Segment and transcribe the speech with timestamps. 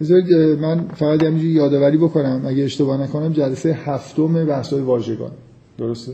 [0.00, 2.42] بذارید من فقط همینجوری یادآوری بکنم.
[2.46, 5.30] اگه اشتباه نکنم جلسه هفتم بحث‌های واژگان.
[5.78, 6.12] درسته؟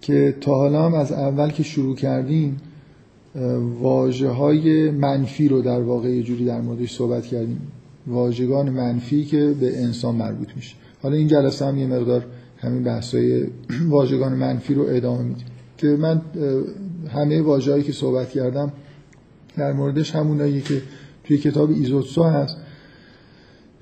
[0.00, 2.56] که تا حالا هم از اول که شروع کردیم
[3.80, 7.60] واجه های منفی رو در واقع یه جوری در موردش صحبت کردیم.
[8.06, 10.76] واژگان منفی که به انسان مربوط میشه.
[11.02, 12.26] حالا این جلسه هم یه مقدار
[12.58, 13.46] همین بحثای
[13.88, 15.46] واژگان منفی رو ادامه میدیم
[15.78, 16.20] که من
[17.08, 18.72] همه واژه‌ای که صحبت کردم
[19.56, 20.82] در موردش همونایی که
[21.24, 22.56] توی کتاب ایزوتسو هست.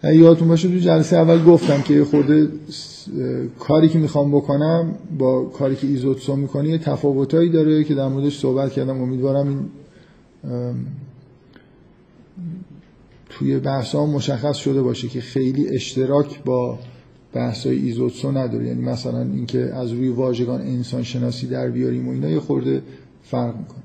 [0.04, 2.48] یادتون باشه تو جلسه اول گفتم که خورده
[3.58, 8.72] کاری که می‌خوام بکنم با کاری که ایزوتسو می‌کنه تفاوتایی داره که در موردش صحبت
[8.72, 9.02] کردم.
[9.02, 9.66] امیدوارم این
[13.28, 16.78] توی بحث مشخص شده باشه که خیلی اشتراک با
[17.32, 18.66] بحث های ایزوتسو نداره.
[18.66, 22.82] یعنی مثلا اینکه از روی واژگان انسان شناسی در بیاریم و اینا یه خورده
[23.22, 23.79] فرق می‌کنه.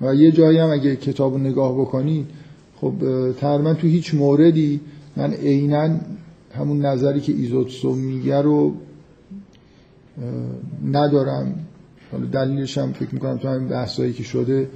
[0.00, 2.26] و یه جایی هم اگه کتاب رو نگاه بکنید
[2.80, 2.92] خب
[3.40, 4.80] تقریبا تو هیچ موردی
[5.16, 5.90] من عینا
[6.54, 8.74] همون نظری که ایزوتسو میگه رو
[10.92, 11.54] ندارم.
[12.12, 14.68] حالا دلیلش هم فکر می‌کنم تو همین بحثایی که شده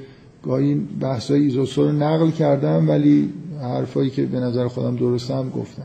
[0.42, 5.84] گاهی بحثای ایزوتسو رو نقل کردم ولی حرفایی که به نظر خودم درسته هم گفتم.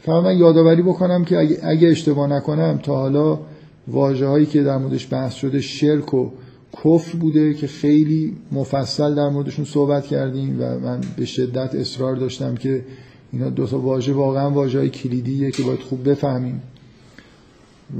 [0.00, 3.38] فقط من یادآوری بکنم که اگه, اگه اشتباه نکنم تا حالا
[3.88, 6.30] واجه هایی که در موردش بحث شده شرک و
[6.72, 12.54] کفر بوده که خیلی مفصل در موردشون صحبت کردیم و من به شدت اصرار داشتم
[12.54, 12.84] که
[13.32, 16.62] اینا دو تا واژه واقعا واژه های کلیدیه که باید خوب بفهمیم.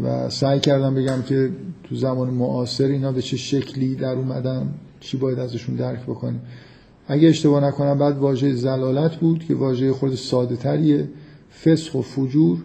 [0.05, 1.51] و سعی کردم بگم که
[1.85, 6.41] تو زمان معاصر اینا به چه شکلی در اومدن چی باید ازشون درک بکنیم.
[7.09, 11.09] اگه اشتباه نکنم بعد واژه زلالت بود که واژه خود ساده تریه
[11.65, 12.59] فسخ و فجور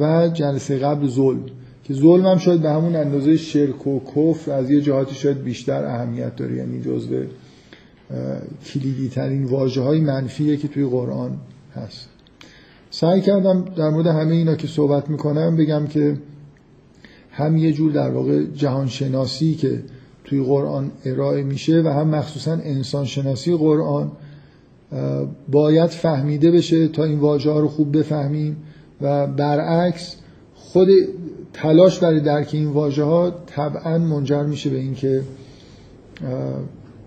[0.00, 1.46] و جلسه قبل ظلم.
[1.88, 5.84] که ظلم هم شاید به همون اندازه شرک و کفر از یه جهاتی شاید بیشتر
[5.84, 7.22] اهمیت داره یعنی جزء
[8.66, 11.36] کلیدی ترین واجه های منفیه که توی قرآن
[11.74, 12.08] هست.
[12.90, 16.16] سعی کردم در مورد همه اینا که صحبت می‌کنم بگم که
[17.30, 19.82] هم یه جور در واقع جهانشناسی که
[20.24, 24.12] توی قرآن ارائه میشه و هم مخصوصا انسان شناسی قرآن
[25.48, 28.56] باید فهمیده بشه تا این واژه ها رو خوب بفهمیم
[29.00, 30.16] و برعکس
[30.54, 30.88] خود
[31.62, 35.22] تلاش برای درک این واژه ها طبعا منجر میشه به اینکه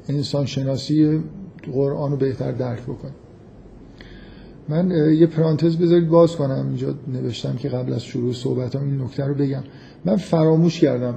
[0.10, 1.24] انسان شناسی
[1.74, 3.16] قرآن رو بهتر درک بکنیم
[4.70, 6.66] من یه پرانتز بذارید باز کنم.
[6.68, 9.64] اینجا نوشتم که قبل از شروع صحبت هم این نکته رو بگم.
[10.06, 11.16] من فراموش کردم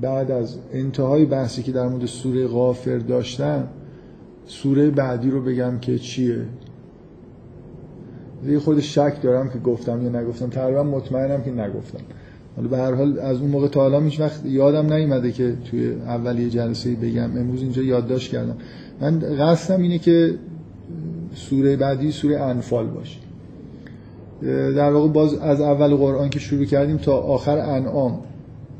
[0.00, 3.68] بعد از انتهای بحثی که در مورد سوره غافر داشتم
[4.46, 6.38] سوره بعدی رو بگم که چیه.
[8.46, 10.50] یه خود شک دارم که گفتم یا نگفتم.
[10.50, 12.00] تقریبا مطمئنم که نگفتم.
[12.56, 15.92] حالا به هر حال از اون موقع تا حالا هیچ وقت یادم نیومده که توی
[15.92, 17.36] اولی جلسه بگم.
[17.38, 18.56] امروز اینجا یادداشت کردم.
[19.00, 20.34] من قصدم اینه که
[21.34, 23.18] سوره بعدی سوره انفال باشه.
[24.72, 28.18] در واقع باز از اول قرآن که شروع کردیم تا آخر انعام.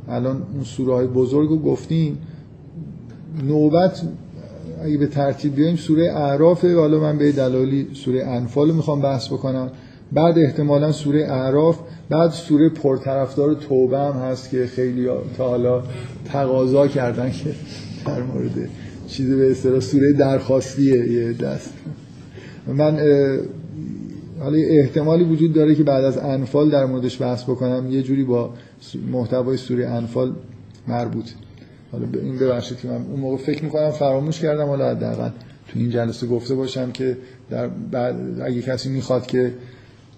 [0.08, 2.18] الان اون سوره های بزرگ رو گفتیم.
[3.44, 4.02] نوبت
[4.82, 9.28] اگه به ترتیب بیایم سوره اعرافه حالا من به دلالی سوره انفال رو می‌خوام بحث
[9.28, 9.70] بکنم.
[10.12, 11.78] بعد احتمالا سوره اعراف
[12.10, 15.82] بعد سوره پرطرفدار توبه هم هست که خیلی تا حالا
[16.24, 17.54] تقاضا کردن که
[18.06, 18.68] در مورد
[19.06, 21.72] چیزی به اصطلاح سوره درخواستیه یه دست.
[22.66, 22.98] من
[24.40, 27.90] حالا احتمالی وجود داره که بعد از انفال در موردش بحث بکنم.
[27.90, 28.50] یه جوری با
[29.12, 30.32] محتوای سوره انفال
[30.88, 31.24] مربوط.
[31.92, 35.28] حالا به این ببخشید که من اون موقع فکر می‌کنم فراموش کردم حالا حداقل
[35.68, 37.16] تو این جلسه گفته باشم که
[37.50, 39.52] در بعد اگه کسی می‌خواد که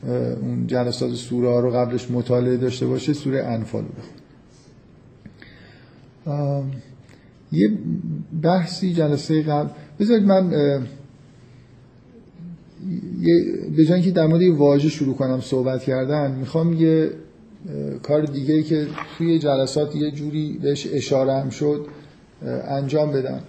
[0.07, 3.91] اون جلسات سوره ها رو قبلش مطالعه داشته باشه سوره انفال رو
[7.53, 7.71] یه
[8.43, 9.71] بحثی جلسه قبل
[10.01, 10.51] بذارید من
[13.77, 17.11] به جای که در مورد واژه شروع کنم صحبت کردن می‌خوام یه
[18.03, 18.87] کار دیگه که
[19.19, 21.87] توی جلسات یه جوری بهش اشاره هم شد
[22.69, 23.41] انجام بدم.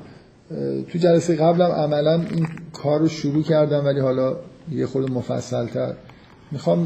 [0.88, 4.36] تو جلسه قبلم عملا این کار رو شروع کردم ولی حالا
[4.72, 5.94] یه خود مفصل تر
[6.52, 6.86] می‌خوام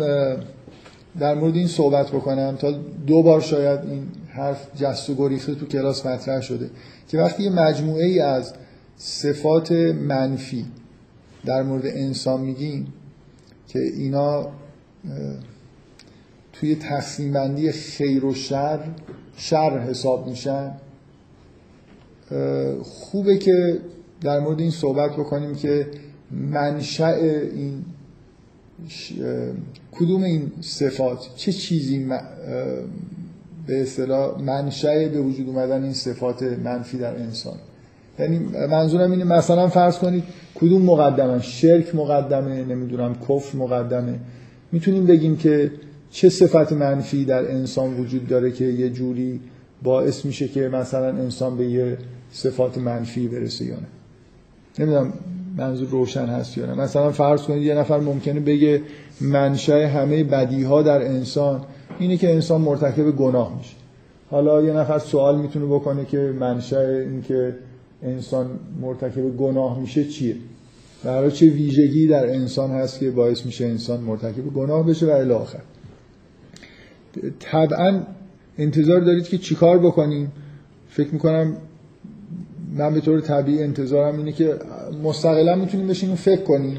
[1.20, 2.72] در مورد این صحبت بکنم تا
[3.08, 6.70] دو بار شاید این حرف جست و گریخته تو کلاس مطرح شده
[7.08, 8.54] که وقتی یه مجموعه ای از
[8.98, 10.66] صفات منفی
[11.46, 12.94] در مورد انسان میگیم
[13.68, 14.48] که اینا
[16.54, 18.80] توی تقسیم بندی خیر و شر
[19.36, 20.72] شر حساب میشن
[22.84, 23.80] خوبه که
[24.22, 25.88] در مورد این صحبت بکنیم که
[26.32, 27.86] منشأ این
[29.92, 32.06] کدوم این صفات؟ چه چیزی
[33.68, 37.56] به اصطلاح منشأ به وجود اومدن این صفات منفی در انسان؟
[38.20, 38.40] یعنی
[38.70, 40.24] منظورم اینه مثلا فرض کنید
[40.56, 44.20] کدوم مقدمه؟ شرک مقدمه نمی‌دونم کفر مقدمه.
[44.72, 45.72] می‌تونیم بگیم که
[46.12, 49.40] چه صفت منفی در انسان وجود داره که یه جوری
[49.84, 51.98] باعث میشه که مثلا انسان به یه
[52.32, 53.88] صفات منفی برسه یا نه؟
[54.80, 55.14] نمی‌دونم.
[55.58, 56.74] منظور روشن هست یا نه.
[56.74, 58.82] مثلا فرض کنید یه نفر ممکنه بگه
[59.22, 61.62] منشأ همه بدی ها در انسان
[62.00, 63.76] اینه که انسان مرتکب گناه میشه.
[64.32, 67.56] حالا یه نفر سوال می‌تونه بکنه که منشأ این که
[68.04, 68.50] انسان
[68.82, 70.36] مرتکب گناه میشه چیه؟
[71.04, 75.32] برای چه ویژگی در انسان هست که باعث میشه انسان مرتکب گناه بشه و الی
[75.32, 75.60] آخر.
[77.40, 78.00] طبعا
[78.58, 80.32] انتظار دارید که چیکار بکنیم؟
[80.90, 81.58] فکر می‌کنم
[82.78, 84.56] من به طور طبیعی انتظارم اینه که
[85.04, 86.78] مستقلا می‌تونیم بشینیم فکر کنیم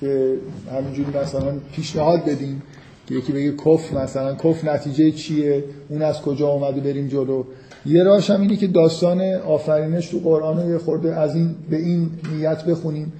[0.00, 0.34] که
[0.72, 2.62] همینجوری مثلا پیشنهاد بدیم
[3.06, 7.44] که یکی بگه کف مثلا کف نتیجه چیه؟ اون از کجا اومده بریم جلو؟
[7.86, 11.76] یه راهش هم اینه که داستان آفرینش تو قرآن رو یه خورده از این به
[11.76, 13.12] این نیت بخونیم.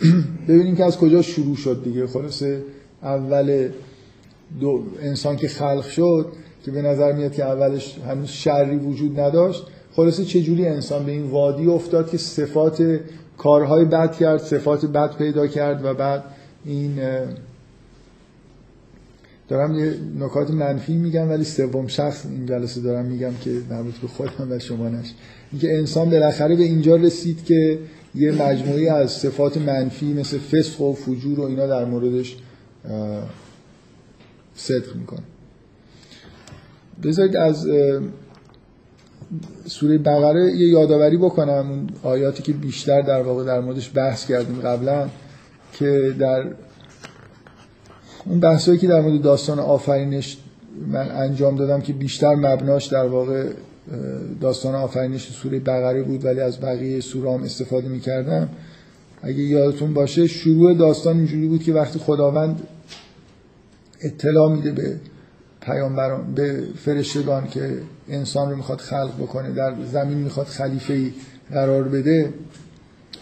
[0.48, 2.06] ببینیم که از کجا شروع شد دیگه.
[2.06, 2.62] خلاصه
[3.02, 3.68] اول
[4.60, 6.26] دو انسان که خلق شد
[6.64, 9.66] که به نظر میاد که اولش هنوز شری وجود نداشت
[9.96, 13.00] خلاصه چجوری انسان به این وادی افتاد که صفات
[13.38, 16.24] کارهای بد کرد صفات بد پیدا کرد و بعد
[16.64, 16.98] این
[19.48, 24.08] دارم یه نکات منفی میگم ولی سوم شخص این جلسه دارم میگم که مربوط به
[24.08, 25.12] خودم و شما نش
[25.52, 27.78] اینکه انسان بالاخره به اینجا رسید که
[28.14, 32.36] یه مجموعی از صفات منفی مثل فسق و فجور و اینا در موردش
[34.54, 35.22] صدق می‌کنه.
[37.02, 37.66] بذارید از
[39.66, 44.60] سوره بقره یه یادآوری بکنم اون آیاتی که بیشتر در واقع در موردش بحث کردیم
[44.60, 45.08] قبلا
[45.72, 46.44] که در
[48.26, 50.38] اون بحثایی که در مورد داستان آفرینش
[50.86, 53.44] من انجام دادم که بیشتر مبناش در واقع
[54.40, 58.48] داستان آفرینش سوره بقره بود ولی از بقیه سوره هم استفاده می‌کردم.
[59.22, 62.62] اگه یادتون باشه شروع داستان اینجوری بود که وقتی خداوند
[64.00, 64.96] اطلاع میده به
[65.60, 67.78] پیامبران به فرشتگان که
[68.12, 71.12] انسان رو می‌خواد خلق بکنه در زمین می‌خواد خلیفه ای
[71.50, 72.34] قرار بده.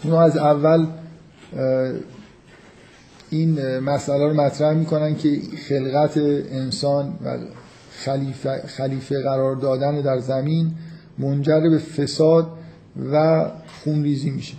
[0.03, 0.85] اونو از اول
[3.29, 6.17] این مسئله رو مطرح می‌کنن که خلقت
[6.51, 7.37] انسان و
[7.91, 10.71] خلیفه, خلیفه قرار دادن در زمین
[11.17, 12.47] منجر به فساد
[13.11, 13.45] و
[13.83, 14.55] خونریزی میشه.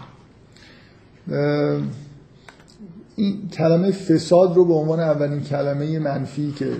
[3.16, 6.72] این کلمه فساد رو به عنوان اولین کلمه منفی که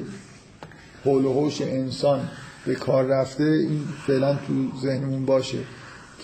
[1.04, 2.20] حول و انسان
[2.66, 5.58] به کار رفته این فعلا تو ذهنمون باشه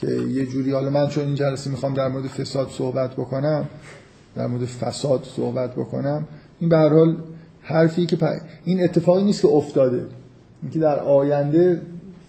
[0.01, 3.69] که یه جوری حالا من چون این جلسه می‌خوام در مورد فساد صحبت بکنم
[4.37, 6.27] در مورد فساد صحبت بکنم
[6.61, 7.17] این به هر حال
[7.63, 8.19] حرفی که
[8.65, 10.07] این اتفاقی نیست که افتاده.
[10.63, 11.81] اینکه در آینده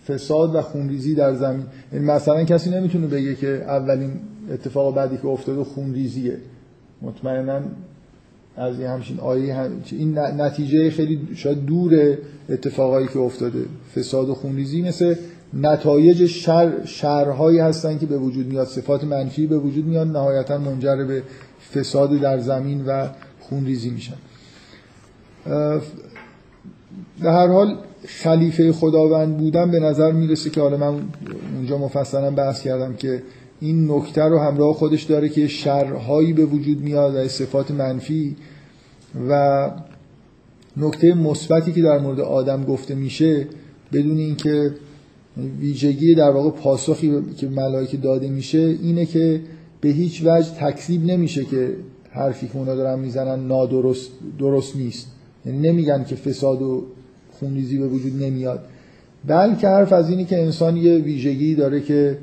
[0.07, 4.11] فساد و خونریزی در زمین یعنی مثلا کسی نمی‌تونه بگه که اولین
[4.51, 6.37] اتفاق بعدی که افتاده خونریزیه.
[7.01, 7.61] مطمئنا
[8.59, 9.71] از همچین آیه هم...
[9.91, 12.17] این نتیجه خیلی شاید دور
[12.49, 13.65] اتفاقایی که افتاده.
[13.95, 15.15] فساد و خونریزی مثل
[15.53, 18.67] نتایج شر شرهایی هستن که به وجود میاد.
[18.67, 20.07] صفات منفی به وجود میاد.
[20.07, 21.23] نهایتا منجر به
[21.73, 23.07] فساد در زمین و
[23.39, 24.15] خونریزی میشن.
[27.21, 27.77] به هر حال
[28.07, 31.01] خلیفه خداوند بودن به نظر می‌رسه که حالا من
[31.55, 33.23] اونجا مفصلا بحث کردم که
[33.61, 38.35] این نکته رو همراه خودش داره که شرهایی به وجود میاد و صفات منفی
[39.29, 39.71] و
[40.77, 43.47] نکته مثبتی که در مورد آدم گفته میشه
[43.93, 44.71] بدون اینکه
[45.59, 49.41] ویژگی در واقع پاسخی که ملائکه داده میشه اینه که
[49.81, 51.75] به هیچ وجه تکذیب نمیشه که
[52.11, 55.07] حرفی که اونا دارن می‌زنن نادرست درست نیست.
[55.45, 56.83] یعنی نمیگن که فساد و
[57.31, 58.65] خونریزی به وجود نمیاد.
[59.27, 62.17] بلکه حرف از اینی که انسان یه ویژگی داره که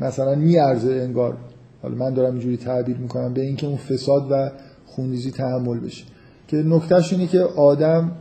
[0.00, 1.36] مثلا میارزه انگار.
[1.82, 4.50] حالا من دارم اینجوری تعبیر می‌کنم به اینکه اون فساد و
[4.86, 6.04] خونریزی تحمل بشه.
[6.48, 8.12] که نکتهش اینه که آدم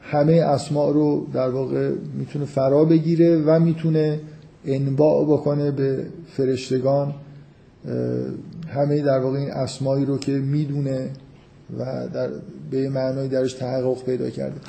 [0.00, 4.20] همه اسماء رو در واقع می‌تونه فرا بگیره و می‌تونه
[4.64, 7.14] انباع بکنه به فرشتگان
[8.68, 11.10] همه در واقع این اسمایی رو که می‌دونه
[11.78, 12.30] و در
[12.70, 14.60] به معنای درش تحقق پیدا کرده.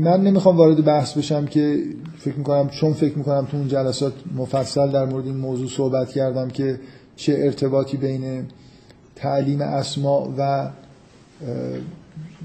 [0.00, 1.82] من نمی‌خوام وارد بحث بشم که
[2.18, 6.48] فکر می‌کنم چون فکر می‌کنم تو اون جلسات مفصل در مورد این موضوع صحبت کردم
[6.48, 6.80] که
[7.16, 8.44] چه ارتباطی بین
[9.16, 10.70] تعلیم اسما و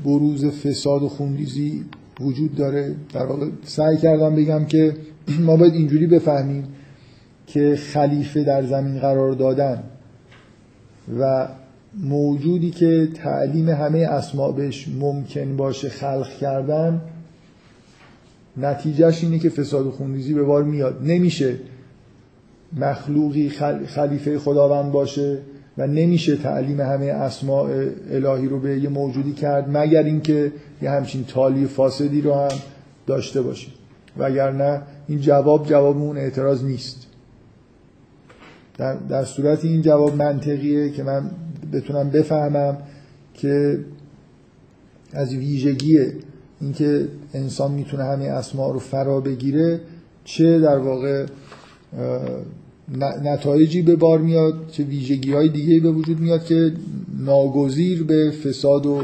[0.05, 1.86] بروز فساد و خونریزی
[2.21, 2.95] وجود داره.
[3.13, 4.95] در واقع سعی کردم بگم که
[5.45, 6.67] ما باید اینجوری بفهمیم
[7.48, 9.83] که خلیفه در زمین قرار دادن
[11.19, 11.48] و
[12.03, 17.01] موجودی که تعلیم همه اسما بهش ممکن باشه خلق کردن
[18.57, 21.01] نتیجهش اینه که فساد و خونریزی به بار میاد.
[21.03, 21.55] نمیشه
[22.77, 23.50] مخلوقی
[23.88, 25.38] خلیفه خداوند باشه.
[25.78, 27.70] و نمیشه تعلیم همه اسماء
[28.12, 30.51] الهی رو به یه موجودی کرد مگر اینکه
[30.82, 32.58] یه همچین تالی فاسدی رو هم
[33.08, 33.68] داشته باشه.
[34.18, 37.08] وگرنه این جواب جواب اون اعتراض نیست.
[38.78, 41.32] در, در صورت این جواب منطقیه که من
[41.74, 42.78] بتونم بفهمم
[43.34, 43.80] که
[45.13, 46.00] از ویژگی
[46.62, 49.80] اینکه انسان می‌تونه همه اسما رو فرا بگیره
[50.24, 51.25] چه در واقع
[53.24, 56.71] نتایجی به بار میاد چه ویژگی های دیگه به وجود میاد که
[57.19, 59.03] ناگزیر به فساد و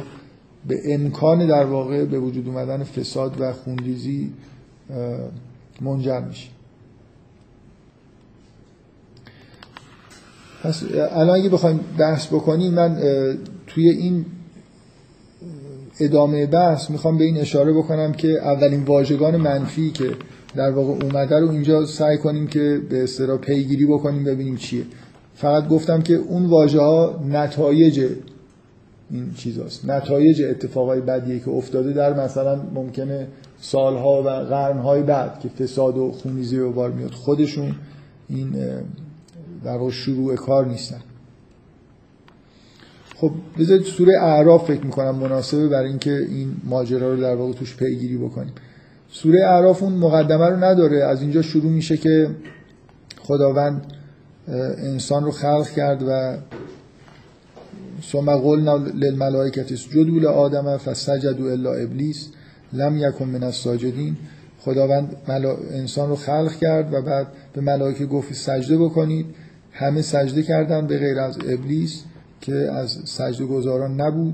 [0.68, 4.34] به امکان در واقع به وجود اومدن فساد و خونریزی
[5.82, 6.50] منجر میشه.
[10.64, 12.98] پس الان اگه بخوایم بحث بکنیم من
[13.68, 14.26] توی این
[16.00, 20.12] ادامه بحث می‌خوام به این اشاره بکنم که اولین واژگان منفی که
[20.56, 24.84] در واقع اومده رو اینجا سعی کنیم که به اصطلاح پیگیری بکنیم ببینیم چیه.
[25.36, 28.10] فقط گفتم که اون واژه ها نتایج
[29.12, 29.90] این چیزاست.
[29.90, 33.28] نتایج اتفاقای بدیه که افتاده در مثلا ممکنه
[33.60, 37.12] سالها و قرنهای بعد که فساد و خونریزی به بار میاد.
[37.12, 37.76] خودشون
[38.30, 38.56] این
[39.64, 41.00] در شروع کار نیستن.
[43.16, 47.76] خب بذارید سوره اعراف فکر می‌کنم مناسبه برای اینکه این ماجرا رو در واقع توش
[47.76, 48.54] پیگیری بکنیم.
[49.10, 51.04] سوره اعراف اون مقدمه رو نداره.
[51.04, 52.30] از اینجا شروع میشه که
[53.22, 53.82] خداوند
[54.78, 56.38] انسان رو خلق کرد و
[58.12, 62.30] ثم قلنا للملائکه اسجدوا لآدم فسجدوا الا ابلیس
[62.74, 64.18] لم یکن من الساجدین.
[64.60, 65.16] خداوند
[65.72, 69.26] انسان رو خلق کرد و بعد به ملائکه گفت سجده بکنید.
[69.72, 72.04] همه سجده کردن به غیر از ابلیس
[72.42, 74.34] که از سجده گذاران نبود.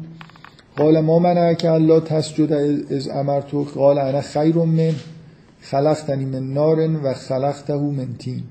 [0.78, 2.54] قال ما من که الله تسجد
[2.92, 4.94] از امرتو؟ قال انا خیر من
[5.62, 8.44] خلقتنی من نار و خلقته من تین.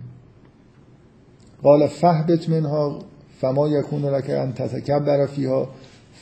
[1.62, 2.98] قال فهبت منها
[3.40, 5.68] فما یکون لك ان تتکبر فیها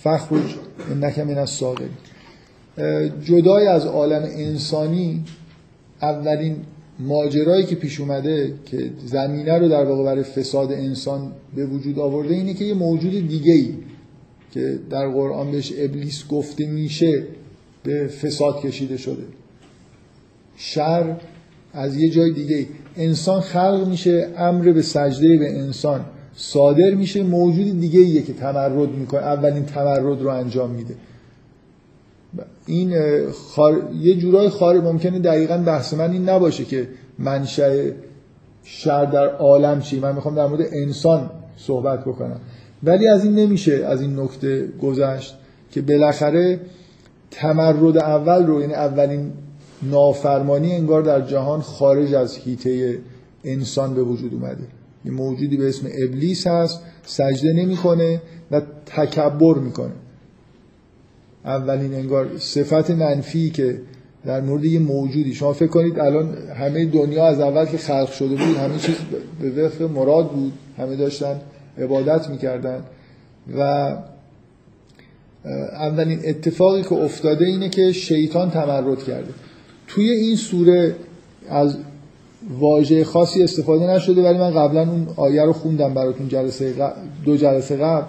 [0.02, 0.56] فخرج
[0.90, 1.90] انک من الصاغرین.
[3.24, 5.24] جدای از عالم انسانی
[6.02, 6.56] اولین
[6.98, 12.34] ماجرایی که پیش اومده که زمینه رو در واقع برای فساد انسان به وجود آورده
[12.34, 13.74] اینه که یه موجود دیگه ای
[14.50, 17.24] که در قرآن بهش ابلیس گفته میشه
[17.82, 19.22] به فساد کشیده شده.
[20.56, 21.16] شر
[21.72, 22.66] از یه جای دیگه.
[22.96, 26.04] انسان خلق میشه امر به سجده به انسان.
[26.34, 30.94] صادر میشه موجود دیگه ایه که تمرد می‌کنه اولین تمرد رو انجام میده.
[32.66, 32.92] این
[33.30, 33.90] خار...
[34.00, 36.88] یه جورای خارج ممکنه دقیقا بحث من این نباشه که
[37.18, 37.90] منشأ
[38.64, 40.00] شر در عالم چی.
[40.00, 42.40] من می‌خوام در مورد انسان صحبت بکنم.
[42.82, 45.34] ولی از این نمیشه از این نکته گذشت
[45.70, 46.60] که بالاخره
[47.30, 49.32] تمرد اول رو یعنی اولین
[49.82, 52.98] نافرمانی انگار در جهان خارج از هیته
[53.44, 54.64] انسان به وجود اومده.
[55.04, 59.92] یه موجودی به اسم ابلیس هست سجده نمی‌کنه و تکبر می‌کنه.
[61.44, 63.80] اولین انگار صفت منفی که
[64.24, 65.34] در مورد یه موجودی.
[65.34, 68.96] شما فکر کنید الان همه دنیا از اول که خلق شده بود همه چیز
[69.40, 71.40] به وفق مراد بود همه داشتن
[71.80, 72.82] عبادت می‌کردن.
[73.58, 73.94] و
[75.72, 79.32] اولین اتفاقی که افتاده اینه که شیطان تمرد کرده.
[79.86, 80.94] توی این سوره
[81.48, 81.76] از
[82.58, 86.74] واژه خاصی استفاده نشده ولی من قبلا اون آیه رو خوندم براتون جلسه
[87.24, 88.06] دو جلسه قبل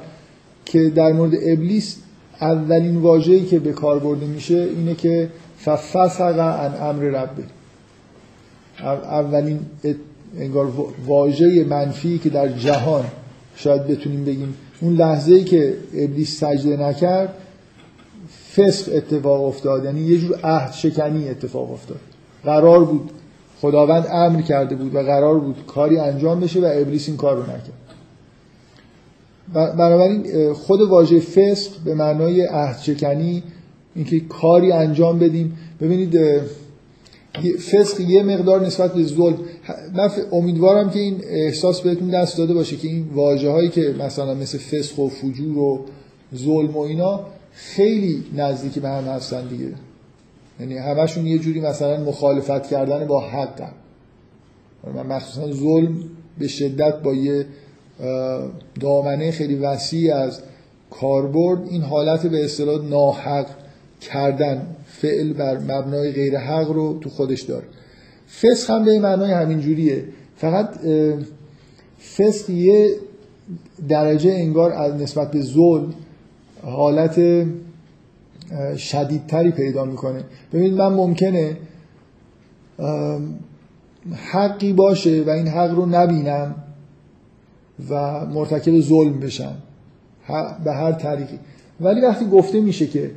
[0.65, 1.97] که در مورد ابلیس
[2.41, 7.43] اولین واژه‌ای که به کار برده میشه اینه که ففسق عن امر ربه.
[9.03, 9.59] اولین
[10.37, 10.73] انگار
[11.07, 13.05] واژه منفی که در جهان
[13.55, 14.53] شاید بتونیم بگیم.
[14.81, 17.34] اون لحظه ای که ابلیس سجده نکرد
[18.55, 19.86] فسق اتفاق افتاد.
[19.86, 22.00] یعنی یه جور عهد شکنی اتفاق افتاد.
[22.43, 23.12] قرار بود.
[23.62, 27.43] خداوند امر کرده بود و قرار بود کاری انجام بشه و ابلیس این کار رو
[27.43, 27.74] نکرد.
[29.53, 33.43] بنابراین خود واژه فسق به معنای عهد شکنی
[33.96, 35.58] اینکه کاری انجام بدیم.
[35.81, 36.20] ببینید
[37.39, 39.38] فسق یه مقدار نسبت به ظلم.
[39.93, 44.33] من امیدوارم که این احساس بهتون دست داده باشه که این واجه هایی که مثلا
[44.33, 45.85] مثل فسق و فجور و
[46.35, 47.19] ظلم و اینا
[47.53, 49.73] خیلی نزدیک به هم هستن دیگه.
[50.59, 53.61] یعنی همشون یه جوری مثلا مخالفت کردن با حق
[54.95, 56.03] من مخصوصا ظلم
[56.38, 57.45] به شدت با یه
[58.79, 60.41] دامنه خیلی وسیع از
[60.89, 63.45] کاربرد این حالت به اصطلاح ناحق
[64.01, 67.65] کردن فعل بر مبنای غیر حق رو تو خودش داره.
[68.41, 70.05] فسق هم به معنای همین جوریه.
[70.36, 70.70] فقط
[72.17, 72.96] فسق یه
[73.89, 75.93] درجه انگار از نسبت به ظلم
[76.63, 77.46] حالت
[78.77, 80.24] شدیدتری پیدا می‌کنه.
[80.53, 81.58] ببینید من ممکنه
[84.31, 86.55] حقی باشه و این حق رو نبینم
[87.89, 89.55] و مرتکب ظلم بشم.
[90.63, 91.39] به هر طریقی.
[91.81, 93.12] ولی وقتی گفته میشه که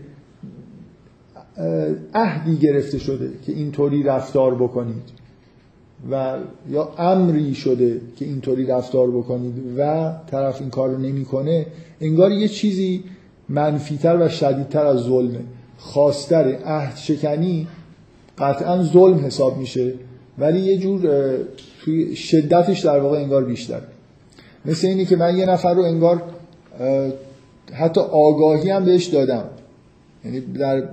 [2.15, 5.25] عهدی گرفته شده که اینطوری رفتار بکنید
[6.11, 6.37] و
[6.71, 11.67] یا امری شده که اینطوری رفتار بکنید و طرف این کار رو نمی‌کنه
[12.01, 13.05] انگار یه چیزی
[13.49, 15.41] منفیتر و شدیدتر از ظلمه.
[15.79, 17.69] خواستر عهد شکنی
[18.39, 19.95] قطعا ظلم حساب میشه
[20.39, 21.01] ولی یه جور
[21.85, 23.81] توی شدتش در واقع انگار بیشتر.
[24.65, 26.23] مثل اینی که من یه نفر رو انگار
[27.73, 29.45] حتی آگاهی هم بهش دادم.
[30.25, 30.89] یعنی در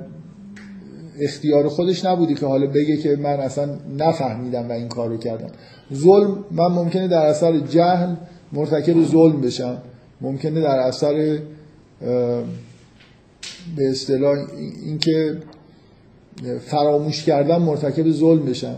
[1.22, 5.50] اختیار خودش نبودی که حالا بگه که من اصلا نفهمیدم و این کار رو کردم.
[5.94, 8.16] ظلم من ممکنه در اثر جهل
[8.54, 9.78] مرتکب ظلم بشم.
[10.22, 11.40] ممکنه در اثر
[13.76, 14.38] به اصطلاح
[14.86, 15.38] اینکه
[16.66, 18.76] فراموش کردن مرتکب ظلم بشم.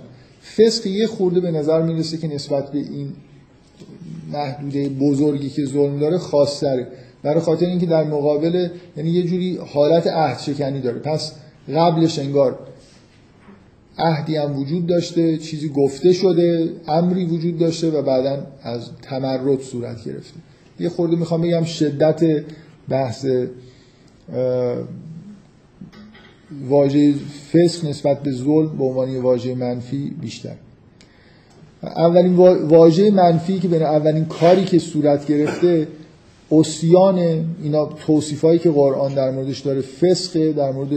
[0.57, 3.13] فسق یه خورده به نظر می‌رسه که نسبت به این
[4.31, 6.87] محدوده بزرگی که ظلم داره خاصتره.
[7.23, 10.99] برای خاطر اینکه در مقابل یعنی یه جوری حالت عهد شکنی داره.
[10.99, 11.31] پس
[11.69, 12.59] قبلش انگار
[13.97, 20.05] عهدی هم وجود داشته چیزی گفته شده امری وجود داشته و بعدا از تمرد صورت
[20.05, 20.39] گرفته.
[20.79, 22.43] یه خورده می‌خوام بگم شدت
[22.89, 23.25] بحث
[26.69, 27.13] واژه
[27.53, 30.55] فسق نسبت به ظلم به عنوان واژه منفی بیشتر.
[31.83, 32.35] اولین
[32.67, 35.87] واژه منفی که بین اولین کاری که صورت گرفته
[36.51, 37.17] اسیان
[37.63, 40.89] اینا توصیفایی که قرآن در موردش داره فسق در مورد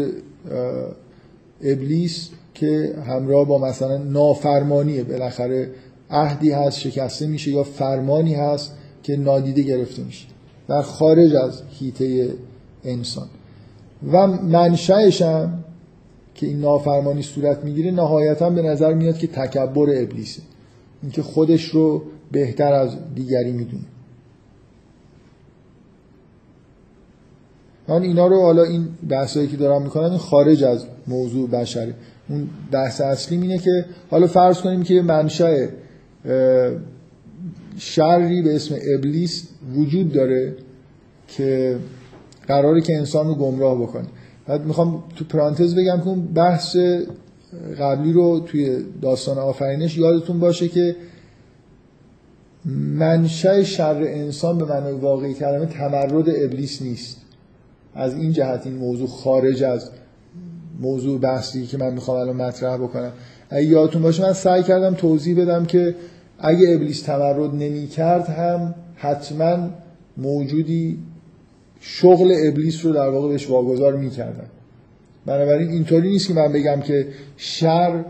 [1.63, 5.71] ابلیس که همراه با مثلا نافرمانیه بالاخره
[6.11, 8.73] عهدی هست شکسته میشه یا فرمانی هست
[9.03, 10.27] که نادیده گرفته میشه
[10.69, 12.29] در خارج از هیته
[12.85, 13.27] انسان.
[14.13, 15.65] و منشأش هم
[16.35, 20.43] که این نافرمانی صورت می‌گیره نهایتا به نظر میاد که تکبر ابلیسه.
[21.03, 23.85] اینکه خودش رو بهتر از دیگری می‌دونه.
[27.89, 31.95] من اینا رو حالا این بحثایی که دارم می‌کنم این خارج از موضوع بشره.
[32.29, 35.67] اون بحث اصلی اینه که حالا فرض کنیم که منشأ
[37.79, 40.55] شری به اسم ابلیس وجود داره
[41.29, 41.77] که
[42.49, 44.07] قراره که انسان رو گمراه بکنه.
[44.47, 46.77] بعد می‌خوام تو پرانتز بگم که اون بحث
[47.81, 50.97] قبلی رو توی داستان آفرینش یادتون باشه که
[52.99, 57.26] منشأ شر انسان به معنای واقعی کلمه تمرد ابلیس نیست.
[57.97, 59.91] از این جهت این موضوع خارج از
[60.81, 63.13] موضوع بحثی که من می‌خوام الان مطرح بکنم.
[63.51, 65.95] اگه یادتون باشه من سعی کردم توضیح بدم که
[66.39, 69.71] اگه ابلیس تمرد نمی کرد هم حتما
[70.17, 70.99] موجودی
[71.81, 74.47] شغل ابلیس رو در واقع بهش واگذار می‌کردن.
[75.27, 77.07] بنابراین اینطوری نیست که من بگم که
[77.37, 78.05] شر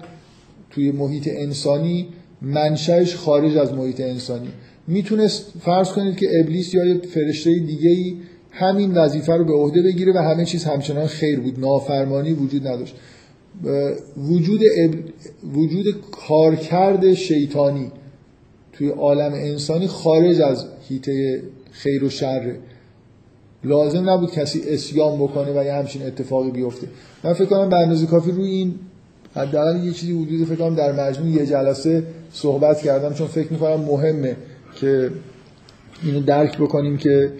[0.70, 2.08] توی محیط انسانی
[2.42, 4.48] منشأش خارج از محیط انسانی.
[4.86, 8.16] می‌تونست فرض کنید که ابلیس یا یه فرشته دیگه ای
[8.58, 11.60] همین وظیفه رو به عهده بگیره و همه چیز همچنان خیر بود.
[11.60, 12.94] نافرمانی وجود نداشت.
[14.16, 14.60] وجود
[15.54, 15.84] وجود
[16.28, 17.92] کارکرد شیطانی
[18.72, 22.58] توی عالم انسانی خارج از هیته خیر و شره
[23.64, 26.86] لازم نبود کسی اسیام بکنه و یه همچین اتفاقی بیفته.
[27.24, 28.74] من فکر کنم به اندازه کافی روی این
[29.34, 33.80] حداقل یه چیزی وجود فکر کنم در مجموع یه جلسه صحبت کردم چون فکر می‌کنم
[33.80, 34.36] مهمه
[34.80, 35.10] که
[36.02, 37.30] اینو درک بکنیم که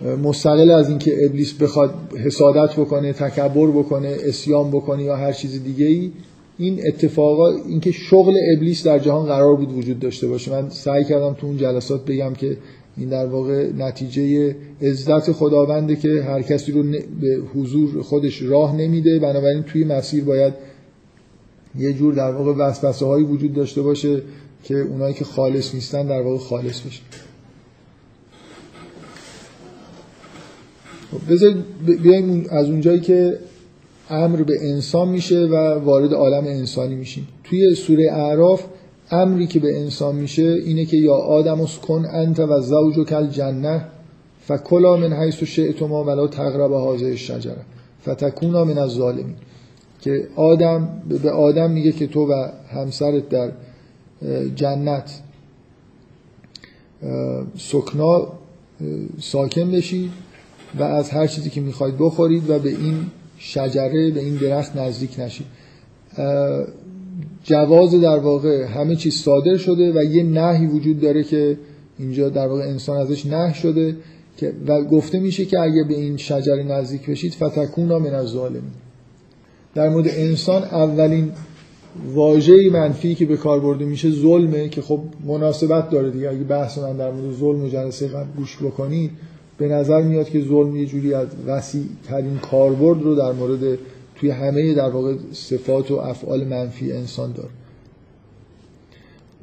[0.00, 5.86] مستقل از اینکه ابلیس بخواد حسادت بکنه تکبر بکنه اسیام بکنه یا هر چیز دیگه
[5.86, 6.12] ای
[6.58, 10.50] این اتفاقا اینکه شغل ابلیس در جهان قرار بود وجود داشته باشه.
[10.50, 12.56] من سعی کردم تو اون جلسات بگم که
[12.96, 16.82] این در واقع نتیجه عزت خداونده که هر کسی رو
[17.20, 19.18] به حضور خودش راه نمیده.
[19.18, 20.54] بنابراین توی مسیر باید
[21.78, 24.22] یه جور در واقع وسوسه وجود داشته باشه
[24.64, 27.00] که اونایی که خالص نیستن در واقع خالص بشه
[31.16, 31.54] خب، بذار
[32.02, 33.38] بیایم از اونجایی که
[34.10, 37.28] امر به انسان میشه و وارد عالم انسانی میشیم.
[37.44, 38.64] توی سوره اعراف
[39.10, 43.84] امری که به انسان میشه اینه که یا آدم کن انت و زوج کل جنه
[44.40, 47.62] فکلا من حیث شئتما ولا تقرب هذه الشجره
[48.02, 49.34] فتکونا من الظالمین.
[50.00, 50.88] که آدم
[51.22, 53.50] به آدم میگه که تو و همسرت در
[54.54, 55.20] جنت
[57.56, 58.26] سکنا
[59.20, 60.10] ساکن بشید
[60.78, 62.94] و از هر چیزی که می‌خواید بخورید و به این
[63.38, 65.46] شجره به این درخت نزدیک نشید.
[67.44, 71.58] جواز در واقع همه چیز صادر شده و یه نهی وجود داره که
[71.98, 73.96] اینجا در واقع انسان ازش نه شده
[74.36, 78.72] که و گفته میشه که اگه به این شجره نزدیک بشید فتکونا من از ظالمین
[79.74, 81.32] در مورد انسان اولین
[82.14, 86.30] واژه منفی که به کار برده میشه ظلمه که خب مناسبت داره دیگه.
[86.30, 89.10] اگه بحث من در مورد ظلم و جلسه قبل گوش بکنید
[89.58, 93.78] به نظر میاد که ظلم یه جوری از وسیع ترین کاربرد رو در مورد
[94.14, 97.48] توی همه در واقع صفات و افعال منفی انسان داره.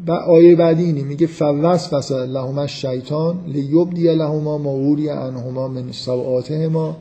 [0.08, 5.92] و آیه بعدی اینی میگه فوس فس لهما شیطان لیبدی لهما ما وری عنهما من
[5.92, 6.98] سوآتهما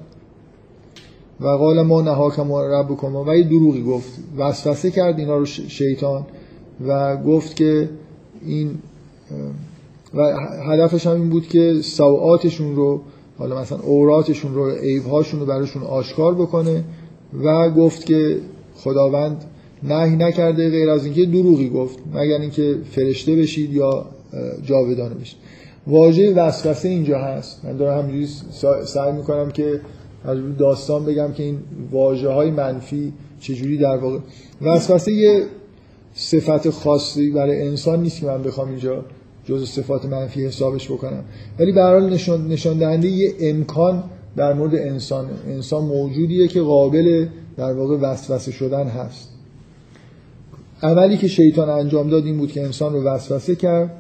[1.41, 3.25] و قال ما نهاکم ربکما.
[3.25, 4.19] و یه دروغی گفت.
[4.37, 6.27] وسوسه کرد اینا رو شیطان
[6.87, 7.89] و گفت که
[8.47, 8.79] این
[10.15, 10.37] و
[10.69, 13.01] هدفش هم این بود که سوعاتشون رو
[13.39, 16.85] حالا مثلا اوراتشون رو عیبهاشون رو براشون آشکار بکنه
[17.45, 18.39] و گفت که
[18.75, 19.45] خداوند
[19.83, 24.07] نهی نکرده غیر از اینکه دروغی گفت مگر اینکه فرشته بشید یا
[24.65, 25.39] جاودانه بشید.
[25.87, 27.65] واژه وسوسه اینجا هست.
[27.65, 28.29] من دارم همینجوری
[28.85, 29.81] سعی می‌کنم که
[30.25, 31.59] از داستان بگم که این
[31.93, 34.19] واژه های منفی چجوری در واقع.
[34.63, 35.43] وسوسه یه
[36.15, 39.05] صفت خاصی برای انسان نیست که من بخوام اینجا
[39.45, 41.25] جز صفات منفی حسابش بکنم.
[41.59, 44.05] ولی به حال نشان, نشان دهنده یه امکان
[44.37, 45.27] در مورد انسان.
[45.49, 47.27] انسان موجودیه که قابل
[47.57, 49.29] در واقع وسوسه شدن هست.
[50.83, 53.91] عملی که شیطان انجام داد این بود که انسان رو وسوسه کرد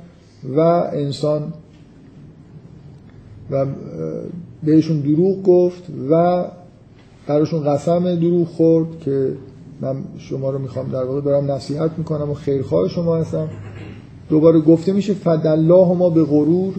[0.56, 0.60] و
[0.92, 1.52] انسان
[3.50, 3.66] و
[4.62, 6.44] بهشون دروغ گفت و
[7.26, 9.32] براشون قسم دروغ خورد که
[9.80, 13.48] من شما رو می‌خوام در واقع دارم نصیحت می‌کنم و خیرخواه شما هستم.
[14.28, 16.74] دوباره گفته میشه فدالله ما به غرور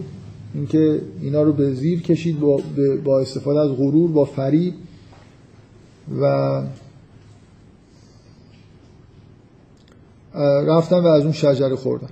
[0.53, 2.61] اینکه اینا رو به زیر کشید با,
[3.03, 4.73] با استفاده از غرور با فریب.
[6.21, 6.61] و
[10.67, 12.09] رفتن و از اون شجره خوردن.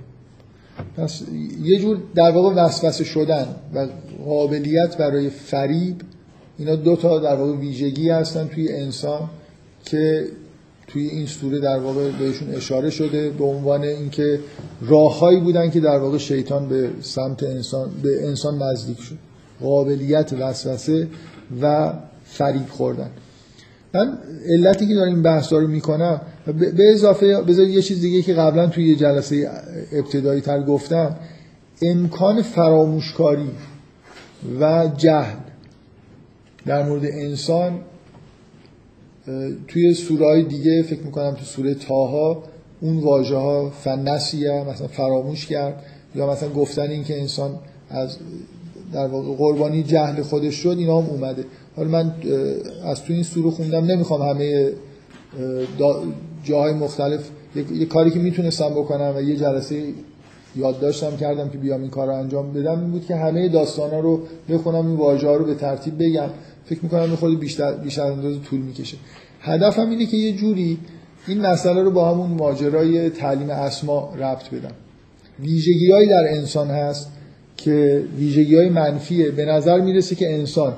[0.96, 1.22] پس
[1.62, 3.86] یه جور در واقع وسوسه شدن و
[4.24, 5.96] قابلیت برای فریب.
[6.58, 9.30] اینا دو تا در واقع ویژگی هستن توی انسان
[9.84, 10.26] که
[10.92, 14.40] توی این سوره در واقع بهشون اشاره شده به عنوان اینکه
[14.80, 19.18] راههایی بودن که در واقع شیطان به سمت انسان به انسان نزدیک شد.
[19.60, 21.08] قابلیت وسوسه
[21.62, 21.92] و
[22.24, 23.10] فریب خوردن.
[23.94, 26.20] من علتی که دارم این بحث رو می‌کنم
[26.76, 29.50] به اضافه بذار یه چیز دیگه که قبلا توی یه جلسه
[29.92, 31.16] ابتدایی تر گفتم.
[31.82, 33.50] امکان فراموشکاری
[34.60, 35.36] و جهل
[36.66, 37.80] در مورد انسان
[39.68, 42.42] توی سوره های دیگه فکر می‌کنم تو سوره تاها
[42.80, 45.82] اون واژه ها فنسیه مثلا فراموش کرد
[46.14, 47.58] یا مثلا گفتن این که انسان
[47.90, 48.16] از
[48.92, 51.44] در واقع قربانی جهل خودش شد اینا هم اومده.
[51.76, 52.14] حالا من
[52.84, 54.72] از تو این سوره خوندم نمی‌خوام همه
[56.44, 57.30] جاهای مختلف
[57.72, 59.84] یه کاری که می‌تونستم بکنم و یه جلسه
[60.56, 64.20] یادداشتم کردم که بیام این کار رو انجام بدم این بود که همه داستانا رو
[64.48, 66.28] بخونم این واژه رو به ترتیب بگم.
[66.74, 68.96] فکر می‌کنم به خود بیشتر بیشتر اندازه طول می‌کشه.
[69.40, 70.78] هدفم اینه که یه جوری
[71.26, 74.72] این مسئله رو با همون ماجرای تعلیم اسما ربط بدم.
[75.40, 77.08] ویژگی در انسان هست
[77.56, 79.30] که ویژگی های منفیه.
[79.30, 80.72] به نظر می‌رسه که انسان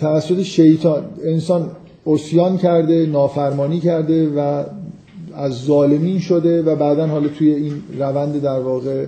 [0.00, 1.70] توسط شیطان انسان
[2.06, 4.64] اسیان کرده نافرمانی کرده و
[5.34, 9.06] از ظالمین شده و بعدا حالا توی این روند در واقع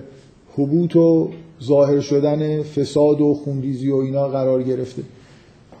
[0.57, 1.29] حبوط و
[1.63, 5.03] ظاهر شدن فساد و خونریزی و اینا قرار گرفته.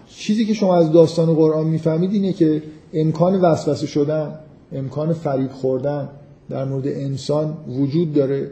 [0.07, 2.63] چیزی که شما از داستان قرآن می‌فهمید اینه که
[2.93, 4.33] امکان وسوسه شدن
[4.71, 6.09] امکان فریب خوردن
[6.49, 8.51] در مورد انسان وجود داره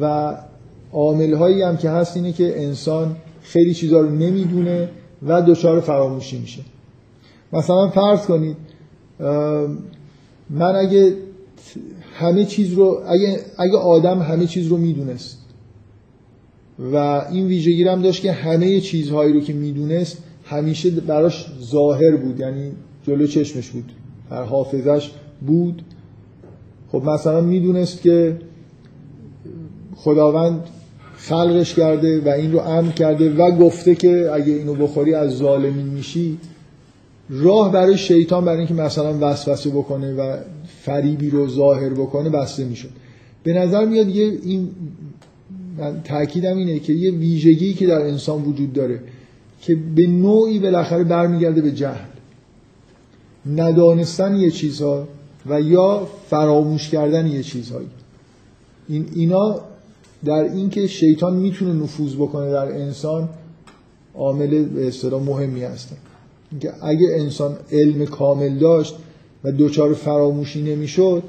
[0.00, 0.34] و
[0.92, 4.88] عامل هایی هم که هست اینه که انسان خیلی چیزا رو نمی‌دونه
[5.26, 6.62] و دچار فراموشی میشه.
[7.52, 8.56] مثلا فرض کنید
[10.50, 11.14] من اگه
[12.14, 15.38] همه چیز رو اگه, اگه آدم همه چیز رو می‌دونست
[16.78, 16.96] و
[17.30, 22.72] این ویژگی هم داشت که همه چیزهایی رو که می‌دونست همیشه براش ظاهر بود یعنی
[23.06, 23.92] جلو چشمش بود.
[24.30, 25.10] در حافظش
[25.46, 25.82] بود.
[26.92, 28.36] خب مثلا می‌دونست که
[29.96, 30.60] خداوند
[31.16, 35.86] خلقش کرده و این رو امر کرده و گفته که اگه اینو بخوری از ظالمین
[35.86, 36.38] میشی
[37.30, 40.36] راه برای شیطان برای اینکه مثلا وسوسه بکنه و
[40.80, 42.90] فریبی رو ظاهر بکنه بسته می‌شد.
[43.42, 44.68] به نظر میاد یه این
[45.78, 49.00] من تاکیدم اینه که یه ویژگی که در انسان وجود داره
[49.60, 52.08] که به نوعی بالاخره برمیگرده به جهل.
[53.56, 55.08] ندانستن یه چیزها
[55.46, 57.88] و یا فراموش کردن یه چیزهایی.
[58.88, 59.60] این اینا
[60.24, 63.28] در اینکه شیطان می‌تونه نفوذ بکنه در انسان
[64.14, 65.96] عامل به اصطلاح مهمی هستن.
[66.50, 68.94] اینکه اگه انسان علم کامل داشت
[69.44, 71.22] و دوچار فراموشی نمی‌شد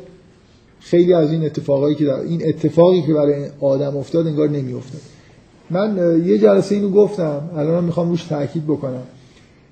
[0.89, 5.02] خیلی از این اتفاقایی که در این اتفاقی که برای آدم افتاد انگار نمیافتاد.
[5.69, 9.04] من یه جلسه اینو گفتم الان می‌خوام روش تاکید بکنم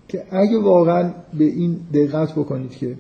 [0.08, 2.96] که اگه واقعا به این دقت بکنید که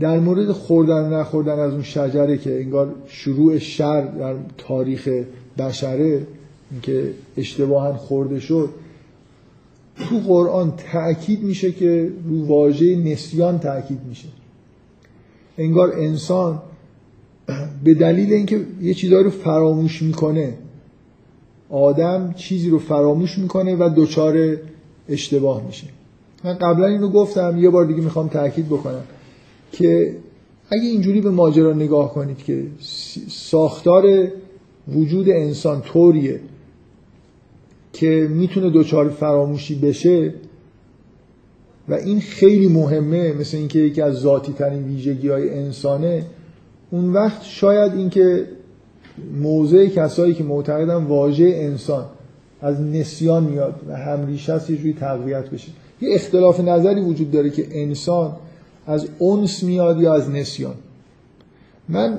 [0.00, 5.08] در مورد خوردن و نخوردن از اون شجره که انگار شروع شر در تاریخ
[5.58, 6.26] بشره
[6.82, 8.68] که اشتباها خورده شد
[10.08, 14.28] تو قرآن تأکید میشه که رو واژه نسیان تأکید میشه.
[15.58, 16.62] انگار انسان
[17.84, 20.54] به دلیل اینکه یه چیزایی رو فراموش می‌کنه.
[21.70, 24.56] آدم چیزی رو فراموش می‌کنه و دچار
[25.08, 25.86] اشتباه میشه.
[26.44, 29.02] من قبلا اینو گفتم یه بار دیگه می‌خوام تاکید بکنم
[29.72, 30.16] که
[30.70, 32.66] اگه اینجوری به ماجرا نگاه کنید که
[33.28, 34.28] ساختار
[34.88, 36.40] وجود انسان طوریه
[37.92, 40.34] که می‌تونه دچار فراموشی بشه
[41.88, 46.24] و این خیلی مهمه مثل اینکه یکی از ذاتی ترین ویژگی های انسانه.
[46.90, 48.46] اون وقت شاید اینکه
[49.40, 52.04] موضع کسایی که معتقدن واژه انسان
[52.60, 55.68] از نسیان میاد و هم ریشه است یه جوری تقویت بشه.
[56.00, 58.36] یه اختلاف نظری وجود داره که انسان
[58.86, 60.74] از اونس میاد یا از نسیان.
[61.88, 62.18] من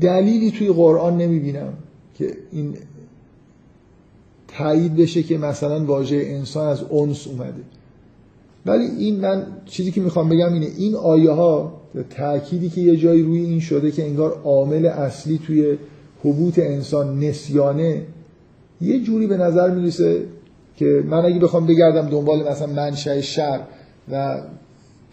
[0.00, 1.72] دلیلی توی قرآن نمی‌بینم
[2.14, 2.76] که این
[4.48, 7.62] تایید بشه که مثلا واژه انسان از اونس اومده.
[8.66, 13.22] ولی این من چیزی که می‌خوام بگم اینه این آیه ها تأکیدی که یه جایی
[13.22, 15.78] روی این شده که انگار عامل اصلی توی
[16.24, 18.02] حبوط انسان نسیانه
[18.80, 20.22] یه جوری به نظر می‌رسه
[20.76, 23.60] که من اگه بخوام بگردم دنبال مثلا منشأ شر
[24.12, 24.42] و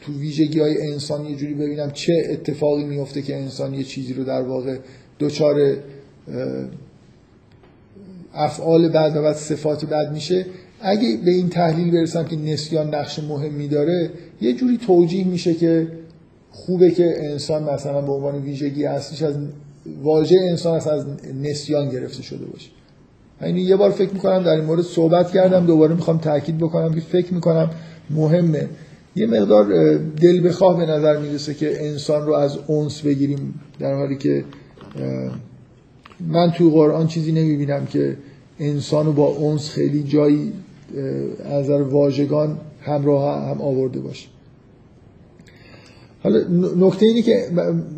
[0.02, 4.24] تو ویژگی های انسان یه جوری ببینم چه اتفاقی میفته که انسان یه چیزی رو
[4.24, 4.78] در واقع
[5.20, 5.78] دچار
[8.34, 10.46] افعال بد و بعد صفات بد میشه.
[10.82, 14.10] اگه به این تحلیل برسم که نسیان نقش مهمی داره
[14.42, 15.88] یه جوری توجیه میشه که
[16.52, 19.36] خوبه که انسان مثلا به عنوان ویژگی اصلیش از
[20.04, 21.06] واژه انسان از
[21.42, 22.70] نسیان گرفته شده باشه.
[23.42, 27.00] یعنی یه بار فکر می‌کنم در این مورد صحبت کردم دوباره می‌خوام تاکید بکنم که
[27.00, 27.70] فکر می‌کنم
[28.10, 28.70] مهمه.
[29.16, 34.18] یه مقدار دل بخواه به نظر می‌رسه که انسان رو از اونس بگیریم در حالی
[34.18, 34.44] که
[36.20, 38.18] من توی قرآن چیزی نمی‌بینم که
[38.60, 40.54] انسان رو با اونس خیلی جایی
[41.46, 44.28] از واژگان همراه هم آورده باشه.
[46.24, 46.40] حالا
[46.78, 47.46] نکته اینه که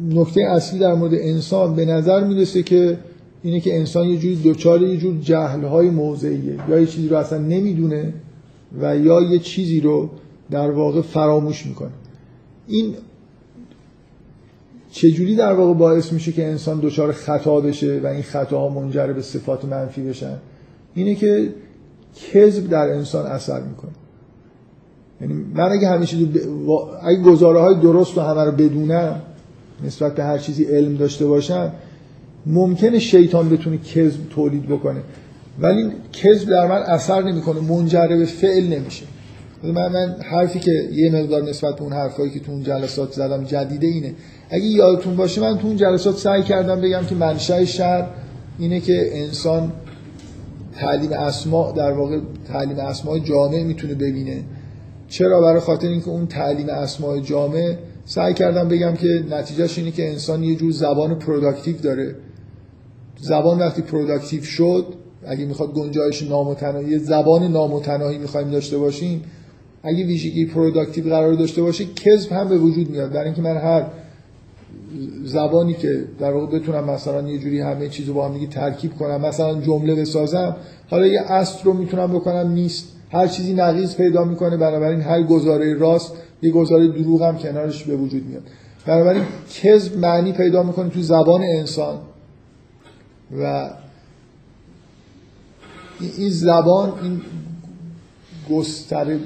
[0.10, 2.98] نکته اصلی در مورد انسان به نظر می‌رسه که
[3.44, 6.58] اینه که انسان یه جوری دوچار یه جور جهل های موضعیه.
[6.70, 8.14] یا یه چیزی رو اصلا نمی‌دونه
[8.82, 10.10] و یا یه چیزی رو
[10.52, 11.92] در واقع فراموش می‌کنه.
[12.68, 12.96] این
[14.92, 19.22] چجوری در واقع باعث میشه که انسان دچار خطا بشه و این خطاها منجر به
[19.22, 20.38] صفات منفی بشن؟
[20.96, 21.54] اینه که
[22.34, 23.92] کذب در انسان اثر می‌کنه.
[25.22, 26.38] یعنی من اگه همه چیزو ب...
[27.04, 29.22] اگه گزاره های درست رو همه رو بدونم
[29.86, 31.72] نسبت به هر چیزی علم داشته باشم
[32.46, 35.02] ممکنه شیطان بتونه کذب تولید بکنه.
[35.60, 39.06] ولی کذب در من اثر نمی‌کنه منجر به فعل نمیشه.
[39.64, 43.44] من, من حرفی که یه مقدار نسبت به اون حرفایی که تو اون جلسات زدم
[43.44, 44.14] جدیده اینه.
[44.50, 48.08] اگه یادتون باشه من تو اون جلسات سعی کردم بگم که منشأ شر
[48.60, 49.72] اینه که انسان
[50.76, 54.44] تعلیم اسما در واقع تعلیم اسماء جامعه می‌تونه ببینه.
[55.12, 60.10] چرا برای خاطر اینکه اون تعلیم اسماء جامعه سعی کردم بگم که نتیجهش اینه که
[60.10, 62.16] انسان یه جور زبان productive داره.
[63.18, 64.86] زبان وقتی productive شد
[65.26, 69.24] اگه می‌خواد گنجایش نامتناهی زبان نامتناهی می‌خوایم داشته باشیم
[69.84, 73.12] اگه ویژگی productive قرار داشته باشه کذب هم به وجود میاد.
[73.12, 73.86] برای اینکه من هر
[75.24, 79.22] زبانی که در واقع بتونم مثلا یه جوری همه چیز رو با هم ترکیب کنم
[79.22, 80.56] مثلا جمله بسازم
[80.90, 82.91] حالا یه است رو می‌تونم بکنم نیست.
[83.12, 87.96] هر چیزی نقیض پیدا می‌کنه بنابراین هر گزاره راست یه گزاره دروغ هم کنارش به
[87.96, 88.44] وجود میاد.
[88.86, 92.00] بنابراین کذب معنی پیدا می‌کنه تو زبان انسان.
[93.38, 93.70] و
[96.18, 97.22] این زبان این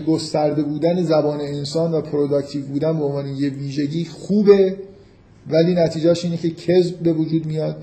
[0.07, 4.77] گسترده بودن زبان انسان و productive بودن به عنوان یه ویژگی خوبه
[5.49, 7.77] ولی نتیجهش اینه که کذب به وجود میاد.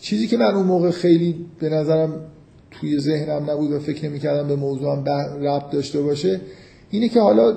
[0.00, 2.20] چیزی که من اون موقع خیلی به نظرم
[2.80, 5.04] توی ذهنم نبود و فکر نمی‌کردم به موضوعم
[5.42, 6.40] ربط داشته باشه.
[6.90, 7.56] اینه که حالا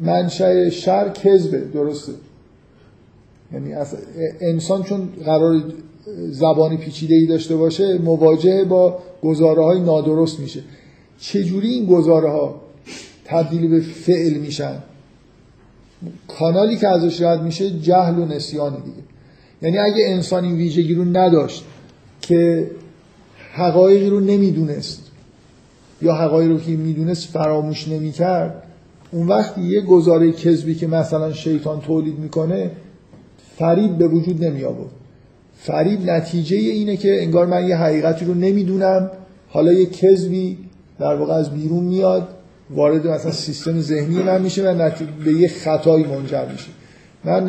[0.00, 2.12] منشأ شر کذبه درسته.
[3.52, 3.74] یعنی
[4.40, 5.62] انسان چون قرار
[6.30, 10.60] زبانی پیچیده ای داشته باشه مواجه با گزاره های نادرست میشه.
[11.20, 12.60] چجوری این گزاره ها
[13.24, 14.78] تبدیل به فعل میشن؟
[16.38, 19.06] کانالی که ازش رد میشه جهل و نسیان دیگه.
[19.62, 21.64] یعنی اگه انسان این ویژگی رو نداشت
[22.20, 22.70] که
[23.56, 25.02] حقایقی رو نمی‌دونست.
[26.02, 28.62] یا حقایقی رو که می‌دونست فراموش نمی‌کرد
[29.10, 32.70] اون وقت یه گزاره کذبی که مثلا شیطان تولید می‌کنه
[33.58, 34.90] فریب به وجود نمی آورد
[35.58, 39.10] فریب نتیجه اینه که انگار من یه حقیقتی رو نمی‌دونم.
[39.48, 40.58] حالا یه کذبی
[40.98, 42.28] در واقع از بیرون میاد
[42.70, 44.90] وارد مثلا سیستم ذهنی من میشه و
[45.24, 46.68] به یه خطایی منجر میشه.
[47.24, 47.46] من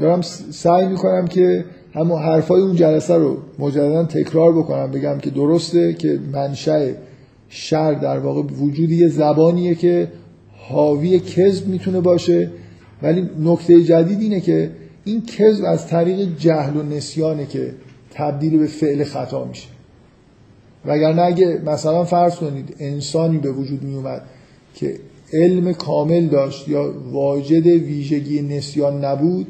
[0.00, 1.64] دارم سعی می‌کنم که
[1.94, 6.92] همون حرفای اون جلسه رو مجددا تکرار بکنم بگم که درسته که منشأ
[7.48, 10.08] شر در واقع وجود یه زبانیه که
[10.68, 12.50] حاوی کذب می‌تونه باشه
[13.02, 14.70] ولی نکته جدید اینه که
[15.04, 17.74] این کذب از طریق جهل و نسیانه که
[18.10, 19.68] تبدیل به فعل خطا میشه.
[20.84, 24.22] وگرنه اگه مثلا فرض کنید انسانی به وجود می اومد
[24.74, 24.94] که
[25.32, 29.46] علم کامل داشت یا واجد ویژگی نسیان نبود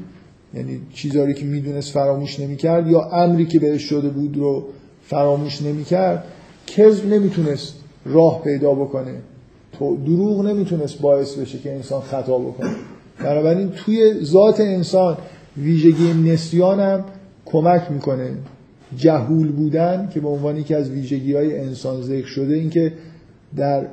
[0.54, 4.64] یعنی چیزایی که می‌دونست فراموش نمی‌کرد یا امری که بهش شده بود رو
[5.02, 6.24] فراموش نمی‌کرد
[6.66, 9.14] کذب نمی‌تونست راه پیدا بکنه.
[9.72, 12.70] تو دروغ نمی‌تونست باعث بشه که انسان خطا بکنه.
[13.18, 15.16] بنابراین توی ذات انسان
[15.56, 17.04] ویژگی نسیان هم
[17.44, 18.30] کمک می‌کنه.
[18.96, 22.92] جهول بودن که به عنوان یکی از ویژگی های انسان ذکر شده اینکه
[23.56, 23.86] در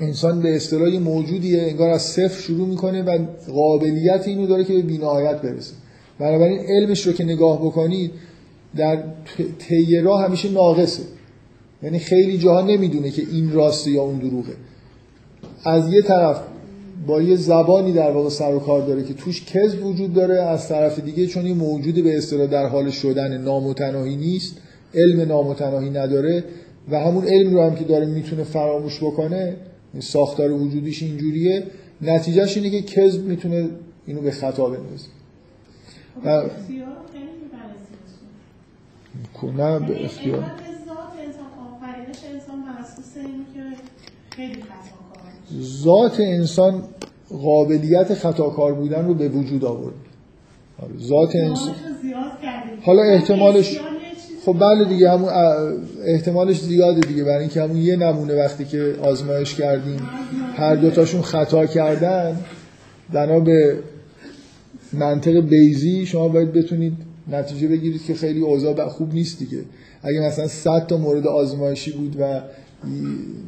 [0.00, 3.18] انسان به اصطلاح موجودیه انگار از صفر شروع می‌کنه و
[3.52, 5.74] قابلیت اینو داره که به بینهایت برسه.
[6.18, 8.10] بنابراین علمش رو که نگاه بکنید
[8.76, 9.02] در
[9.58, 11.02] طی راه همیشه ناقصه.
[11.82, 14.52] یعنی خیلی جاها نمی‌دونه که این راسته یا اون دروغه.
[15.64, 16.40] از یه طرف
[17.06, 20.68] با یه زبانی در واقع سر و کار داره که توش کذب وجود داره از
[20.68, 24.56] طرف دیگه چون این موجود به اصطلاح در حال شدن نامتناهی نیست
[24.94, 26.44] علم نامتناهی نداره
[26.90, 29.56] و همون علم رو هم که داره می‌تونه فراموش بکنه
[30.00, 31.66] ساختار وجودیش اینجوریه.
[32.02, 33.68] نتیجهش اینه که کذب می‌تونه
[34.06, 35.08] اینو به خطا بندازه.
[39.56, 40.44] نه به اختیار.
[45.60, 46.82] ذات انسان
[47.42, 49.94] قابلیت خطاکار بودن رو به وجود آورد.
[50.78, 51.74] آره، ذات انسان
[52.82, 53.78] حالا احتمالش
[54.46, 55.30] خب بله دیگه همون
[56.04, 57.24] احتمالش زیاده دیگه.
[57.24, 60.00] برای اینکه همون یه نمونه وقتی که آزمایش کردیم
[60.56, 62.36] هر دوتاشون خطا کردن
[63.12, 63.78] بنا به
[64.92, 66.92] منطق بیزی شما باید بتونید
[67.28, 69.58] نتیجه بگیرید که خیلی اوضاع خوب نیست دیگه.
[70.02, 72.40] اگه مثلا 100 تا مورد آزمایشی بود و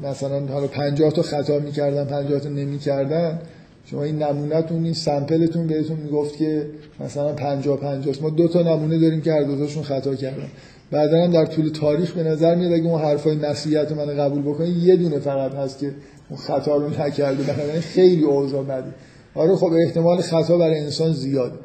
[0.02, 3.38] مثلا حالا 50 تا خطا می‌کردن 50 تا نمی‌کردن
[3.84, 6.66] شما این نمونهتون این سمپلتون بهتون می‌گفت که
[7.00, 10.48] مثلا 50 50 ما دو تا نمونه داریم که هر دو تاشون خطا کردن.
[10.90, 14.96] بعدا در طول تاریخ به نظر میاد اگه اون حرفای نصیحت من قبول بکنید یه
[14.96, 15.94] دونه فقط هست که
[16.28, 18.94] اون خطا رو نکرده بنابراین خیلی اوضاع بده
[19.34, 21.58] آره خب احتمال خطا برای انسان زیاده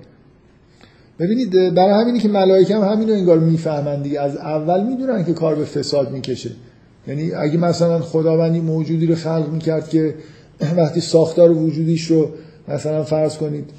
[1.20, 4.22] ببینید برای همینی که ملائکه هم همین رو انگار می‌فهمن دیگه.
[4.22, 6.52] از اول می‌دونن که کار به فساد می‌کشه.
[7.08, 10.16] یعنی اگه مثلا خداوندی موجودی رو خلق می‌کرد که
[10.78, 12.30] وقتی ساختار وجودیش رو
[12.68, 13.70] مثلا فرض کنید.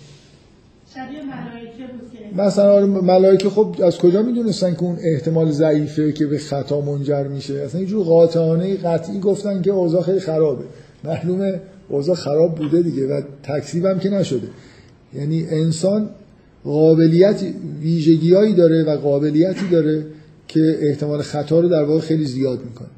[2.36, 7.54] مثلا ملائکه خب از کجا می‌دونستن که اون احتمال ضعیفه که به خطا منجر میشه؟
[7.54, 10.64] اصلا اینجور قاطعانه قطعی گفتن که اوضاع خیلی خرابه.
[11.04, 14.48] معلومه اوضاع خراب بوده دیگه و تکسیب هم که نشده.
[15.14, 16.08] یعنی انسان
[16.64, 17.42] قابلیت
[17.80, 20.06] ویژگیهایی داره و قابلیتی داره
[20.48, 22.88] که احتمال خطا رو در واقع خیلی زیاد می‌کنه.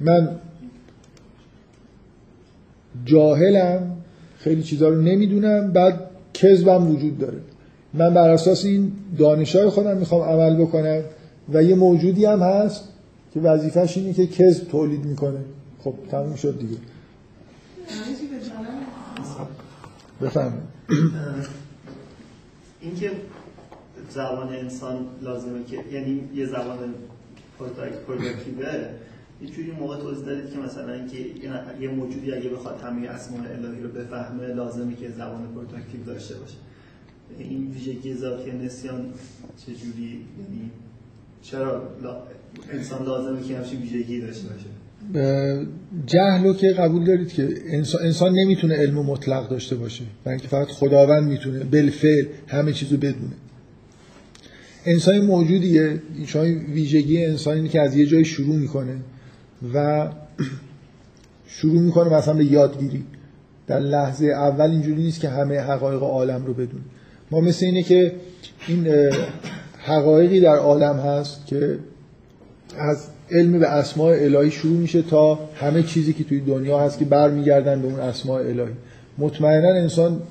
[0.00, 0.28] من
[3.04, 3.96] جاهلم
[4.38, 6.00] خیلی چیزا رو نمی‌دونم بعد
[6.34, 7.38] کذبم وجود داره.
[7.94, 11.02] من بر اساس این دانشای خودم می‌خوام عمل بکنم
[11.52, 12.88] و یه موجودی هم هست
[13.34, 15.38] که وظیفش اینه که کذب تولید می‌کنه.
[15.84, 16.76] خب تموم شد دیگه.
[20.22, 20.64] بفرمایید.
[22.80, 23.10] اینکه
[24.10, 26.94] زبان انسان لازمه که یعنی یه زبان
[27.58, 28.88] productive ه
[29.42, 31.18] یه جوری موقع توضیح دادید که مثلا اینکه
[31.80, 36.56] یه موجودی اگه بخواد همه اسماء الهی رو بفهمه لازمه که زبان productive داشته باشه.
[37.38, 39.06] این ویژگی ذاتی نسیان
[39.66, 40.70] چجوری؟ یعنی
[41.42, 41.82] چرا
[42.72, 44.66] انسان لازمه که همچین ویژگی داشته باشه؟
[46.06, 50.04] جهلو که قبول دارید که انسان, انسان نمی‌تونه علم مطلق داشته باشه.
[50.26, 53.32] اینکه فقط خداوند می‌تونه بالفعل همه چیزو بدونه.
[54.86, 56.02] انسان موجودیه.
[56.26, 56.42] شما
[56.74, 58.96] ویژگی انسان اینه که از یه جای شروع می‌کنه
[59.74, 60.08] و
[61.56, 63.04] شروع می‌کنه مثلا به یادگیری.
[63.66, 66.84] در لحظه اول اینجوری نیست که همه حقایق عالم رو بدونه.
[67.34, 68.12] ما مثل اینه که
[68.68, 68.88] این
[69.78, 71.78] حقایقی در عالم هست که
[72.78, 77.04] از علم به اسماع الهی شروع میشه تا همه چیزی که توی دنیا هست که
[77.04, 78.74] برمیگردن به اون اسماع الهی.
[79.18, 80.22] مطمئنا انسان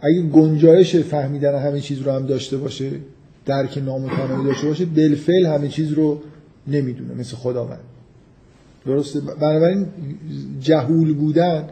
[0.00, 2.90] اگه گنجایش فهمیدن همه چیز رو هم داشته باشه
[3.46, 6.20] درک نامتناهی داشته باشه بالفعل همه چیز رو
[6.66, 7.80] نمی‌دونه مثل خداوند.
[8.86, 9.86] درسته؟ بنابراین
[10.60, 11.68] جهول بودن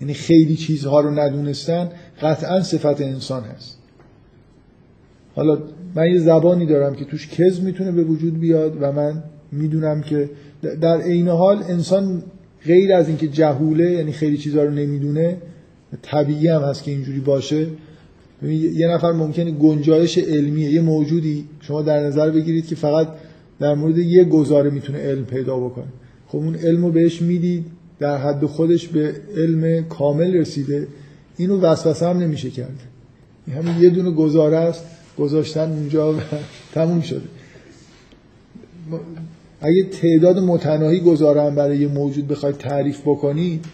[0.00, 1.90] یعنی خیلی چیزها رو ندونستن
[2.22, 3.81] قطعا صفت انسان هست.
[5.34, 5.58] حالا
[5.94, 9.22] من یه زبانی دارم که توش کز می‌تونه به وجود بیاد و من
[9.52, 10.30] می‌دونم که
[10.80, 12.22] در عین حال انسان
[12.66, 15.36] غیر از اینکه جهوله یعنی خیلی چیزها رو نمی‌دونه
[16.02, 17.66] طبیعی هم هست که اینجوری باشه.
[18.74, 20.70] یه نفر ممکنه گنجایش علمیه.
[20.70, 23.08] یه موجودی شما در نظر بگیرید که فقط
[23.60, 25.84] در مورد یه گزاره می‌تونه علم پیدا بکنه.
[26.26, 27.64] خب اون علم رو بهش می‌دید
[27.98, 30.86] در حد خودش به علم کامل رسیده.
[31.36, 32.80] اینو وسوسه هم نمیشه کرد.
[33.56, 34.84] همین یه دونه گزاره است.
[35.18, 36.16] گذاشتن اونجا و
[36.74, 37.22] تموم شده.
[39.60, 43.64] اگه تعداد متناهی هم برای یه موجود بخواید تعریف بکنید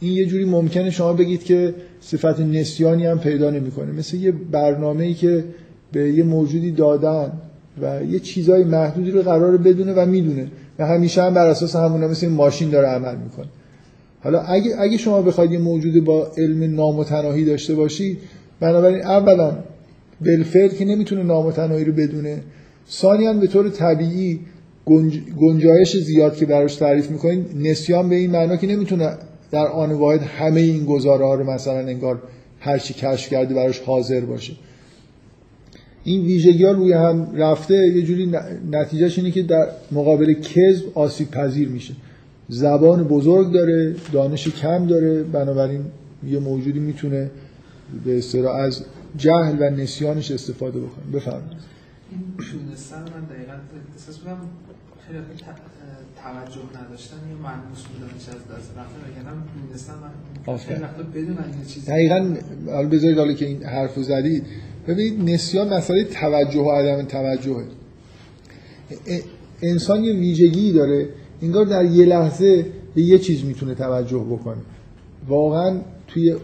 [0.00, 3.92] این یه جوری ممکنه شما بگید که صفت نسیانی هم پیدا نمی‌کنه.
[3.92, 5.44] مثل یه برنامه ای که
[5.92, 7.32] به یه موجودی دادن
[7.82, 10.46] و یه چیزای محدودی رو قرار بدونه و می‌دونه.
[10.78, 13.46] و همیشه هم بر اساس همونا مثل ماشین داره عمل می‌کنه.
[14.20, 18.18] حالا اگه اگه شما بخواید یه موجود با علم نامتناهی داشته باشید
[18.60, 19.52] بنابراین اولا
[20.20, 22.42] بالفعل که نمی‌تونه نامتناهی رو بدونه.
[22.90, 24.40] ثانیا به طور طبیعی
[24.86, 25.20] گنج...
[25.40, 29.14] گنجایش زیاد که براش تعریف می‌کنید نسیان به این معنا که نمی‌تونه
[29.50, 32.22] در آن واحد همه این گزاره ها رو مثلا انگار
[32.60, 34.52] هر چی کشف کرده براش حاضر باشه.
[36.04, 38.32] این ویژگی ها روی هم رفته یه جوری
[38.70, 41.94] نتیجهش اینه که در مقابل کذب آسیب پذیر میشه.
[42.48, 45.80] زبان بزرگ داره دانش کم داره بنابراین
[46.30, 47.30] یه موجودی می‌تونه
[48.04, 48.82] به اصطلاح از
[49.16, 51.58] جهل و نسیانش استفاده بکنه بفرمایید.
[52.10, 52.20] این
[52.66, 53.52] دونستن من دقیقا
[53.96, 54.38] احساس می‌کنم
[55.06, 55.18] خیلی
[56.22, 59.94] توجه نداشتن یا ملموس بودنش از دست رفته وگرنه دونستن
[60.46, 60.56] من.
[60.56, 62.34] خیلی وقتا بدونن یه چیزی دقیقا
[62.66, 64.46] حالا بذارید حالا که این حرف رو زدید
[64.88, 67.64] ببینید نسیان مسئله توجه و عدم توجهه.
[69.62, 71.08] انسان یه ویژگی داره.
[71.42, 74.62] انگار در یه لحظه به یه چیز می‌تونه توجه بکنه.
[75.28, 76.36] واقعا توی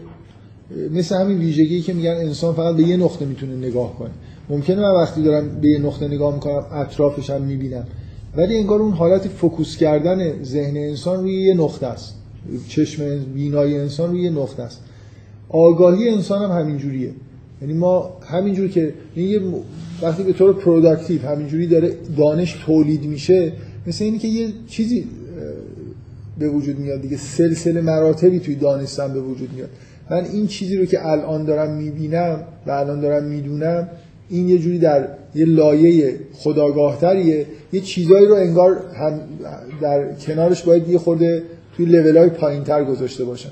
[0.93, 4.11] مثل همین ویژگی که میگن انسان فقط به یه نقطه می‌تونه نگاه کنه.
[4.49, 7.87] ممکنه من وقتی دارم به یه نقطه نگاه می‌کنم اطرافش هم می‌بینم.
[8.37, 12.15] ولی انگار اون حالت focus کردن ذهن انسان روی یه نقطه است.
[12.67, 14.81] چشم بینای انسان روی یه نقطه است.
[15.49, 17.11] آگاهی انسان هم همین جوریه
[17.61, 19.41] یعنی ما همینجور که یه
[20.01, 23.51] وقتی به طور productive همینجوری داره دانش تولید میشه
[23.87, 25.07] مثل اینی که یه چیزی
[26.39, 27.17] به وجود میاد دیگه.
[27.17, 29.69] سلسله مراتبی توی دانستن به وجود میاد.
[30.09, 33.89] من این چیزی رو که الان دارم می‌بینم و الان دارم می‌دونم
[34.29, 37.45] این یه جوری در یه لایه خودآگاه‌تریه.
[37.73, 39.19] یه چیزایی رو انگار هم
[39.81, 41.43] در کنارش باید یه خورده
[41.75, 43.51] توی لول های پایین تر گذاشته باشم.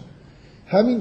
[0.67, 0.99] همین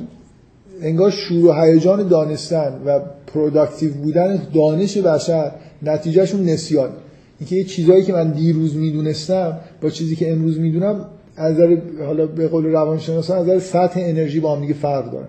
[0.83, 6.91] انگار شور و هیجان دانستن و productive بودن دانش بشر نتیجهشون نسیان.
[7.39, 11.77] اینکه یه چیزایی که من دیروز می‌دونستم با چیزی که امروز می‌دونم از نظر
[12.07, 15.29] حالا به قول روانشناسان از نظر سطح انرژی با هم دیگه فرق دارن.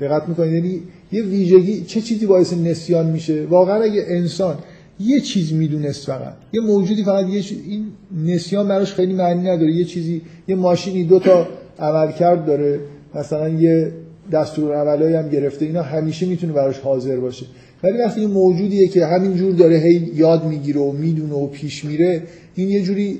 [0.00, 0.52] دقت می‌کنید.
[0.54, 0.80] یعنی
[1.12, 4.58] یه ویژگی چه چیزی باعث نسیان میشه؟ واقعا اگه انسان
[5.00, 7.86] یه چیز می‌دونست فقط یه موجودی فقط یه چیز این
[8.26, 9.72] نسیان براش خیلی معنی نداره.
[9.72, 12.80] یه چیزی یه ماشینی دو تا عملکرد داره
[13.14, 13.92] مثلا یه
[14.32, 17.46] دستور عملایی هم گرفته اینا همیشه می‌تونه براش حاضر باشه.
[17.82, 22.22] ولی وقتی این موجودیه که همینجور داره هی یاد می‌گیره و می‌دونه و پیش میره
[22.54, 23.18] این یه جوری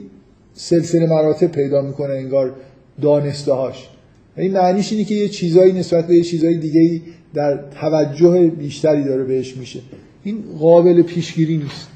[0.54, 2.52] سلسله مراتب پیدا می‌کنه انگار
[3.02, 3.88] دانسته هاش
[4.36, 7.00] این معنیش اینه که یه چیزایی نسبت به یه چیزای دیگه
[7.34, 9.80] در توجه بیشتری داره بهش میشه.
[10.24, 11.88] این قابل پیشگیری نیست.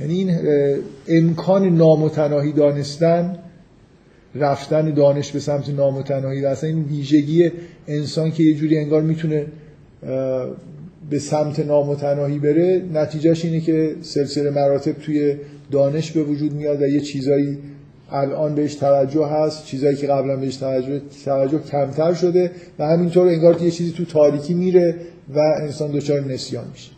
[0.00, 0.36] یعنی این
[1.08, 3.38] امکان نامتناهی دانستن
[4.34, 7.50] رفتن دانش به سمت نامتناهی و اصلا این ویژگی
[7.88, 9.46] انسان که یه جوری انگار می‌تونه
[11.10, 15.34] به سمت نامتناهی بره نتیجهش اینه که سلسله مراتب توی
[15.70, 17.58] دانش به وجود میاد و یه چیزایی
[18.10, 23.54] الان بهش توجه هست چیزایی که قبلا بهش توجه توجه کمتر شده و همینطور انگار
[23.54, 24.96] که یه چیزی تو تاریکی میره
[25.34, 26.90] و انسان دچار نسیان میشه.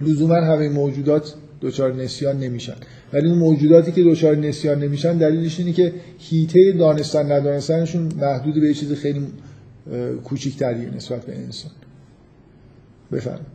[0.00, 2.74] لزوما همه موجودات دچار نسیان نمیشن.
[3.12, 8.66] ولی اون موجوداتی که دچار نسیان نمیشن دلیلش اینه که هیته دانستن ندانستنشون محدود به
[8.66, 9.26] یه چیز خیلی
[9.92, 11.70] اه، کوچیکتریه نسبت به انسان.
[13.12, 13.46] بفرم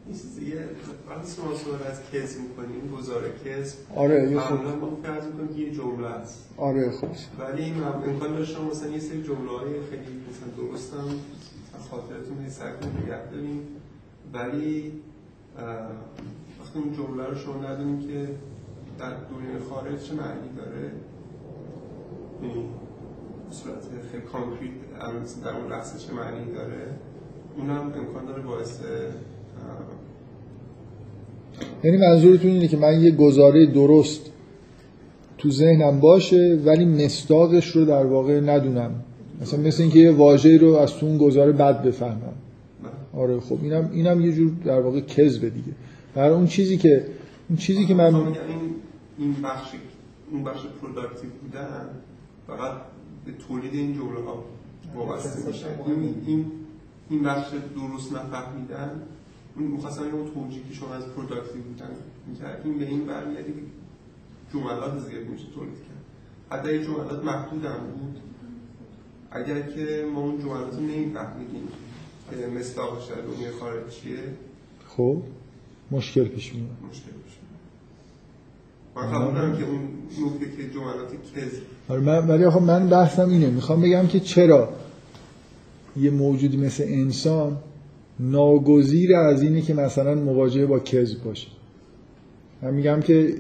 [1.10, 5.62] وقتی شما صحبت از کذب می‌کنیم گزاره کذب آره یه معمولا ما فرض می‌کنیم که
[5.62, 6.50] یه جمله است.
[6.58, 11.16] آره خود ولی این امکان داشتم مثلا یه سری جمله های خیلی مثلا درستم
[11.90, 13.68] خاطرتون یه سر کنید نگه داریم
[14.34, 14.94] ولی
[16.60, 18.30] وقتی اون جمله رو شما ندونیم که
[19.00, 20.92] در دنیای خارج چه معنی داره
[22.42, 22.48] به
[23.52, 23.78] صورت
[24.12, 24.72] خیلی کانکریت
[25.44, 26.96] در اون لحظه چه معنی داره
[27.58, 28.80] اونم امکان داره باعث
[31.84, 34.32] یعنی منظورتون اینه که من یه گزاره درست
[35.38, 38.92] تو ذهنم باشه ولی مصداقش رو در واقع ندونم.
[39.42, 42.34] مثلا مثل اینکه یه واژه‌ای رو از تو اون گزاره بد بفهمم.
[43.14, 45.72] آره خب اینم اینم یه جور در واقع کذبه دیگه.
[46.16, 47.06] برای اون چیزی که
[47.50, 48.36] اون چیزی که من بگم این
[49.18, 49.68] این بخش
[50.32, 51.90] این بخش productive بودن
[52.48, 52.72] فقط
[53.26, 54.44] به تولید این جمله ها
[54.96, 55.66] وابسته میشه.
[55.88, 56.46] این این
[57.10, 59.02] این بخش درست نفهمیدن
[59.58, 61.90] می‌خواستم اون توجیه که شما از productive بودن
[62.28, 63.54] می‌کردیم به این برمیگردی
[64.54, 66.60] جملات زیاد میشه تولید کرد.
[66.60, 68.18] حتی این جملات محدود هم بود.
[69.32, 71.68] اگر که ما اون جملات رو نمیفهمیدیم
[72.30, 74.20] که مصداقش در خارج چیه
[74.88, 75.18] خب
[75.92, 77.40] مشکل پیش میاد مشکل میشه
[78.96, 79.80] من قبول دارم که اون
[80.26, 83.50] نکته که جملات کذب آره من ولی آخه من بحثم اینه.
[83.50, 84.70] می‌خوام بگم که چرا
[85.98, 87.58] یه موجودی مثل انسان
[88.20, 91.48] ناگزیر از اینه که مثلا مواجهه با کذب باشه.
[92.62, 93.34] من میگم که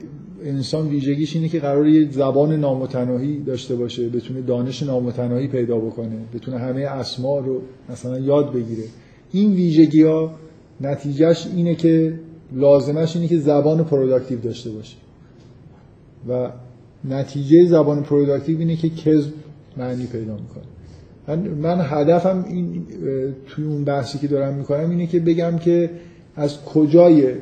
[0.43, 6.17] انسان ویژگیش اینه که قرار یه زبان نامتناهی داشته باشه بتونه دانش نامتناهی پیدا بکنه
[6.34, 8.84] بتونه همه اسما رو مثلا یاد بگیره.
[9.32, 10.32] این ویژگی ها
[10.82, 12.19] نتیجهش اینه که
[12.53, 14.97] لازمش اینه که زبان productive داشته باشه.
[16.30, 16.51] و
[17.05, 19.34] نتیجه زبان productive اینه که کذب
[19.77, 20.63] معنی پیدا می‌کنه.
[21.30, 22.86] من, من هدفم این
[23.47, 25.89] توی اون بحثی که دارم می‌کنم اینه که بگم که
[26.36, 27.34] از کجای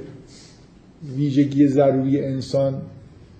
[1.16, 2.82] ویژگی ضروری انسان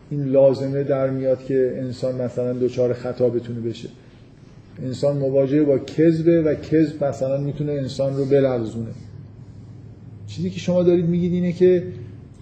[0.10, 3.90] این لازمه در میاد که انسان مثلا دچار خطا بتونه بشه؟
[4.84, 8.92] انسان مواجهه با کذبه و کذب مثلا می‌تونه انسان رو بلرزونه.
[10.28, 11.84] چیزی که شما دارید میگید اینه که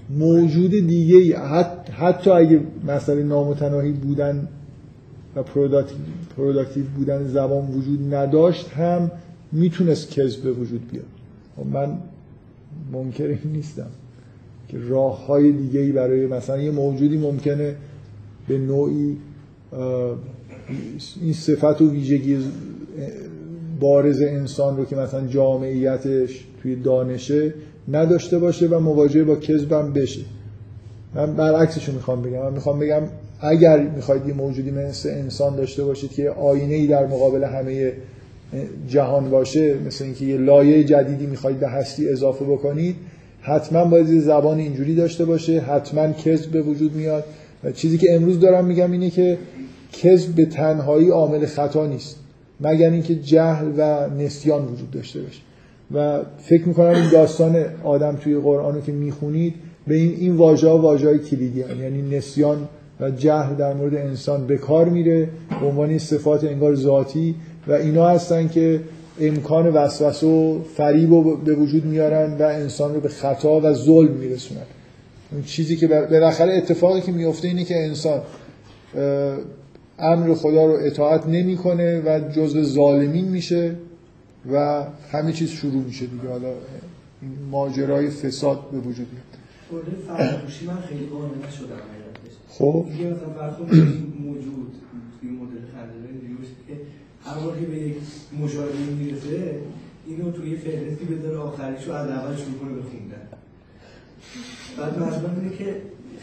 [0.10, 1.34] موجود دیگه ای
[1.92, 4.48] حتی اگه مسئله نامتناهی بودن
[5.36, 5.44] و
[6.36, 9.12] productive بودن زبان وجود نداشت هم
[9.52, 11.06] می‌تونست کذب به وجود بیاد.
[11.56, 11.98] خب من
[12.94, 13.88] منکر این نیستم
[14.68, 17.76] که راه های دیگه ای برای مثلا یه موجودی ممکنه
[18.48, 19.18] به نوعی
[21.22, 22.38] این صفت و ویژگی
[23.80, 27.54] بارز انسان رو که مثلا جامعیتش توی دانشه
[27.92, 30.22] نداشته باشه و مواجهه با کذبم بشه.
[31.16, 32.42] من برعکسش رو می‌خوام بگم.
[32.42, 33.02] من می‌خوام بگم
[33.40, 37.92] اگر می‌خواید یه موجودی مثل انسان داشته باشید که آینه ای در مقابل همه
[38.88, 42.96] جهان باشه مثل اینکه یه لایه جدیدی می‌خواید به هستی اضافه بکنید
[43.42, 47.24] حتما باید یه زبان اینجوری داشته باشه حتما کذب به وجود میاد
[47.64, 49.38] و چیزی که امروز دارم میگم اینه که
[49.94, 52.16] کذب به تنهایی عامل خطا نیست
[52.62, 55.42] مگر اینکه جهل و نسیان وجود داشته باشه
[55.92, 59.54] و فکر می‌کنم این داستان آدم توی قرآن رو که می‌خونید
[59.88, 61.60] به این این واژه ها واژه های کلیدی.
[61.60, 62.58] یعنی نسیان
[63.00, 65.30] و جهل در مورد انسان به کار میره
[65.62, 67.36] به عنوان صفات انگار ذاتی
[67.68, 68.82] و اینا هستن که
[69.20, 74.12] امکان وسوسه و فریب رو به وجود میارن و انسان رو به خطا و ظلم
[74.12, 74.62] میرسونن.
[75.32, 78.22] اون چیزی که بالاخره اتفاقی که میفته اینه که انسان
[80.00, 83.76] امر خدا رو اطاعت نمی‌کنه و جزء ظالمین میشه
[84.52, 86.30] و همه چیز شروع میشه دیگه.
[86.30, 86.54] حالا
[87.52, 89.84] ماجرای فساد به وجود میاد.
[90.08, 91.06] فراموشی من خیلی
[91.48, 91.95] نشدم.
[92.58, 92.86] خب.
[92.92, 93.54] دیگه مثلا فرض
[94.20, 94.74] موجود
[95.22, 96.74] توی مدل خندانه اینجوری که
[97.26, 97.96] هر که به یک
[98.42, 99.60] مشاهده می‌رسه
[100.08, 103.28] اینو توی فهرستی بذاره آخریشو از اول شروع کنه به خوندن.
[104.78, 105.76] بعد مثلا اینه که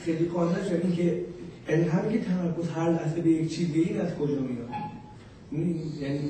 [0.05, 1.21] خیلی قانع شد که
[1.69, 4.69] یعنی همین که تمرکز هر لحظه به یک چیز این از کجا میاد؟
[6.01, 6.21] یعنی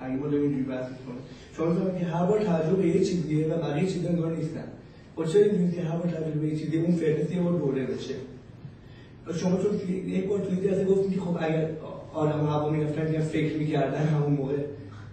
[0.00, 1.22] اگه ما داریم اینجوری بحث کنیم
[1.56, 4.64] شما زمان که هر بار توجه به یه چیزیه و بقیه چیزا انگار نیستن.
[5.16, 8.14] با چرا اینجوری که هر بار توجه به یه چیزیه اون فهرست یه دوره بشه؟
[9.40, 11.68] شما چون یک بار توی دیگه گفتیم که خب اگر
[12.14, 14.56] آدم هوا می‌رفتن یا فکر می‌کردن همون موقع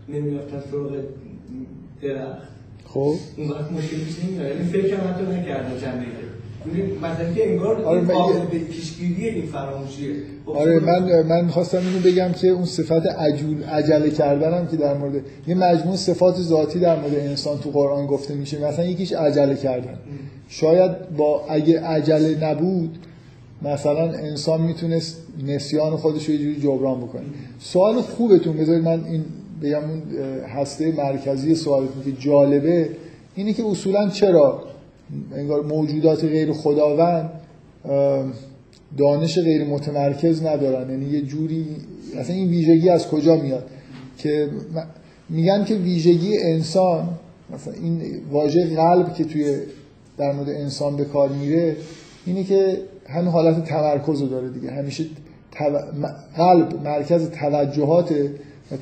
[0.10, 0.92] نمی‌رفتن سراغ
[2.02, 2.50] درخت.
[2.86, 3.16] خب.
[3.38, 6.30] اون وقت مشکل پیش نمیاد یعنی فکر هم حتی نکردن چند دقیقه
[7.02, 8.02] مثلا که انگار آره
[8.52, 10.12] به پیشگیری این فراموشیه.
[10.46, 15.14] آره من من می‌خواستم اینو بگم که اون صفت عجول عجله کردنم که در مورد
[15.48, 18.68] یه مجموع صفات ذاتی در مورد انسان تو قرآن گفته میشه.
[18.68, 19.98] مثلا یکیش عجله کردن.
[20.50, 22.98] شاید با اگه عجله نبود
[23.62, 27.24] مثلا انسان می‌تونست نسیان خودش رو یه جوری جبران بکنه.
[27.60, 29.26] سوال خوبتون بذارید من این
[29.62, 30.02] بگم اون
[30.48, 32.90] هسته مرکزی سوالتون که جالبه
[33.36, 34.64] اینه که اصولا چرا
[35.36, 37.30] انگار موجودات غیر خداوند
[38.98, 41.66] دانش غیر متمرکز ندارن؟ یعنی یه جوری
[42.18, 43.66] اصلا این ویژگی از کجا میاد؟
[44.18, 44.50] که
[45.30, 47.10] میگن که ویژگی انسان
[47.54, 48.02] مثلا این
[48.32, 49.58] واژه قلب که توی
[50.18, 51.76] در مورد انسان به کار میره
[52.26, 52.78] اینه که
[53.14, 54.72] همین حالت تمرکز رو داره دیگه.
[54.72, 55.06] همیشه
[56.36, 58.14] قلب مرکز توجهات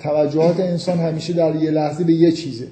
[0.03, 2.67] توجهات انسان همیشه در یه لحظه به یه چیزه.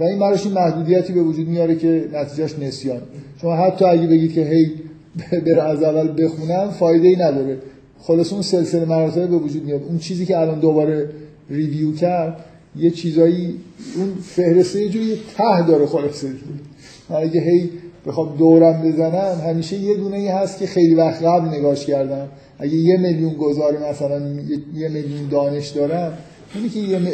[0.00, 3.00] و این براش این محدودیتی به وجود میاره که نتیجهش نسیان.
[3.40, 4.72] شما حتی اگه بگید که هی
[5.40, 7.58] بره از اول بخونم فایده ای نداره.
[8.00, 9.82] خلاص اون سلسله مراتب به وجود میاد.
[9.82, 11.08] اون چیزی که الان دوباره
[11.50, 12.44] ریویو کرد
[12.76, 13.54] یه چیزایی
[13.96, 16.28] اون فهرسته یه جوری ته داره خلاصه.
[17.10, 17.70] اگه هی
[18.06, 22.28] بخوام دورم بزنم همیشه یه دونه ای هست که خیلی وقت قبل نگاش کردم.
[22.58, 24.18] اگه یه میلیون گذار مثلا
[24.74, 26.18] یه میلیون دانش دارم
[26.54, 27.06] اونی که یه, م...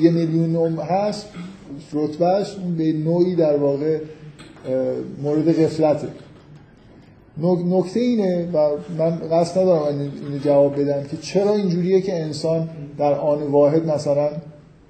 [0.00, 1.26] یه میلیون هست
[1.92, 3.98] رتبهش به نوعی در واقع
[5.22, 6.08] مورد غفلته.
[7.66, 8.68] نکته اینه و
[8.98, 12.68] من قصد ندارم اینو جواب بدم که چرا اینجوریه که انسان
[12.98, 14.28] در آن واحد مثلا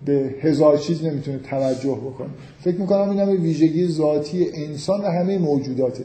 [0.07, 2.29] به هزار چیز نمی‌تونه توجه بکنه.
[2.61, 6.05] فکر می‌کنم این همه ویژگی ذاتی انسان و همه موجوداته.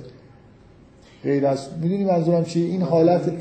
[1.24, 3.32] غیر از می‌دونی منظورم چیه؟ این حالت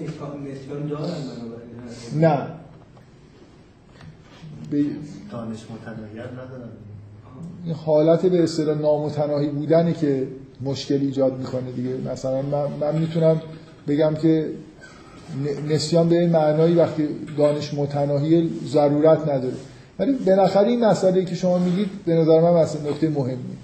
[2.21, 2.47] نه.
[4.71, 4.85] به
[5.31, 5.59] دانش
[7.65, 10.27] این حالت به اصطلاح نامتناهی بودنی که
[10.63, 11.97] مشکل ایجاد می‌کنه دیگه.
[12.13, 13.43] مثلا من, من می‌تونم
[13.89, 14.51] بگم که
[15.69, 17.09] نسیان به این معنایی وقتی
[17.39, 19.55] دانش متناهی ضرورت نداره.
[20.01, 23.57] ولی بالاخره این مسئله که شما میگید به نظر من مثلا نکته مهمی.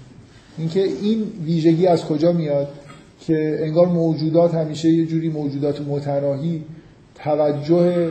[0.57, 2.67] اینکه این ویژگی از کجا میاد
[3.19, 6.63] که انگار موجودات همیشه یه جوری موجودات متناهی
[7.15, 8.09] توجه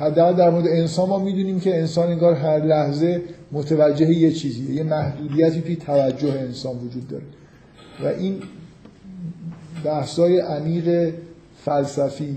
[0.00, 4.82] حداقل در مورد انسان ما می‌دونیم که انسان انگار هر لحظه متوجه یه چیزیه یه
[4.82, 7.24] محدودیتی توی توجه انسان وجود داره.
[8.04, 8.42] و این
[9.84, 11.12] بحثای عمیق
[11.64, 12.36] فلسفی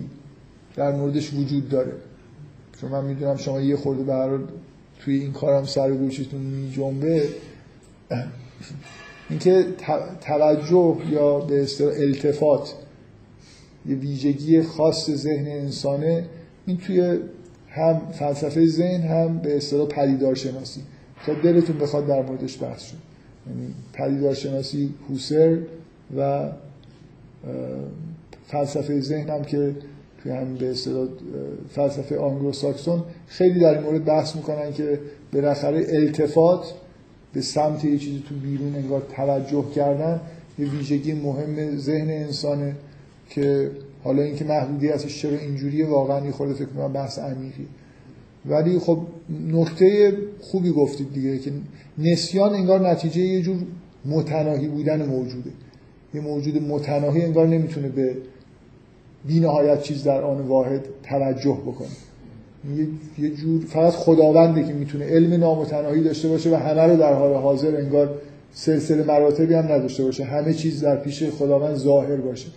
[0.76, 1.94] در موردش وجود داره.
[2.82, 4.40] چون من می‌دونم شما یه خورده به
[5.00, 7.24] توی این کارم سر گوشتون می جنبه
[9.30, 9.66] اینکه
[10.22, 12.74] توجه یا به اصطلاح التفات
[13.86, 16.26] یه ویژگی خاص ذهن انسانه
[16.66, 17.20] این توی
[17.70, 20.82] هم فلسفه ذهن هم به اصطلاح پدیدارشناسی.
[21.26, 22.98] شاید دلتون بخواد در موردش بحث شد.
[23.48, 25.58] یعنی پدیدارشناسی هوسر
[26.18, 26.50] و
[28.48, 29.76] فلسفه ذهن هم که
[30.36, 31.08] هم به اصطلاح
[31.70, 35.00] فلسفه آنگلو ساکسون خیلی در این مورد بحث می‌کنن که
[35.34, 36.74] بالاخره التفات
[37.34, 40.22] به سمت یه چیزی تو بیرون انگار توجه کردن
[40.60, 42.76] یه ویژگی مهم ذهن انسانه
[43.30, 43.72] که
[44.04, 47.68] حالا اینکه محدودیتش چرا اینجوریه واقعا یه خورده فکر کنم بحث عمیقی.
[48.46, 49.00] ولی خب
[49.48, 51.52] نکته خوبی گفتید دیگه که
[51.98, 53.58] نسیان انگار نتیجه یه جور
[54.06, 55.50] متناهی بودن موجوده.
[56.14, 58.16] یه موجود متناهی انگار نمی‌تونه به
[59.28, 61.88] بینهایت چیز در آن واحد توجه بکنه.
[63.20, 67.34] یه جور فقط خداونده که می‌تونه علم نامتناهی داشته باشه و همه رو در حال
[67.34, 68.10] حاضر انگار
[68.54, 70.24] سلسله مراتبی هم نداشته باشه.
[70.24, 72.48] همه چیز در پیش خداوند ظاهر باشه.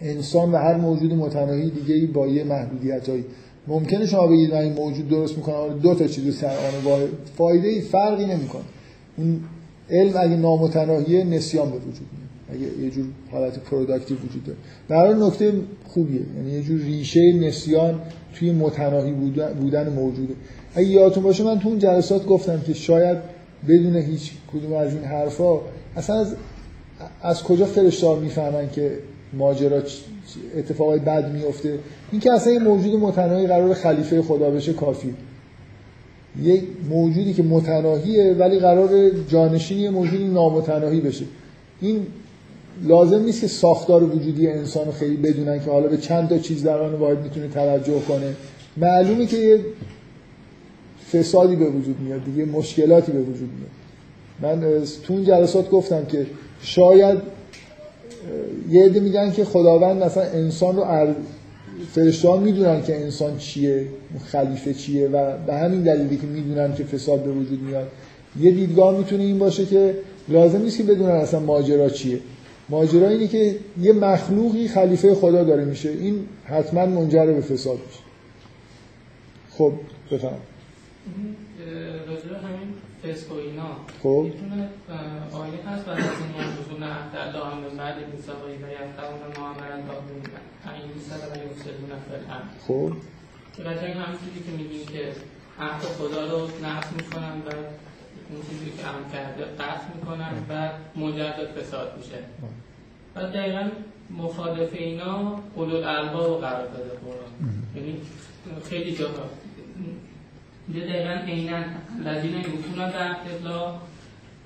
[0.00, 3.24] انسان و هر موجود متناهی دیگه با یه محدودیت هایی
[3.68, 7.08] ممکنه شما بگید من این موجود درست می‌کنم؟ دو تا چیز در آن واحد.
[7.38, 8.62] فایده ای فرقی نمی‌کنه.
[9.16, 9.40] اون
[9.90, 12.27] علم اگه نامتناهی نسیان به وجود میاد
[12.82, 14.58] یه جور حالت productive وجود داره.
[14.88, 15.52] در نکته
[15.84, 16.20] خوبیه.
[16.36, 18.00] یعنی یه جور ریشه نسیان
[18.34, 19.12] توی متناهی
[19.60, 20.34] بودن, موجوده.
[20.74, 23.18] اگه یادتون باشه من تو اون جلسات گفتم که شاید
[23.68, 25.60] بدون هیچ کدوم از این حرفا
[25.96, 26.34] اصلا از,
[27.22, 28.98] از کجا فرشتار می‌فهمن که
[29.32, 29.82] ماجرا
[30.56, 31.78] اتفاقای بد میفته
[32.12, 35.14] این که اصلا یه موجود متناهی قرار خلیفه خدا بشه کافی
[36.42, 41.24] یک موجودی که متناهیه ولی قرار جانشینی یه موجودی نامتناهی بشه.
[41.80, 42.06] این
[42.82, 46.78] لازم نیست که ساختار وجودی انسان خیلی بدونن که حالا به چند تا چیز در
[46.78, 48.34] آن واحد می‌تونه توجه کنه.
[48.76, 49.60] معلومه که یه
[51.12, 53.70] فسادی به وجود میاد دیگه مشکلاتی به وجود میاد.
[54.60, 56.26] من تو اون جلسات گفتم که
[56.62, 57.18] شاید
[58.70, 61.16] یه عده میگن که خداوند مثلا انسان رو ار...
[61.94, 63.86] فرشته می‌دونن که انسان چیه
[64.26, 67.86] خلیفه چیه و به همین دلیلی که می‌دونن که فساد به وجود میاد.
[68.40, 69.94] یه دیدگاه می‌تونه این باشه که
[70.28, 72.18] لازم نیست که بدونن اصلا ماجرا چیه.
[72.68, 75.88] ماجرا اینه که یه مخلوقی خلیفه خدا داره میشه.
[75.88, 78.00] این حتما منجر به فساد میشه.
[79.50, 79.72] خب
[80.12, 80.40] بفهم
[82.08, 84.24] راجع همین فسق و اینا خب.
[84.24, 84.68] می‌تونه
[85.32, 90.74] آیه هست بعد از این موضوع نه در دام بعد میثاقی و یفتحون معاملا داخل
[90.74, 91.70] این میثاق و فی
[92.14, 92.92] الارض خب.
[93.66, 95.12] قشنگ هم چیزی که میگیم که
[95.60, 97.50] عهد خدا رو نقض می‌کنن و
[98.30, 100.70] اون چیزی که هم کرده قطع می‌کنن و
[101.00, 102.18] مجدد فساد میشه.
[103.16, 103.68] و دقیقا
[104.10, 107.32] مخالف اینا قلول رو قرار داده قرآن.
[107.76, 108.00] یعنی
[108.68, 109.30] خیلی جاها
[110.74, 111.58] یه دقیقا عینا
[112.04, 113.72] لذین یوفون در الله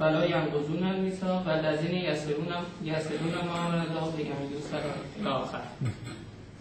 [0.01, 2.47] ولا ینقضون المیثاق و لذین یسرون
[2.85, 5.61] یسرون ما امر الله به یمین آخر.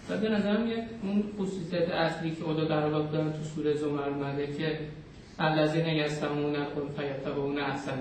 [0.09, 4.47] و به نظرم یه اون خصوصیت اصلی که اولو در دارن تو سوره زمر اومده
[4.47, 4.79] که
[5.41, 7.95] الذین یستمعون القرآن فیتبعون احسنه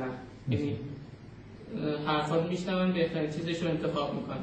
[0.48, 0.76] یعنی
[2.06, 4.36] حرفات میشنون بهترین چیزش رو انتخاب می‌کنن.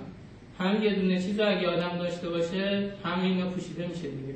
[0.59, 4.33] همین یه دونه چیز رو اگه آدم داشته باشه همه اینا پوشیده میشه دیگه.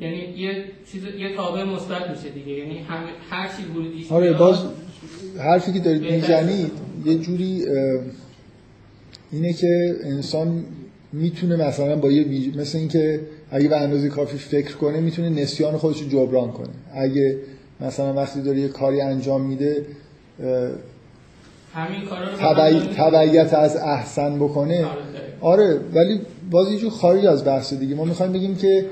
[0.00, 2.52] یعنی یه چیز یه تابع مثبت میشه دیگه.
[2.52, 4.64] یعنی هم هر چی ورودیش آره باز
[5.38, 6.72] حرفی که دارید می‌زنید
[7.04, 7.64] یه جوری
[9.32, 10.64] اینه که انسان
[11.12, 13.20] می‌تونه مثلا با یه مثل اینکه
[13.54, 16.68] اگه به اندازه کافی فکر کنه می‌تونه نسیان خودش رو جبران کنه.
[16.94, 17.38] اگه
[17.80, 19.86] مثلا وقتی داره یه کاری انجام میده
[21.74, 22.02] همین
[22.96, 24.86] تبعیت از احسن بکنه.
[25.40, 27.94] آره ولی باز یه جور خارج از بحث دیگه.
[27.94, 28.86] ما می‌خوایم بگیم که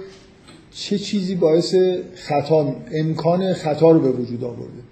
[0.70, 1.74] چه چیزی باعث
[2.14, 4.82] خطا امکان خطا رو به وجود آورده.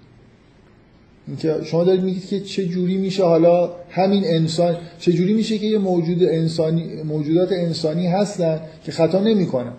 [1.31, 5.65] اینکه شما دارید میگید که چه جوری میشه حالا همین انسان چه جوری میشه که
[5.65, 9.73] یه موجود انسانی موجودات انسانی هستن که خطا نمی‌کنن؟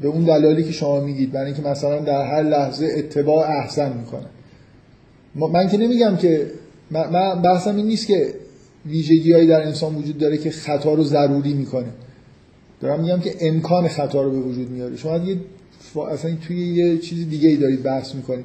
[0.00, 4.26] به اون دلایلی که شما میگید برای اینکه مثلا در هر لحظه اتباع احسن می‌کنن
[5.34, 6.46] ما- من که نمیگم که
[6.90, 8.34] من بحثم این نیست که
[8.86, 11.88] ویژگیهایی در انسان وجود داره که خطا رو ضروری می‌کنه.
[12.80, 14.96] دارم میگم که امکان خطا رو به وجود میاره.
[14.96, 15.20] شما
[16.08, 18.44] اصلا توی یه چیز دیگه ای دارید بحث می‌کنید.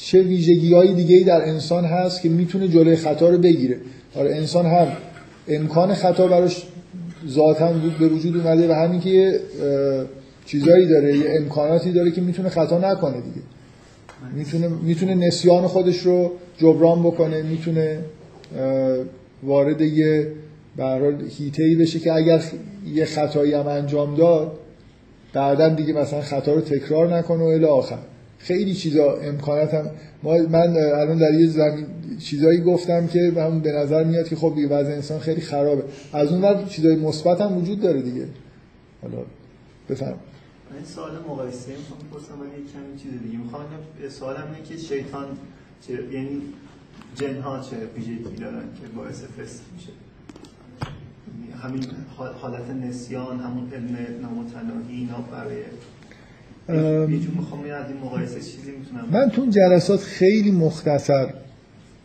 [0.00, 3.76] چه ویژگی های دیگه ای در انسان هست که می‌تونه جلوی خطا رو بگیره.
[4.14, 4.86] آره انسان هم
[5.48, 6.62] امکان خطا براش
[7.28, 9.40] ذاتا به وجود اومده و همین که
[10.46, 13.46] چیزایی داره یه امکاناتی داره که می‌تونه خطا نکنه دیگه.
[14.36, 17.98] می‌تونه می‌تونه نسیان خودش رو جبران بکنه می‌تونه
[19.42, 20.32] وارد یه
[20.76, 22.42] به حال هیته‌ای بشه که اگر
[22.94, 24.52] یه خطایی هم انجام داد
[25.32, 27.98] بعدا دیگه مثلا خطا رو تکرار نکنه و الی آخر.
[28.38, 29.90] خیلی چیزا امکانات هم
[30.22, 31.86] من الان در یه زمین
[32.18, 35.82] چیزایی گفتم که همون به نظر میاد که خب دیگه وضع انسان خیلی خرابه.
[36.12, 38.26] از اون ور چیزای مثبت هم وجود داره دیگه.
[39.02, 39.18] حالا
[39.90, 40.18] بفرم
[40.70, 43.64] من سوال مقایسه می‌خوام بپرسم من یک کمی چیز دیگه می‌خوام
[44.08, 45.26] سوالم اینه که شیطان
[45.86, 46.42] چه یعنی
[47.14, 49.90] جن ها چه ویژگی دارن که باعث فسق میشه؟
[51.62, 51.84] همین
[52.16, 55.56] حال- حالت نسیان همون علم نامتناهی اینا برای
[59.12, 61.26] من تو جلسات خیلی مختصر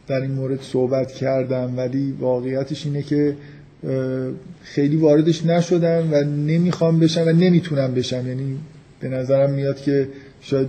[0.08, 3.36] در این مورد صحبت کردم ولی واقعیتش اینه که
[4.64, 8.28] خیلی واردش نشدم و نمی‌خوام بشم و نمی‌تونم بشم.
[8.28, 8.58] یعنی
[9.00, 10.08] به نظرم میاد که
[10.42, 10.68] شاید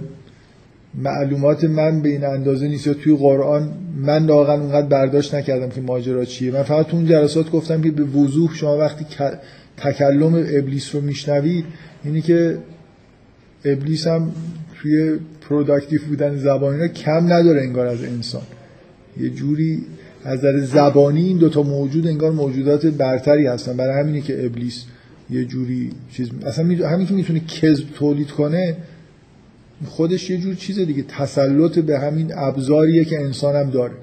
[0.94, 5.80] معلومات من به این اندازه نیست یا توی قرآن من واقعا اونقدر برداشت نکردم که
[5.80, 6.52] ماجرا چیه.
[6.52, 9.06] من فقط تو اون جلسات گفتم که به وضوح شما وقتی
[9.76, 11.64] تکلم ابلیس رو میشنوید
[12.04, 12.58] اینی که
[13.64, 14.32] ابلیس هم
[14.74, 18.42] توی productive بودن زبان اینا کم نداره انگار از انسان.
[19.20, 19.82] یه جوری
[20.24, 23.76] از نظر زبانی این دوتا موجود انگار موجودات برتری هستن.
[23.76, 24.84] برای همینه که ابلیس
[25.30, 28.76] یه جوری چیز اصلا می- همین که می‌تونه کذب تولید کنه
[29.86, 31.02] خودش یه جور چیز دیگه.
[31.02, 33.94] تسلط به همین ابزاریه که انسان هم داره.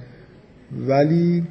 [0.87, 1.43] ولی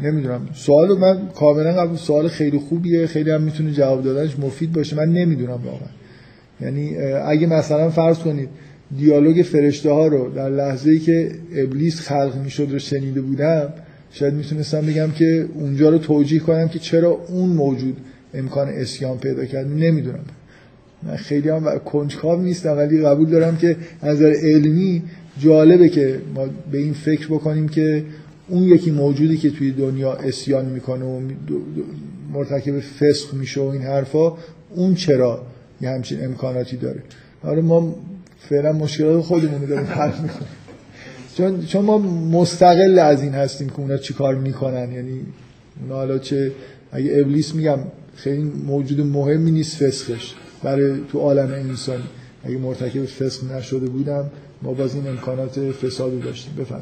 [0.00, 0.48] نمی‌دونم.
[0.54, 3.06] سوال من کاملا قبول سوال خیلی خوبیه.
[3.06, 4.96] خیلی هم می‌تونه جواب دادنش مفید باشه.
[4.96, 5.88] من نمی‌دونم واقعا.
[6.60, 8.48] یعنی اگه مثلا فرض کنید
[8.98, 13.68] دیالوگ فرشته ها رو در لحظه ای که ابلیس خلق می‌شد رو شنیده بودم
[14.10, 17.96] شاید می‌تونستم بگم که اونجا رو توجیه کنم که چرا اون موجود
[18.34, 19.66] امکان اسیان پیدا کرد.
[19.66, 20.24] نمی‌دونم.
[21.02, 25.02] من خیلی هم کنجکاو نیستم ولی قبول دارم که نظر علمی
[25.40, 28.04] جالبه که ما به این فکر بکنیم که
[28.48, 31.20] اون یکی موجودی که توی دنیا اسیان می‌کنه و
[32.32, 34.32] مرتکب فسق میشه و این حرفا
[34.74, 35.42] اون چرا
[35.80, 37.02] یه همچین امکاناتی داره؟
[37.42, 37.94] آره ما
[38.38, 40.48] فعلا مشکلات خودمون رو داریم حل می‌کنیم.
[41.36, 44.92] چون چون ما مستقل از این هستیم که اونا چیکار می‌کنن.
[44.92, 45.20] یعنی
[45.82, 46.52] اونا حالا چه
[46.92, 47.78] اگه ابلیس میگم
[48.16, 52.04] خیلی موجود مهمی نیست فسقش برای تو عالم انسانی.
[52.44, 54.30] اگه مرتکب فسق نشده بودم
[54.62, 56.52] ما باز این امکانات فساد داشتیم.
[56.70, 56.80] من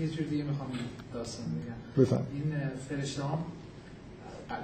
[0.00, 0.80] یه جور دیگه می‌خوام این
[1.14, 2.02] داستان بگم.
[2.02, 2.52] بفهم این
[2.88, 3.38] فرشته ها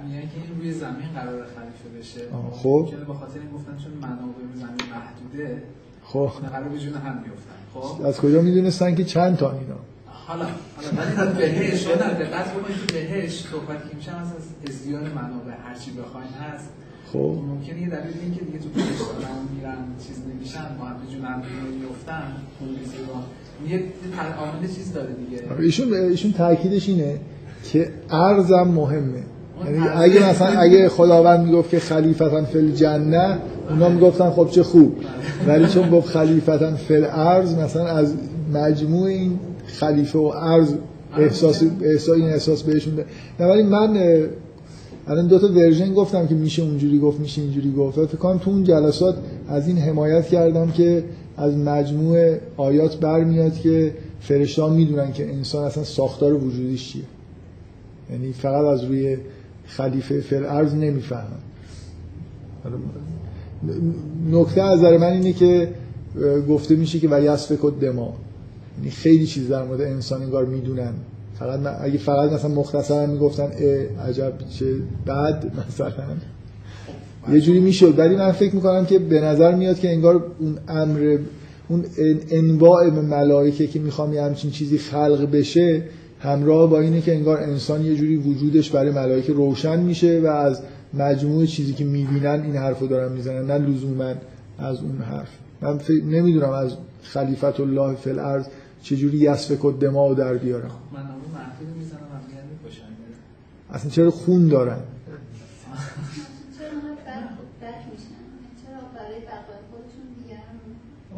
[0.03, 2.21] میگن که این روی زمین قرار خلیفه بشه.
[2.51, 2.89] خب.
[3.07, 5.63] به خاطر این گفتن چون منابع زمین محدوده
[6.03, 6.31] خب.
[6.51, 7.59] قرار به جون هم بیفتن.
[7.73, 8.05] خب.
[8.05, 9.75] از کجا می‌دونستن که چند تا اینا؟
[10.05, 14.27] حالا حالا ولی بهش شدن دقت بکنید که بهش صحبت که میشه از
[14.67, 16.69] ازدیان منابع هرچی بخواین هست.
[17.13, 17.43] خب.
[17.47, 19.77] ممکنه یه دلیل این که دیگه تو دارن میرن
[20.07, 21.41] چیز نمیشن با هم به جون هم
[21.79, 22.35] میفتن
[23.67, 23.83] یه
[24.39, 25.61] عامل چیز داره دیگه.
[25.63, 27.15] ایشون ایشون تاکیدش اینه
[27.71, 29.23] که ارزم مهمه.
[29.65, 33.37] یعنی اگه مثلا اگه خداوند می‌گفت که خلیفتن فل جنه
[33.69, 34.95] اونا می‌گفتن خب چه خوب.
[35.47, 38.13] ولی چون گفت خلیفتن فل ارز مثلا از
[38.53, 40.73] مجموع این خلیفه و ارز
[41.17, 43.05] احساس احساس این احساس بهشون ده.
[43.39, 43.97] نه ولی من
[45.07, 48.05] الان دو تا ورژن گفتم که میشه اونجوری گفت میشه اینجوری گفت.
[48.05, 49.15] فکر کنم تو اون جلسات
[49.47, 51.03] از این حمایت کردم که
[51.39, 57.03] از مجموع آیات برمیاد که فرشتان می‌دونن که انسان اصلا ساختار وجودیش چیه.
[58.11, 59.17] یعنی فقط از روی
[59.65, 61.39] خلیفه ارز نمی‌فهمن.
[64.31, 65.69] نکته از نظر من اینه که
[66.49, 68.13] گفته میشه که ولی از فکر دما.
[68.77, 70.93] یعنی خیلی چیز در مورد انسان انگار می‌دونن.
[71.39, 73.51] فقط اگه فقط مثلا مختصرا می‌گفتن
[74.07, 74.65] عجب چه
[75.05, 75.91] بعد مثلا.
[77.33, 77.99] یه جوری می‌شد.
[77.99, 81.17] ولی من فکر می‌کنم که به نظر میاد که انگار اون امر
[81.67, 81.85] اون
[82.31, 85.83] انواع ملائکه که می‌خوام یه همچین چیزی خلق بشه
[86.19, 90.61] همراه با اینه که انگار انسان یه جوری وجودش برای ملائکه روشن میشه و از
[90.93, 94.13] مجموع چیزی که می‌بینن این حرفو دارن می‌زنن نه لزوما
[94.59, 95.29] از اون حرف.
[95.61, 96.73] من فکر نمی‌دونم از
[97.03, 98.45] خلیفت الله فی الارض
[98.83, 101.01] چجوری یسفک و دماغ در بیارم من
[101.77, 102.83] می‌زنم میگن می‌کشن
[103.73, 104.79] اصلا چرا خون دارن
[106.57, 108.21] چرا انقدر بد بد میشن
[108.61, 110.55] چرا برای بقای خودشون دیگران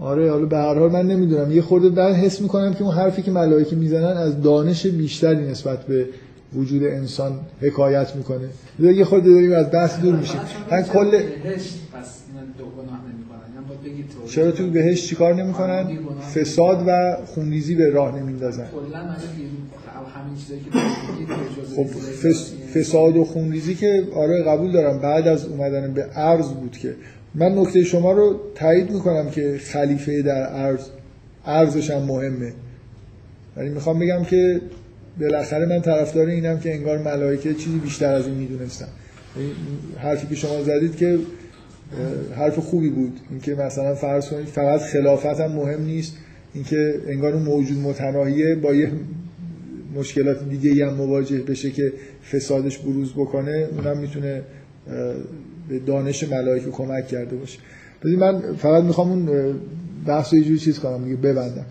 [0.02, 1.52] آره حالا به هر حال من نمی‌دونم.
[1.52, 5.86] یه خورده من حس می‌کنم که اون حرفی که ملائکه می‌زنن از دانش بیشتری نسبت
[5.86, 6.06] به
[6.56, 8.48] وجود انسان حکایت می‌کنه.
[8.80, 10.40] یه خورده داریم از بحث دور میشیم.
[10.72, 11.14] من کل
[13.86, 15.88] یعنی چرا؟ تو بهش چیکار نمی‌کنن؟
[16.36, 18.68] فساد و خونریزی به راه نمیندازن.
[20.50, 21.28] دارید
[21.76, 22.54] خب فس...
[22.76, 25.00] فساد و خونریزی که آره قبول دارم.
[25.00, 26.96] بعد از اومدن به ارز بود که
[27.36, 30.88] من نکته شما رو تایید می‌کنم که خلیفه در ارز
[31.46, 32.54] ارزش هم مهمه.
[33.58, 34.62] ولی می‌خوام بگم که
[35.20, 38.88] بالاخره من طرفدار اینم که انگار ملائکه چیزی بیشتر از این می‌دونستن.
[39.98, 41.20] حرفی که شما زدید که
[42.36, 43.20] حرف خوبی بود.
[43.30, 46.18] اینکه مثلا فرض کنید فقط خلافت هم مهم نیست.
[46.54, 48.92] اینکه انگار اون موجود متناهیه با یه
[49.96, 51.94] مشکلات دیگه هم مواجه بشه که
[52.32, 54.42] فسادش بروز بکنه اونم می‌تونه
[55.72, 57.60] به دانش ملائکه کمک کرده باشه.
[58.04, 59.30] ببین من فقط می‌خوام اون
[60.06, 61.66] بحث یه جوری چیز کنم دیگه ببندم.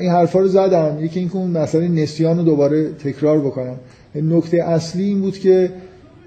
[0.00, 3.76] این حرفا رو زدم یکی اینکه اون مسئله نسیان رو دوباره تکرار بکنم.
[4.14, 5.70] نکته اصلی این بود که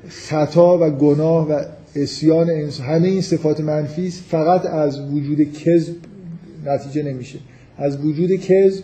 [0.09, 1.59] خطا و گناه و
[1.95, 5.95] اسیان همه این صفات منفی فقط از وجود کذب
[6.65, 7.39] نتیجه نمیشه.
[7.77, 8.83] از وجود کذب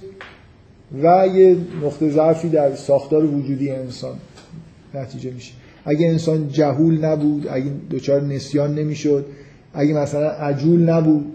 [1.03, 4.15] و یه نقطه ضعفی در ساختار وجودی انسان
[4.93, 5.53] نتیجه میشه.
[5.85, 9.25] اگه انسان جهول نبود اگه دچار نسیان نمی‌شد
[9.73, 11.25] اگه مثلا عجول نبود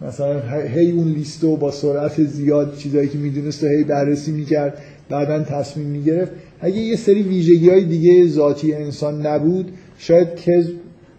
[0.00, 5.86] مثلا هی اون لیستو با سرعت زیاد چیزایی که می‌دونست هی بررسی می‌کرد بعدا تصمیم
[5.86, 6.32] می‌گرفت.
[6.60, 10.72] اگه یه سری ویژگی های دیگه ذاتی انسان نبود شاید کذب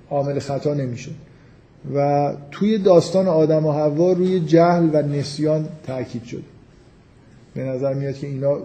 [0.09, 1.11] عامل خطا نمی‌شد.
[1.95, 6.43] و توی داستان آدم و حوا روی جهل و نسیان تاکید شد.
[7.53, 8.57] به نظر میاد که اینا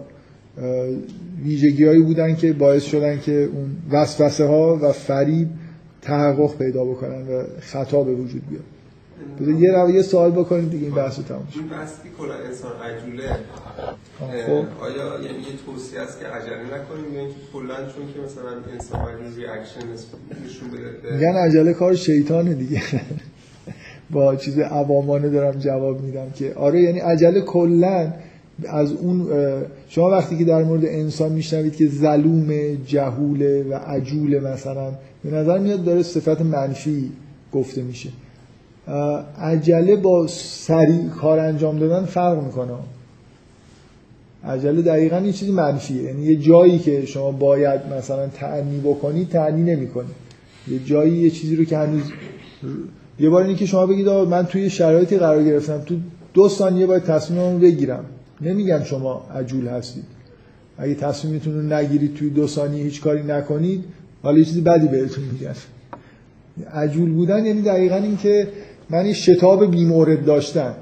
[1.43, 5.47] ویژگی هایی بودن که باعث شدن که اون وسوسه ها و فریب
[6.01, 8.63] تحقق پیدا بکنن و خطا به وجود بیاد.
[9.41, 12.33] بذار یه رو یه سوال بکنید دیگه این بحث رو تموم این بحثی که کلا
[12.33, 13.29] انسان عجوله.
[14.19, 14.83] خب.
[14.83, 19.03] آیا یعنی یه توصیه است که عجله نکنیم؟ یا اینکه کلا چون که مثلا انسان
[19.03, 19.79] باید ریاکشن
[20.45, 21.15] نشون بده.
[21.15, 22.81] میگن عجله کار شیطانه دیگه.
[24.11, 28.13] با چیز عوامانه دارم جواب میدم که آره یعنی عجله کلا
[28.63, 29.27] از اون
[29.89, 34.91] شما وقتی که در مورد انسان میشنوید که ظلوم جهوله و عجوله مثلا
[35.23, 37.11] به نظر میاد داره صفت منفی
[37.53, 38.09] گفته میشه.
[39.39, 42.73] عجله با سریع کار انجام دادن فرق می‌کنه.
[44.43, 46.03] عجله دقیقا یه چیزی منفیه.
[46.03, 50.15] یعنی یه جایی که شما باید مثلا تعنی بکنید تعنی نمی‌کنید.
[50.67, 52.03] یه جایی یه چیزی رو که هنوز
[53.19, 55.95] یه بار اینی که شما بگید من توی شرایطی قرار گرفتم تو
[56.33, 58.05] دو ثانیه باید تصمیممو بگیرم.
[58.41, 60.03] نمیگم شما عجول هستید.
[60.77, 63.83] اگه تصمیمتون رو نگیرید توی دو ثانیه هیچ کاری نکنید
[64.23, 65.55] حالا یه چیزی بدی بهتون میگن
[66.73, 68.47] عجول بودن یعنی دقیقا این که
[68.89, 70.73] من این شتاب بیمورد داشتن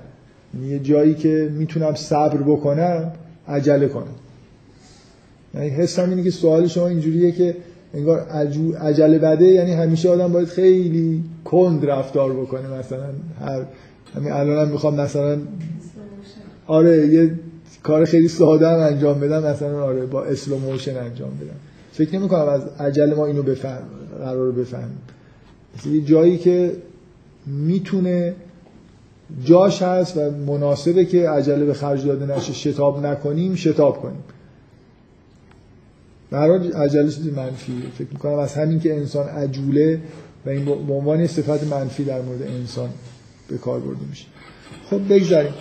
[0.53, 3.11] یعنی یه جایی که می‌تونم صبر بکنم
[3.47, 4.15] عجله کنم.
[5.55, 7.55] یعنی حسم اینه که سوال شما اینجوریه که
[7.93, 8.19] انگار
[8.81, 13.65] عجله بده یعنی همیشه آدم باید خیلی کند رفتار بکنه مثلا هر
[14.15, 15.37] همین الان هم می‌خوام مثلا
[16.67, 17.39] آره یه
[17.83, 21.55] کار خیلی ساده هم انجام بدم مثلا آره با slow motion انجام بدم.
[21.91, 23.83] فکر نمی کنم از عجله ما اینو بفهم
[24.19, 24.97] قرار بفهمیم.
[25.85, 26.75] یه جایی که
[27.45, 28.35] می‌تونه
[29.45, 34.23] جاش هست و مناسبه که عجله به خرج داده نشه شتاب نکنیم شتاب کنیم.
[36.31, 40.01] برای عجله چیزی منفی فکر می‌کنم از همین که انسان عجوله
[40.45, 42.89] و این به عنوان صفت منفی در مورد انسان
[43.47, 44.25] به کار برده میشه.
[44.89, 45.53] خب بگذاریم.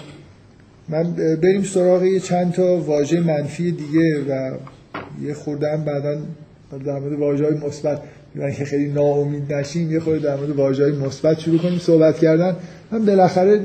[0.92, 1.12] من
[1.42, 4.50] بریم سراغ یه چند تا واژه منفی دیگه و
[5.22, 6.18] یه خوردم بعدا
[6.84, 8.02] در مورد واژه های مثبت.
[8.36, 12.18] یعنی که خیلی ناامید نشیم یه خورده در مورد واژه های مثبت شروع کنیم صحبت
[12.18, 12.56] کردن.
[12.90, 13.60] من بالاخره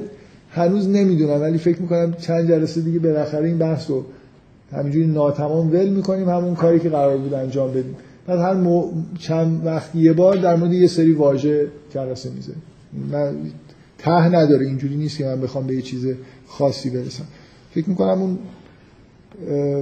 [0.51, 4.05] هنوز نمی‌دونم ولی فکر می‌کنم چند جلسه دیگه بالاخره این بحث رو
[4.71, 7.95] همینجوری ناتمام ول می‌کنیم همون کاری که قرار بود انجام بدیم.
[8.27, 8.91] بعد هر مو...
[9.19, 12.53] چند وقت یه بار در مورد یه سری واژه جلسه میزه
[13.11, 13.35] من
[13.97, 14.65] ته نداره.
[14.65, 16.07] اینجوری نیست که من بخوام به یه چیز
[16.47, 17.25] خاصی برسم.
[17.71, 18.39] فکر می‌کنم اون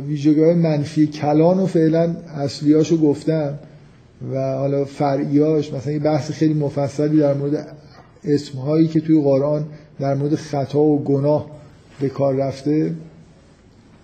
[0.08, 3.60] ویژگی های منفی کلان و فعلا اصلیاشو گفتم
[4.34, 7.68] و حالا فرعیاش مثلا یه بحث خیلی مفصلی در مورد
[8.24, 9.66] اسمهایی که توی قرآن
[10.00, 11.52] در مورد خطا و گناه
[12.00, 12.94] به کار رفته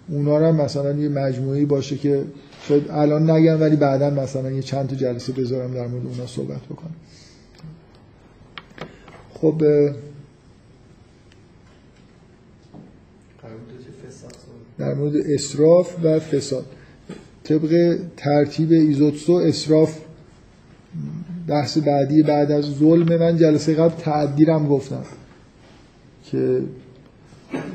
[0.09, 2.23] اونا رو هم مثلا یه مجموعی باشه که
[2.67, 6.61] شاید الان نگم ولی بعدا مثلا یه چند تا جلسه بذارم در مورد اونا صحبت
[6.61, 6.95] بکنم.
[9.41, 9.61] خب
[14.79, 16.65] در مورد اسراف و فساد.
[17.43, 19.97] طبق ترتیب ایزوتسو اسراف
[21.47, 25.05] بحث بعدی بعد از ظلم من جلسه قبل تعدیرم گفتم
[26.25, 26.61] که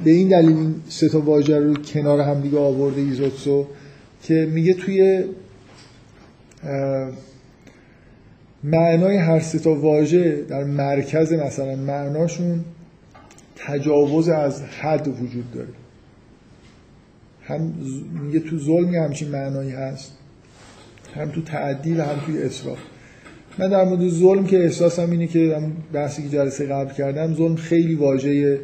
[0.05, 3.67] به این دلیل این سه تا رو کنار هم دیگه آورده ایزوتسو
[4.23, 5.25] که میگه توی
[8.67, 12.65] معنای هر سه تا واژه در مرکز مثلا معناشون
[13.57, 15.69] تجاوز از حد وجود داره.
[17.43, 17.75] هم
[18.23, 20.13] میگه تو ظلم یه همچین معنایی هست
[21.15, 22.79] هم تو تعدی و هم توی اسراف
[23.59, 27.57] من در مورد ظلم که احساسم اینه که هم بحثی که جلسه قبل کردم ظلم
[27.57, 28.61] خیلی واژه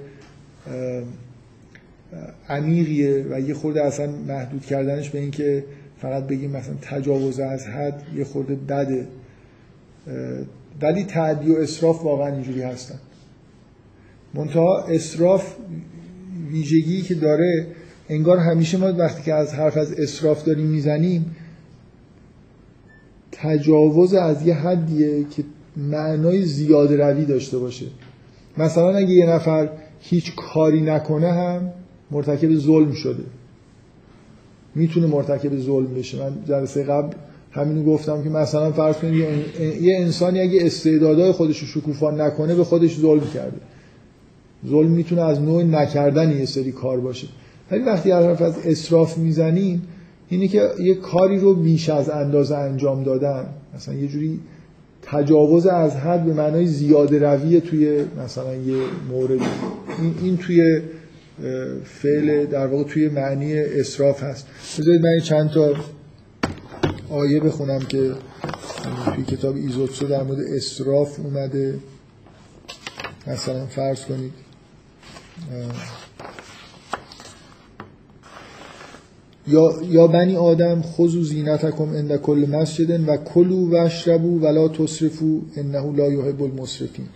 [2.49, 5.65] عمیقیه و یه خورده اصلا محدود کردنش به اینکه
[5.99, 9.07] فقط بگیم مثلا تجاوز از حد یه خورده بده.
[10.83, 12.99] ولی تعدی و اسراف واقعا اینجوری هستن.
[14.35, 15.55] منتها اسراف
[16.51, 17.67] ویژگی که داره
[18.09, 21.37] انگار همیشه ما وقتی که از حرف از اسراف داریم می‌زنیم
[23.33, 25.45] تجاوز از یه حدیه که
[25.77, 27.87] معنای زیاده روی داشته باشه.
[28.59, 29.69] مثلا اگه یه نفر
[30.01, 31.73] هیچ کاری نکنه هم
[32.11, 33.25] مرتکب ظلم شده.
[34.75, 36.19] می‌تونه مرتکب ظلم بشه.
[36.19, 37.17] من جلسه قبل
[37.53, 42.11] همینو گفتم که مثلا فرض کنید یه ان- یه انسانی اگه استعدادهای خودش رو شکوفا
[42.11, 43.57] نکنه به خودش ظلم کرده.
[44.69, 47.27] ظلم می‌تونه از نوع نکردن یه سری کار باشه.
[47.71, 49.83] ولی وقتی از حرف از اسراف می‌زنیم
[50.29, 53.47] اینه که یه کاری رو بیش از اندازه انجام دادن.
[53.77, 54.41] مثلا یه جوری
[55.03, 58.75] تجاوز از حد به معنای زیاده روی توی مثلا یه
[59.11, 59.31] مورد.
[60.03, 60.81] این, این توی
[61.85, 64.47] فعل در واقع توی معنی اسراف هست.
[64.79, 65.75] بذارید من چند تا
[67.13, 68.15] آیه بخونم که
[69.05, 71.79] توی کتاب ایزوتسو در مورد اسراف اومده.
[73.27, 74.33] مثلا فرض کنید.
[79.47, 85.97] یا یا بنی آدم خذوا زینتکم عند کل مسجد و کلوا واشربوا ولا تسرفوا انه
[85.97, 87.07] لا یحب المسرفین.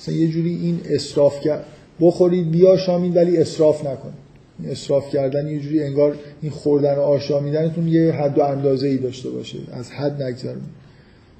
[0.00, 1.64] مثلا یه جوری این اسراف کرد
[2.00, 4.27] بخورید بیاشامید ولی اسراف نکنید.
[4.60, 8.96] این اسراف کردن یه جوری انگار این خوردن و آشامیدنتون یه حد و اندازه ای
[8.96, 9.58] داشته باشه.
[9.72, 10.78] از حد نگذرونید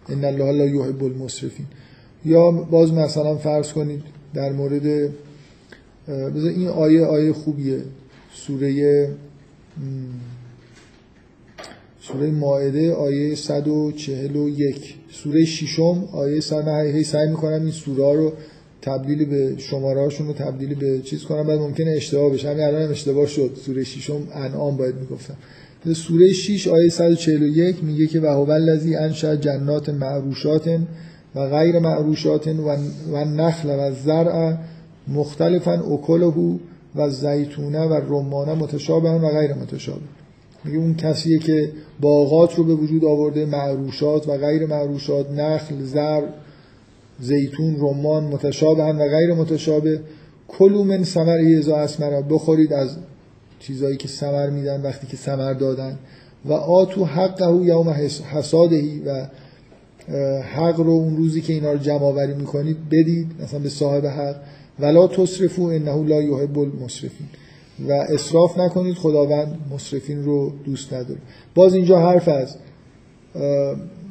[0.08, 1.66] ان الله لا یحب المسرفین.
[2.24, 4.02] یا باز مثلا فرض کنید
[4.34, 4.82] در مورد
[6.08, 7.78] بذار این آیه آیه خوبیه.
[8.34, 9.08] سوره
[12.00, 18.32] سوره مائده آیه 141 سوره ششم آیه 100 من هی سعی می‌کنم این سوره رو
[18.82, 21.46] تبدیل به شماره هاشون رو تبدیل به چیز کنم.
[21.46, 22.48] بعد ممکنه اشتباه بشه.
[22.48, 23.50] همین الان هم اشتباه شد.
[23.66, 25.36] سوره ششم انعام باید می‌گفتم.
[25.94, 30.80] سوره 6 آیه 141 میگه که و هو الذی انشأ جنات معروشات
[31.34, 32.76] و غیر معروشات و
[33.12, 34.56] و نخل و زرع
[35.08, 36.58] مختلفا اکله
[36.96, 40.06] و زیتونه و رمانه متشابه و غیر متشابه.
[40.64, 46.22] میگه اون کسیه که باغات رو به وجود آورده معروشات و غیر معروشات نخل زر
[47.20, 50.00] زیتون رمان متشابه و غیر متشابه.
[50.48, 52.96] کلو من ثمر ازا اسمر بخورید از
[53.60, 55.98] چیزایی که ثمر میدن وقتی که ثمر دادن.
[56.44, 59.26] و آتو حقه یوم حس- حسادهی و
[60.42, 64.36] حق رو اون روزی که اینا رو جمع آوری می‌کنید بدید مثلا به صاحب حق.
[64.80, 67.26] ولا تصرفو انه لا یحب المسرفین
[67.88, 71.20] و اسراف نکنید خداوند مسرفین رو دوست نداره.
[71.54, 72.56] باز اینجا حرف از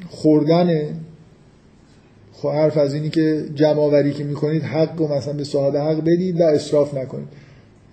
[0.09, 0.89] خوردن
[2.41, 6.01] خب حرف از اینی که جمع آوری که می‌کنید حق رو مثلا به صاحب حق
[6.01, 7.27] بدید و اسراف نکنید.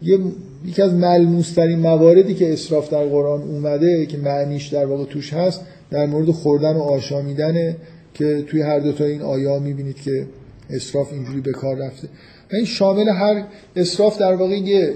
[0.03, 0.19] یه
[0.67, 5.61] یکی از ملموسترین مواردی که اسراف در قرآن اومده که معنیش در واقع توش هست
[5.91, 7.77] در مورد خوردن و آشامیدنه
[8.15, 10.27] که توی هر دو تا این آیا می‌بینید که
[10.71, 12.09] اسراف اینجوری به کار رفته.
[12.53, 13.45] و این شامل هر
[13.77, 14.95] اسراف در واقع یه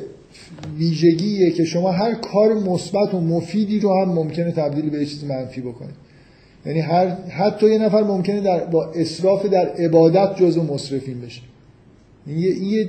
[0.78, 5.60] ویژگیه که شما هر کار مثبت و مفیدی رو هم ممکنه تبدیل به چیز منفی
[5.60, 6.07] بکنید.
[6.66, 11.42] یعنی هر حتی یه نفر ممکنه در با اسراف در عبادت جزو مصرفین بشه.
[12.26, 12.88] این یه, این یه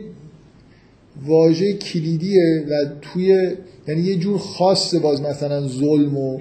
[1.25, 3.55] واژه کلیدیه و توی
[3.87, 6.39] یعنی یه جور خاصه باز مثلا ظلم و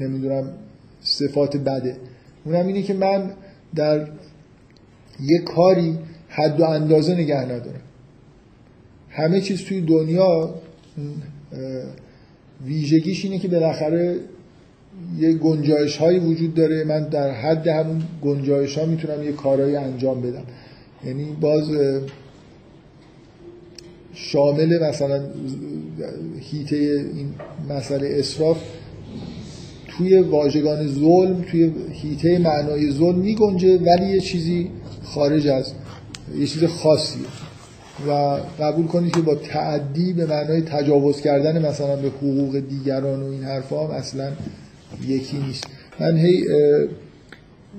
[0.00, 0.52] نمی‌دونم
[1.00, 1.96] صفات بده.
[2.44, 3.30] اونم اینه که من
[3.74, 4.08] در
[5.20, 5.98] یه کاری
[6.28, 7.80] حد و اندازه نگه ندارم.
[9.10, 10.54] همه چیز توی دنیا
[12.64, 14.16] ویژگیش اینه که بالاخره
[15.18, 16.84] یه گنجایش هایی وجود داره.
[16.84, 20.44] من در حد همون گنجایش ها می‌تونم یه کارهایی انجام بدم.
[21.04, 21.70] یعنی باز
[24.14, 25.20] شامل مثلا
[26.40, 27.34] هیته این
[27.68, 28.58] مسئله اسراف
[29.88, 34.70] توی واژگان ظلم توی هیته معنای ظلم میگنجه ولی یه چیزی
[35.02, 35.72] خارج از
[36.38, 37.22] یه چیز خاصیه.
[38.08, 43.26] و قبول کنید که با تعدی به معنای تجاوز کردن مثلا به حقوق دیگران و
[43.26, 44.32] این حرفا هم اصلا
[45.08, 45.64] یکی نیست
[46.00, 46.44] من هی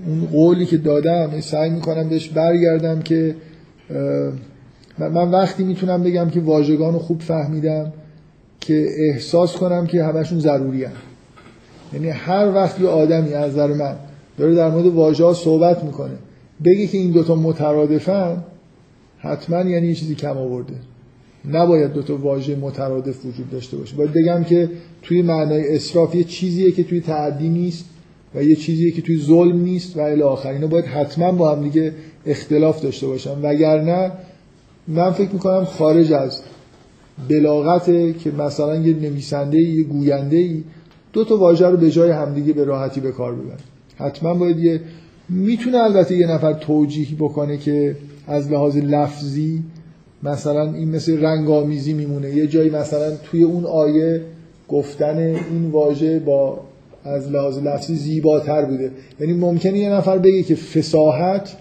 [0.07, 3.36] اون قولی که دادم سعی می‌کنم بهش برگردم که
[4.97, 7.93] من- وقتی می‌تونم بگم که واژگان رو خوب فهمیدم
[8.59, 10.91] که احساس کنم که همشون ضروری هم.
[11.93, 13.95] یعنی هر وقت یه آدمی از نظر من
[14.38, 16.14] داره در مورد واژه صحبت می‌کنه
[16.66, 18.43] بگه که این دوتا مترادفن
[19.18, 20.74] حتما یعنی یه چیزی کم آورده
[21.46, 23.96] نباید دوتا واژه مترادف وجود داشته باشه.
[23.96, 24.70] باید بگم که
[25.02, 27.86] توی معنای اسراف یه چیزیه که توی تعدی نیست
[28.36, 30.50] و یه چیزیه که توی ظلم نیست و الی آخر.
[30.50, 31.94] اینا باید حتما با هم دیگه
[32.26, 33.42] اختلاف داشته باشن.
[33.42, 34.12] وگرنه
[34.88, 36.42] من فکر می‌کنم خارج از
[37.30, 40.64] بلاغته که مثلا یه نویسنده یه گوینده ای
[41.14, 43.58] دو تا واژه رو به جای همدیگه به راحتی به کار ببره
[43.98, 44.82] حتما باید یه
[45.30, 47.96] می‌تونه البته یه نفر توجیه بکنه که
[48.28, 49.64] از لحاظ لفظی
[50.24, 52.30] مثلا این مثل رنگامیزی میمونه.
[52.30, 54.22] یه جایی مثلا توی اون آیه
[54.67, 56.59] گفتن این واژه با
[57.03, 58.91] از لحاظ لفظی زیباتر بوده.
[59.19, 61.57] یعنی ممکنه یه نفر بگه که فساحت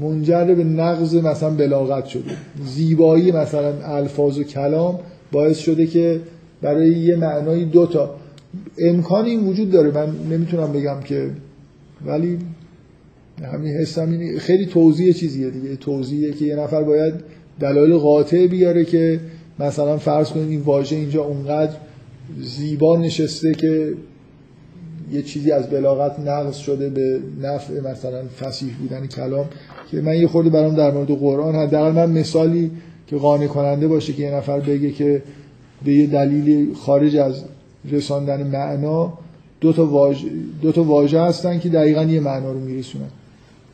[0.00, 2.30] منجر به نقض مثلا بلاغت شده.
[2.64, 4.98] زیبایی مثلا الفاظ و کلام
[5.32, 6.20] باعث شده که
[6.62, 8.14] برای یه معنای دوتا
[8.78, 9.90] امکان این وجود داره.
[9.90, 11.30] من نمی‌تونم بگم که
[12.06, 12.38] ولی
[13.52, 15.76] همین حسم خیلی توضیح چیزیه دیگه.
[15.76, 17.14] توضیحه که یه نفر باید
[17.60, 19.20] دلایل قاطع بیاره که
[19.58, 21.72] مثلا فرض کنید این واژه اینجا اونقدر
[22.40, 23.92] زیبا نشسته که
[25.12, 29.46] یه چیزی از بلاغت نقض شده به نفع مثلا فسیح بودن کلام
[29.90, 32.70] که من یه خورده برام در مورد قرآن حداقل من مثالی
[33.06, 35.22] که قانع کننده باشه که یه نفر بگه که
[35.84, 37.44] به یه دلیل خارج از
[37.90, 39.12] رساندن معنا
[39.60, 40.28] دو تا واژه
[40.62, 43.08] دو تا واژه هستن که دقیقا یه معنا رو میرسونن.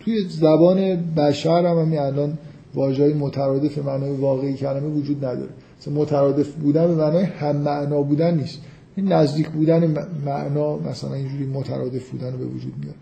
[0.00, 2.38] توی زبان بشر هم همین الان
[2.76, 5.50] واژه‌های مترادف معنای واقعی کلمه وجود نداره.
[5.80, 8.58] مثلا مترادف بودن به معنای هم معنا بودن نیست.
[8.96, 12.96] این نزدیک بودن معنا مثلا اینجوری مترادف بودن رو به وجود میاره.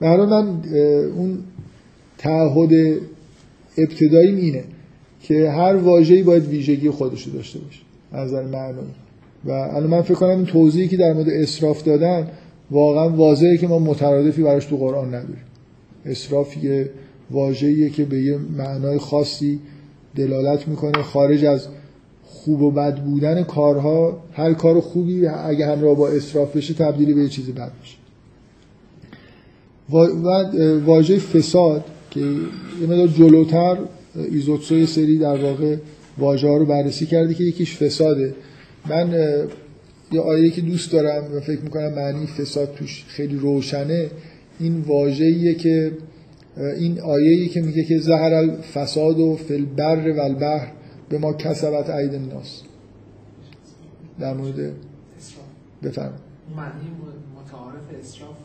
[0.00, 0.62] حال من
[1.16, 1.38] اون
[2.18, 3.00] تعهد
[3.78, 4.64] ابتداییم اینه
[5.20, 7.80] که هر واژه‌ای باید ویژگی خودش رو داشته باشه.
[8.12, 8.94] از نظر معنایی.
[9.44, 12.28] و الان من فکر کنم این توضیحی که در مورد اسراف دادن
[12.70, 15.44] واقعا واضحه که ما مترادفی براش تو قرآن نداریم.
[16.06, 16.90] اسراف یه
[17.30, 19.60] واژه‌ایه که به یه معنای خاصی
[20.16, 21.68] دلالت می‌کنه خارج از
[22.24, 27.22] خوب و بد بودن کارها هر کار خوبی اگه همراه با اسراف بشه تبدیل به
[27.22, 27.96] یه چیز بد میشه.
[29.90, 29.96] و
[30.84, 33.78] واژه فساد که یه مقدار جلوتر
[34.30, 35.76] ایزوتسو یه سری در واقع
[36.18, 38.34] واژه ها رو بررسی کرده که یکیش فساده.
[38.88, 39.14] من
[40.12, 44.10] یه آیه که دوست دارم و فکر می‌کنم معنی فساد توش خیلی روشنه
[44.60, 45.92] این واژه‌ایه که
[46.56, 50.72] این آیه‌ای که میگه که زهر الفساد و فی البر و البحر
[51.08, 52.62] به ما کسبت عید الناس.
[54.18, 54.72] در مورد
[55.82, 56.20] بفرمایید.
[56.56, 56.90] معنی
[57.36, 58.36] متعارف اسراف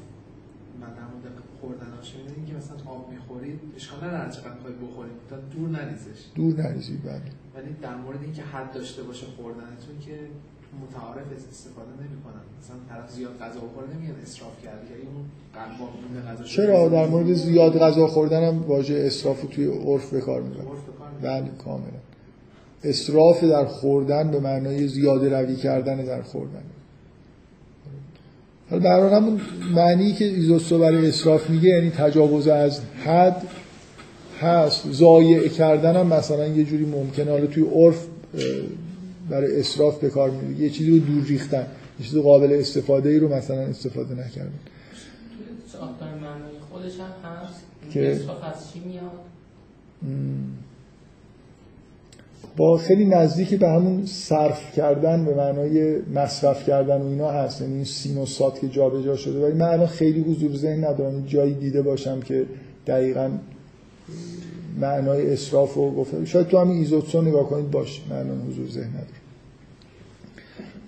[0.81, 2.13] من در مورد خوردناش
[2.47, 6.19] که مثلا آب می‌خورید اشکال نداره چقدر می‌خواید بخورید تا دور نریزش.
[6.35, 7.21] دور نریزید بله.
[7.55, 10.17] ولی در مورد اینکه حد داشته باشه خوردنتون که
[10.83, 12.43] متعارف استفاده نمی‌کنن.
[12.59, 15.85] مثلا طرف زیاد غذا بخوره نمیگن اسراف کرد یا اون قلبا
[16.31, 20.41] غذا چرا؟ در مورد زیاد غذا خوردن هم واژه اسراف رو توی عرف به کار
[20.41, 20.65] می‌برن.
[21.21, 22.01] بله کاملا.
[22.83, 26.63] اسراف در خوردن به معنای زیاده روی کردن در خوردن.
[28.69, 29.41] حالا در واقع همون
[29.75, 33.41] معنی که ایزوستو برای اسراف میگه یعنی تجاوز از حد
[34.41, 34.91] هست.
[34.91, 37.31] ضایع کردن هم مثلا یه جوری ممکنه.
[37.31, 38.07] حالا توی عرف
[39.31, 41.67] برای اسراف به کار می‌بره یه چیزی رو دور ریختن.
[41.99, 44.51] یه چیز قابل استفاده ای رو مثلا استفاده نکردن.
[46.71, 47.61] خودش هم هست.
[47.91, 49.11] که- از چی میاد.
[52.57, 57.61] با خیلی نزدیکی به همون صرف کردن به معنای مصرف کردن و اینا هست.
[57.61, 59.45] یعنی این سین و سات که جابجا شده.
[59.45, 61.25] ولی من الان خیلی حضور ذهن ندارم.
[61.25, 62.45] جایی دیده باشم که
[62.87, 63.31] دقیقا
[64.79, 66.25] معنای اسراف رو گفته.
[66.25, 67.71] شاید تو همین ایزوتسو نگاه کنید.
[67.71, 69.20] باشه من الان حضور ذهن ندارم.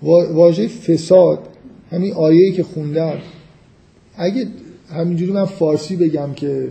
[0.03, 1.39] واژه فساد
[1.91, 3.17] همین آیه‌ای که خوندم.
[4.17, 4.47] اگه
[4.89, 6.67] همینجوری من فارسی بگم که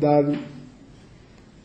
[0.00, 0.24] در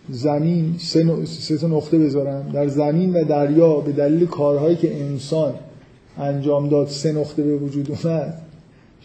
[0.09, 2.49] زمین سه, تا نقطه بذارم.
[2.53, 5.53] در زمین و دریا به دلیل کارهایی که انسان
[6.19, 8.41] انجام داد سه نقطه به وجود اومد.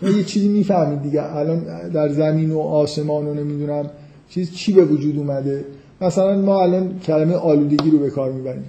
[0.01, 1.37] شما یه چیزی می‌فهمید دیگه.
[1.37, 3.91] الان در زمین و آسمان و نمی‌دونم
[4.29, 5.65] چیز چی به وجود اومده؟
[6.01, 8.65] مثلا ما الان کلمه آلودگی رو به کار می‌بریم.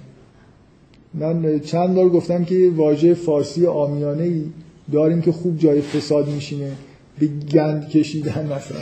[1.14, 4.42] من چند بار گفتم که واژه فارسی آمیانه ای
[4.92, 6.72] داریم که خوب جای فساد میشینه
[7.18, 8.80] به گند کشیدن مثلا.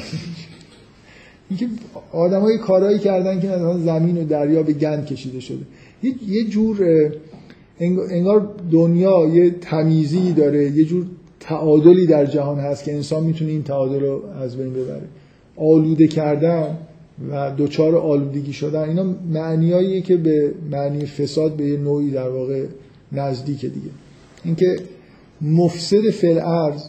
[1.51, 1.67] اینکه
[2.13, 5.65] آدمای کارهایی کردن که مثلا زمین و دریا به گند کشیده شده.
[6.03, 6.79] یه جور
[8.11, 11.07] انگار دنیا یه تمیزی داره یه جور
[11.41, 15.09] تعادلی در جهان هست که انسان می‌تونه این تعادل رو از بین ببره.
[15.57, 16.79] آلوده کردن
[17.31, 22.65] و دوچار آلودگی شدن اینا معنیاییه که به معنی فساد به یه نوعی در واقع
[23.13, 23.91] نزدیک دیگه.
[24.45, 24.77] اینکه
[25.41, 26.83] مفسد فل ارز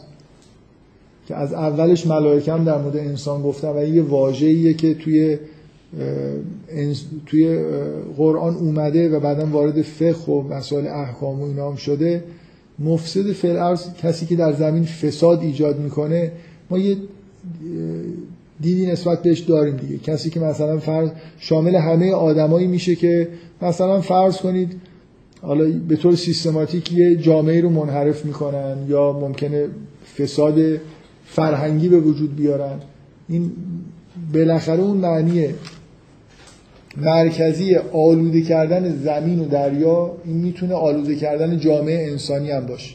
[1.28, 5.38] که از اولش ملائکم در مورد انسان گفتم و یه واژه‌ایه که توی
[7.26, 7.64] توی
[8.16, 12.24] قرآن اومده و بعدا وارد فقه و مسائل احکام و اینا هم شده.
[12.78, 16.32] مفسد فل ارز کسی که در زمین فساد ایجاد می‌کنه
[16.70, 16.96] ما یه
[18.60, 19.98] دیدی نسبت بهش داریم دیگه.
[19.98, 23.28] کسی که مثلا فرض شامل همه آدمایی میشه که
[23.62, 24.80] مثلا فرض کنید
[25.42, 29.66] حالا به طور سیستماتیک یه جامعه رو منحرف می‌کنن یا ممکنه
[30.18, 30.58] فساد
[31.24, 32.78] فرهنگی به وجود بیارن.
[33.28, 33.52] این
[34.34, 35.46] بالاخره اون معنی
[36.96, 42.94] مرکزی آلوده کردن زمین و دریا این می‌تونه آلوده کردن جامعه انسانی هم باشه.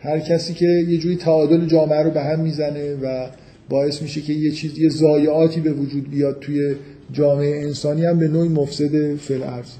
[0.00, 3.26] هر کسی که یه جوری تعادل جامعه رو به هم می‌زنه و
[3.68, 6.74] باعث میشه که یه چیز یه ضایعاتی به وجود بیاد توی
[7.12, 9.70] جامعه انسانی هم به نوعی مفسد فل ارز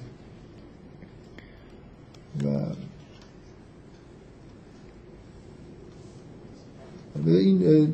[2.45, 2.49] و
[7.27, 7.89] این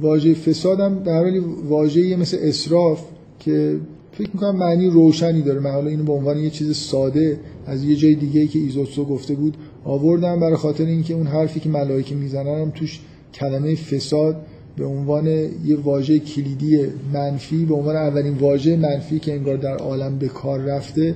[0.00, 3.04] واژه فساد هم در حالی واژه مثل اسراف
[3.40, 3.80] که
[4.12, 5.60] فکر می‌کنم معنی روشنی داره.
[5.60, 9.34] من حالا اینو به عنوان یه چیز ساده از یه جای دیگه که ایزوتسو گفته
[9.34, 13.00] بود آوردم برای خاطر اینکه اون حرفی که ملائکه می‌زنن هم توش
[13.34, 15.26] کلمه فساد به عنوان
[15.64, 16.78] یه واژه کلیدی
[17.12, 21.14] منفی به عنوان اولین واژه منفی که انگار در عالم به کار رفته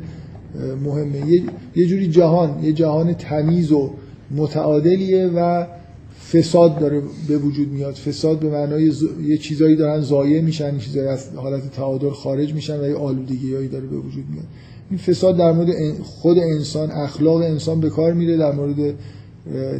[0.84, 1.42] مهمه.
[1.76, 3.90] یه, جوری جهان یه جهان تمیز و
[4.30, 5.66] متعادلیه و
[6.32, 7.94] فساد داره به وجود میاد.
[7.94, 9.02] فساد به معنای ز...
[9.26, 13.86] یه چیزایی دارن ضایع میشن چیزایی از حالت تعادل خارج میشن و یه آلودگیایی داره
[13.86, 14.46] به وجود میاد.
[14.90, 15.68] این فساد در مورد
[16.02, 18.94] خود انسان اخلاق انسان به کار میره در مورد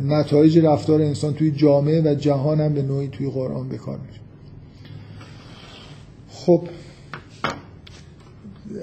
[0.08, 4.20] نتایج رفتار انسان توی جامعه و جهان هم به نوعی توی قرآن به کار میره.
[6.28, 6.62] خب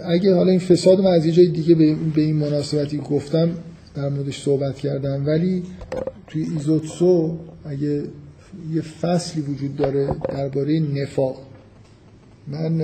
[0.06, 1.76] اگه حالا این فساد من از یه جای دیگه
[2.16, 3.50] به این مناسبتی گفتم
[3.96, 5.64] در موردش صحبت کردم ولی
[6.28, 8.04] توی ایزوتسو اگه
[8.74, 11.38] یه فصلی وجود داره درباره نفاق
[12.48, 12.82] من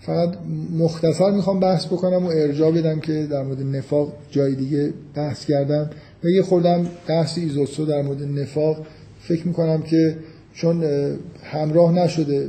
[0.00, 0.38] فقط
[0.78, 5.90] مختصر می‌خوام بحث بکنم و ارجاع بدم که در مورد نفاق جای دیگه بحث کردم.
[6.24, 8.86] و یه خوردم بحث ایزوتسو در مورد نفاق.
[9.20, 10.16] فکر می‌کنم که
[10.54, 10.84] چون
[11.42, 12.48] همراه نشده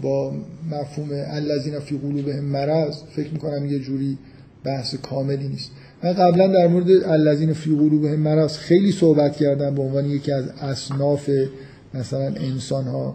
[0.00, 0.32] با
[0.70, 4.18] مفهوم الذین فی قلوبهم مرض فکر می‌کنم یه جوری
[4.64, 5.70] بحث کاملی نیست.
[6.02, 10.44] من قبلا در مورد الذین فی قلوبهم مرض خیلی صحبت کردم به عنوان یکی از
[10.60, 11.30] اصناف
[11.94, 13.14] مثلا انسان ها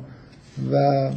[0.74, 1.10] و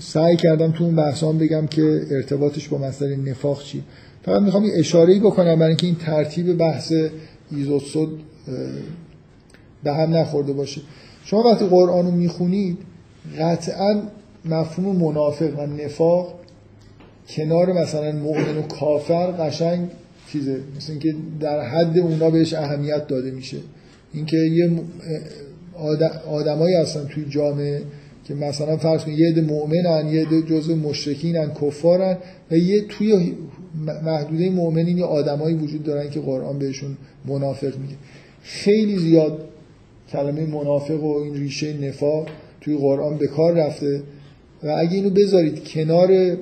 [0.00, 3.82] سعی کردم تو اون بحثام بگم که ارتباطش با مسئله نفاق چی
[4.22, 6.92] فقط می‌خوام یه اشاره‌ای بکنم برای اینکه این ترتیب بحث
[7.56, 8.22] ایزوسود
[9.84, 10.80] به هم نخورده باشه.
[11.24, 12.78] شما وقتی قرآن رو می‌خونید
[13.38, 14.02] قطعا
[14.44, 16.34] مفهوم منافق و نفاق
[17.28, 19.88] کنار مثلا مؤمن و کافر قشنگ
[20.32, 20.60] چیزه.
[20.76, 23.56] مثل اینکه در حد اونا بهش اهمیت داده میشه.
[24.12, 24.70] اینکه یه
[26.28, 27.82] آدمایی هستن توی جامعه
[28.24, 32.18] که مثلا فرض کنید یه عده مؤمنن یه عده جزء مشرکینن کفارن
[32.50, 33.34] و یه توی
[34.04, 37.94] محدوده مؤمنین یه آدمایی وجود دارن که قرآن بهشون منافق میگه.
[38.42, 39.44] خیلی زیاد
[40.08, 42.28] کلمه منافق و این ریشه نفاق
[42.60, 44.02] توی قرآن به کار رفته
[44.62, 46.36] و اگه اینو بذارید کنار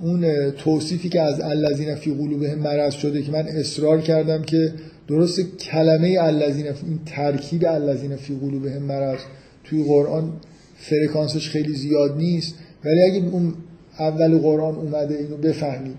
[0.00, 4.72] اون توصیفی که از الذین فی قلوبهم مرض شده که من اصرار کردم که
[5.08, 9.18] درست کلمه الذین این ترکیب الذین فی قلوبهم مرض
[9.64, 10.32] توی قرآن
[10.76, 12.54] فرکانسش خیلی زیاد نیست
[12.84, 13.54] ولی اگه اون
[13.98, 15.96] اول قرآن اومده اینو بفهمید.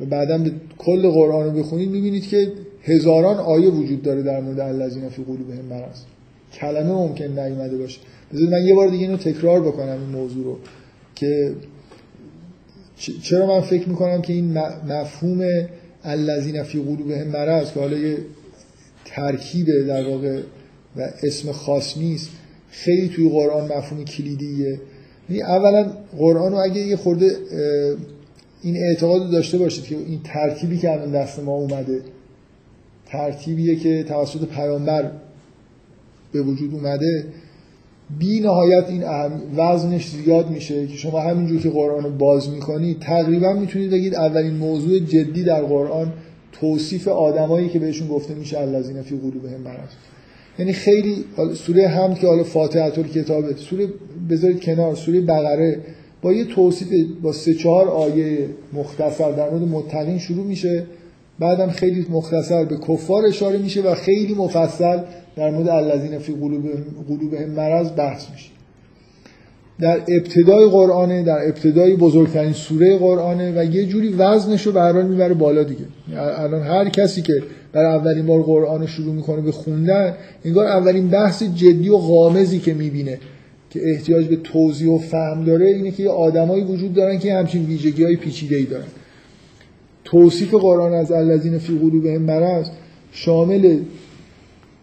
[0.00, 2.52] و بعدا به کل قرآن رو بخونید می‌بینید که
[2.82, 6.02] هزاران آیه وجود داره در مورد الذین فی قلوبهم مرض.
[6.52, 8.00] کلمه ممکن نیومده باشه.
[8.32, 10.58] بذارید من یه بار دیگه اینو تکرار بکنم این موضوع رو
[11.14, 11.54] که
[13.22, 14.58] چرا من فکر می‌کنم که این
[14.88, 15.68] مفهوم
[16.04, 18.18] الذین فی قلوبهم مرض که حالا یه
[19.04, 20.40] ترکیب در واقع
[20.96, 22.30] و اسم خاص نیست
[22.70, 24.80] خیلی توی قرآن مفهوم کلیدیه.
[25.38, 27.30] اولا قرآن رو اگه یه خورده
[28.62, 32.00] این اعتقاد داشته باشید که این ترکیبی که الان دست ما اومده
[33.06, 35.10] ترتیبیه که توسط پیامبر
[36.32, 37.24] به وجود اومده
[38.18, 42.98] بی نهایت این اهم وزنش زیاد میشه که شما همینجور که قرآن رو باز می‌کنید
[43.00, 46.12] تقریبا می‌تونید بگید اولین موضوع جدی در قرآن
[46.52, 49.90] توصیف آدمایی که بهشون گفته میشه الذین فی قلوبهم مرض.
[50.58, 51.24] یعنی خیلی
[51.54, 53.88] سوره هم که حالا فاتحه کتابه سوره
[54.30, 54.94] بذارید کنار.
[54.94, 55.78] سوره بقره
[56.22, 56.88] با یه توصیف
[57.22, 58.38] با سه چهار آیه
[58.72, 60.86] مختصر در مورد متقین شروع میشه.
[61.38, 64.98] بعدم خیلی مختصر به کفار اشاره میشه و خیلی مفصل
[65.36, 66.32] در مورد الذین فی
[67.08, 68.50] قلوبهم مرض بحث میشه.
[69.80, 75.34] در ابتدای قرآنه در ابتدای بزرگترین سوره قرآنه و یه جوری وزنش رو به می‌بره
[75.34, 75.84] بالا دیگه.
[76.16, 77.32] الان هر کسی که
[77.72, 82.58] برای اولین بار قرآن رو شروع می‌کنه به خوندن انگار اولین بحث جدی و غامزی
[82.58, 83.18] که می‌بینه.
[83.70, 87.64] که احتیاج به توضیح و فهم داره اینه که یه آدمایی وجود دارن که همچین
[87.64, 88.84] ویژگی های پیچیده ای دارن.
[90.04, 92.70] توصیف قرآن از الذین فی قلوبهم مرض
[93.12, 93.78] شامل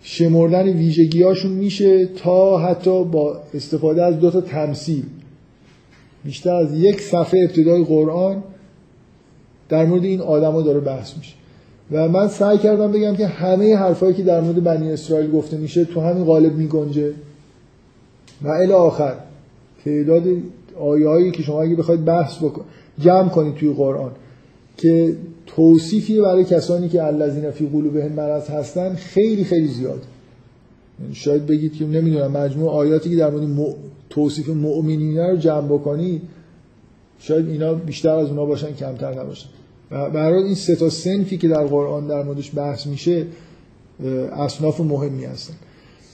[0.01, 5.03] شمردن ویژگی هاشون میشه تا حتی با استفاده از دو تا تمثیل.
[6.23, 8.43] بیشتر از یک صفحه ابتدای قرآن
[9.69, 11.34] در مورد این آدما داره بحث میشه.
[11.91, 15.85] و من سعی کردم بگم که همه حرفایی که در مورد بنی اسرائیل گفته میشه
[15.85, 17.14] تو همین قالب میگنجه.
[18.41, 19.14] و الی آخر.
[19.85, 20.23] تعداد
[20.80, 22.65] آیه هایی که شما اگه بخواید بحث بکن
[22.99, 24.11] جمع کنید توی قرآن
[24.77, 25.15] که
[25.45, 30.01] توصیفی برای کسانی که الذین فی قلوبهم مرض هستن خیلی خیلی زیاد.
[31.01, 33.76] یعنی شاید بگید که نمی‌دونم مجموع آیاتی که در مورد
[34.09, 36.22] توصیف مؤمنین رو جمع بکنی
[37.19, 39.49] شاید اینا بیشتر از اونا باشن کمتر نباشن.
[39.89, 43.26] برای این سه تا سنفی که در قرآن در موردش بحث میشه
[44.31, 45.53] اصناف مهمی هستن.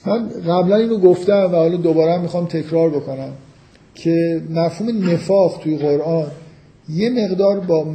[0.06, 3.32] من قبلا اینو گفتم و حالا دوباره می‌خوام تکرار بکنم
[3.94, 6.26] که مفهوم نفاق توی قرآن
[6.88, 7.86] یه مقدار با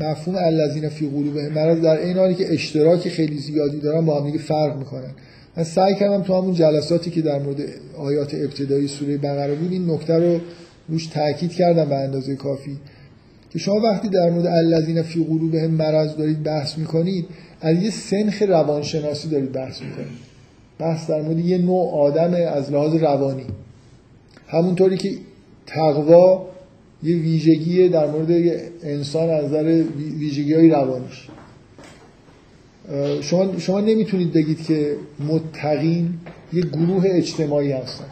[0.00, 4.26] مفهوم الذین فی قلوبهم مرض در این حالی که اشتراک خیلی زیادی دارن با هم
[4.26, 5.10] دیگه فرق می‌کنن.
[5.56, 7.60] من سعی کردم تو همون جلساتی که در مورد
[7.98, 10.40] آیات ابتدایی سوره بقره بود این نکته رو
[10.88, 12.76] روش تاکید کردم به اندازه کافی.
[13.50, 17.26] که شما وقتی در مورد الذین فی قلوبهم مرض دارید بحث می‌کنید
[17.60, 20.31] از یه سنخ روانشناسی دارید بحث می‌کنید.
[20.78, 23.46] بحث در مورد یه نوع آدم از لحاظ روانی.
[24.46, 25.12] همونطوری که
[25.66, 26.46] تقوا
[27.02, 28.30] یه ویژگی در مورد
[28.82, 29.84] انسان از نظر
[30.18, 31.28] ویژگی های روانیش.
[33.20, 34.96] شما, شما نمی‌تونید بگید که
[35.28, 36.14] متقین
[36.52, 38.04] یه گروه اجتماعی هستن.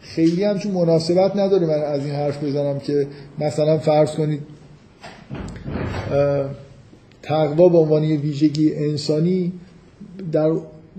[0.00, 3.06] خیلی همچون مناسبت نداره من از این حرف بزنم که
[3.38, 4.40] مثلا فرض کنید
[7.22, 9.52] تقوا به عنوان یه ویژگی انسانی
[10.32, 10.52] در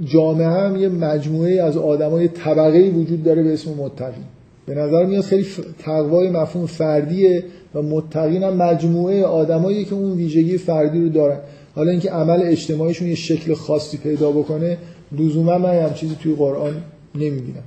[0.03, 4.23] جامعه هم یه مجموعه از آدمای طبقه وجود داره به اسم متقین.
[4.65, 5.45] به نظر میاد خیلی
[5.79, 7.43] تقوای مفهوم فردیه
[7.75, 11.37] و متقین هم مجموعه آدمایی که اون ویژگی فردی رو دارن.
[11.75, 14.77] حالا اینکه عمل اجتماعیشون یه شکل خاصی پیدا بکنه
[15.11, 16.73] لزوما من هم چیزی توی قرآن
[17.15, 17.63] نمی‌بینم.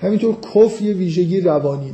[0.00, 1.92] همینطور کف یه ویژگی روانی.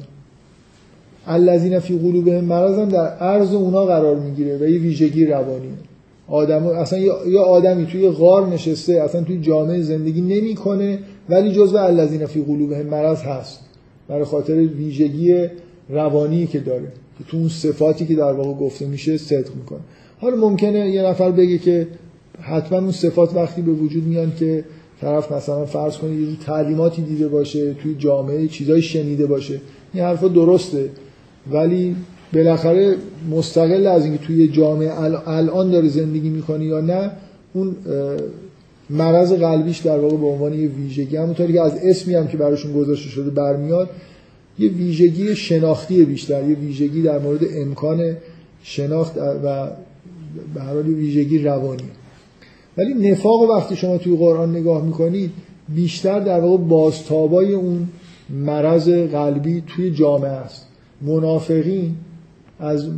[1.27, 5.71] الذین فی قلوبهم مرض در عرض اونا قرار می‌گیره و یه ویژگی روانی.
[6.35, 10.99] آدم اصلا یه آدمی توی غار نشسته اصلا توی جامعه زندگی نمی‌کنه
[11.29, 13.61] ولی جزو الذین فی قلوبهم مرض هست.
[14.09, 15.47] برای خاطر ویژگی
[15.89, 16.89] روانی که داره.
[17.19, 19.81] که تو اون صفاتی که در واقع گفته میشه صدق می‌کنه.
[20.21, 21.87] حالا ممکنه یه نفر بگه که
[22.41, 24.65] حتما اون صفات وقتی به وجود میان که
[25.01, 29.61] طرف مثلا فرض کنید یه تعلیماتی دیده باشه توی جامعه چیزای شنیده باشه.
[29.95, 30.89] این حرفا درسته.
[31.53, 31.97] ولی
[32.35, 32.97] بالاخره
[33.31, 37.11] مستقل از اینکه توی جامعه الان داره زندگی می‌کنه یا نه
[37.55, 37.77] اون
[38.91, 42.73] مرض قلبیش در واقع به عنوان یه ویژگی همونطوری که از اسمی هم که براشون
[42.73, 43.91] گذاشته شده برمیاد
[44.59, 48.17] یه ویژگی شناختی بیشتر یه ویژگی در مورد امکان
[48.63, 49.71] شناخت و
[50.55, 51.83] به هر حال ویژگی روانی.
[52.79, 55.31] ولی نفاق وقتی شما توی قرآن نگاه می‌کنید
[55.69, 57.89] بیشتر در واقع بازتابای اون
[58.31, 60.67] مرض قلبی توی جامعه است.
[61.03, 61.95] منافقین
[62.59, 62.89] از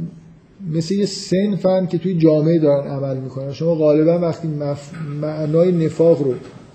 [0.72, 3.52] مثل یه سنفن که توی جامعه دارن عمل می‌کنن.
[3.52, 4.90] شما غالبا وقتی مف...
[5.20, 6.34] معنای نفاق رو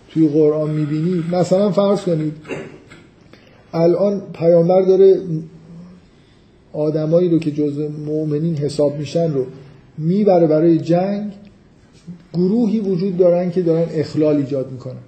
[0.10, 2.34] توی قرآن می‌بینید مثلا فرض کنید
[3.74, 5.20] الان پیامبر داره
[6.74, 9.46] آدمایی رو که جز مؤمنین حساب میشن رو
[9.98, 11.32] می‌بره برای جنگ
[12.34, 15.02] گروهی وجود دارن که دارن اخلال ایجاد می‌کنن.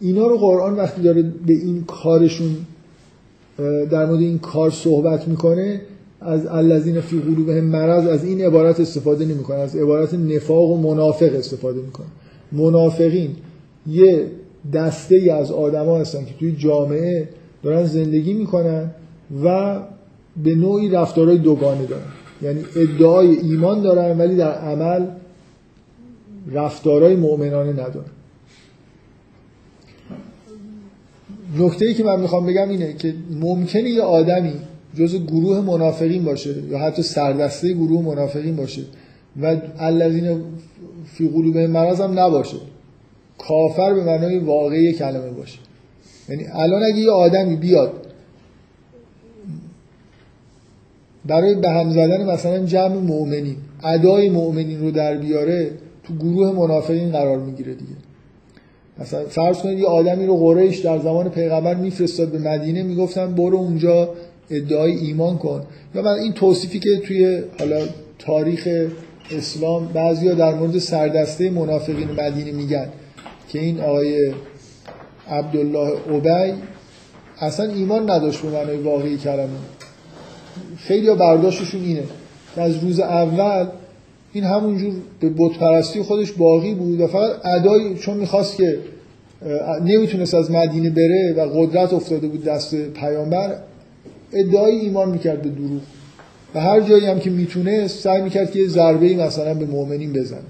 [0.00, 2.56] اینا رو قرآن وقتی داره به این کارشون
[3.90, 5.80] در مورد این کار صحبت می‌کنه
[6.20, 11.34] از الذین فی قلوبهم مرض از این عبارت استفاده نمی‌کنه از عبارت نفاق و منافق
[11.34, 12.06] استفاده می‌کنه
[12.52, 13.30] منافقین
[13.86, 14.26] یه
[14.72, 17.28] دسته ای از آدما هستن که توی جامعه
[17.62, 18.90] دارن زندگی می‌کنن
[19.44, 19.80] و
[20.44, 22.02] به نوعی رفتارهای دوگانه دارن.
[22.42, 25.06] یعنی ادعای ایمان دارن ولی در عمل
[26.52, 28.06] رفتارهای مؤمنانه نداره
[31.58, 34.52] نکته ای که من می‌خوام بگم اینه که ممکنه یه آدمی
[34.96, 38.82] جز گروه منافقین باشه یا حتی سردسته گروه منافقین باشه
[39.42, 40.40] و الذین
[41.04, 42.56] فی قلوبهم مرض هم نباشه.
[43.38, 45.58] کافر به معنای واقعی کلمه باشه.
[46.28, 47.92] یعنی الان اگه یه آدمی بیاد
[51.26, 55.70] برای به هم زدن مثلا جمع مؤمنین ادای مؤمنین رو در بیاره
[56.04, 57.92] تو گروه منافقین قرار می‌گیره دیگه.
[58.98, 63.58] مثلا فرض کنید یه آدمی رو قریش در زمان پیغمبر میفرستاد به مدینه می‌گفتن برو
[63.58, 64.08] اونجا
[64.50, 65.62] ادعای ایمان کن.
[65.94, 67.86] یا من این توصیفی که توی حالا
[68.18, 68.68] تاریخ
[69.30, 72.88] اسلام بعضیا در مورد سردسته منافقین مدینه میگن
[73.48, 74.32] که این آقای
[75.28, 76.52] عبدالله عبی
[77.40, 79.48] اصلا ایمان نداشت به معنای واقعی کلمه.
[80.78, 82.02] خیلی برداشتشون اینه
[82.54, 83.66] که از روز اول
[84.32, 88.78] این همونجور به بتپرستی خودش باقی بود و فقط ادای چون می‌خواست که
[89.84, 93.56] نمی‌تونست از مدینه بره و قدرت افتاده بود دست پیامبر
[94.32, 95.80] ادعای ایمان می‌کرد به دروغ.
[96.54, 100.40] و هر جایی هم که می‌تونست سعی می‌کرد که یه ضربه مثلا به مؤمنین بزنه.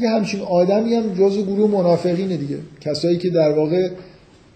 [0.00, 2.56] یه همچین آدمی هم جز گروه منافقینه دیگه.
[2.80, 3.88] کسایی که در واقع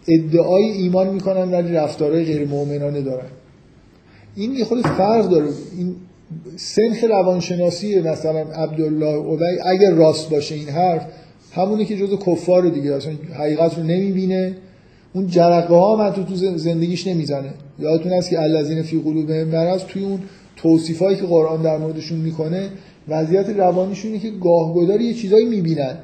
[0.09, 3.29] ادعای ایمان می‌کنن ولی رفتارهای غیر مؤمنانه دارن.
[4.37, 5.49] این یه خود فرق داره.
[5.79, 5.97] این
[6.57, 11.07] سنخ روانشناسی مثلا عبدالله اوبی اگر راست باشه این حرف
[11.53, 14.57] همونه که جزو کفار دیگه اصلا حقیقت رو نمی‌بینه.
[15.15, 17.55] اون جرقه ها هم تو زندگیش نمی‌زنه.
[17.79, 20.21] یادتون هست که الذین فی قلوبهم مرض توی اون
[20.57, 22.69] توصیفایی که قرآن در موردشون می‌کنه
[23.09, 25.97] وضعیت روانیشونه که گاهگداری یه چیزایی می‌بینن.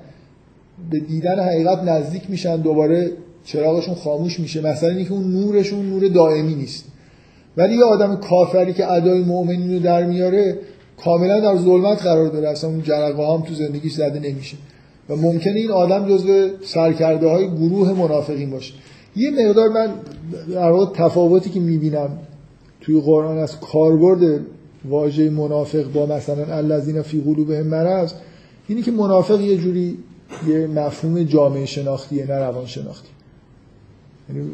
[0.91, 3.11] به دیدن حقیقت نزدیک میشن دوباره
[3.45, 4.61] چراغشون خاموش میشه.
[4.61, 6.85] مثلا اینکه اون نورشون نور دائمی نیست.
[7.57, 10.59] ولی یه آدم کافری که ادای مؤمنین رو در میاره
[11.05, 12.49] کاملا در ظلمت قرار داره.
[12.49, 14.57] اصلا اون جرقه هم تو زندگیش زده نمیشه.
[15.09, 18.75] و ممکنه این آدم جزو سرکرده های گروه منافقین باشه.
[19.17, 19.95] یه مقدار من
[20.53, 22.19] در واقع تفاوتی که می‌بینم
[22.81, 24.41] توی قرآن از کاربرد
[24.89, 28.13] واژه منافق با مثلا الذین فی قلوبهم مرض
[28.69, 29.99] اینی که منافق یه جوری
[30.49, 33.09] یه مفهوم جامعه شناختیه نه روان شناختی.
[34.29, 34.51] یعنی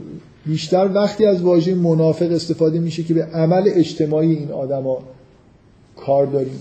[0.46, 4.98] بیشتر وقتی از واژه منافق استفاده میشه که به عمل اجتماعی این آدما
[5.96, 6.60] کار داریم.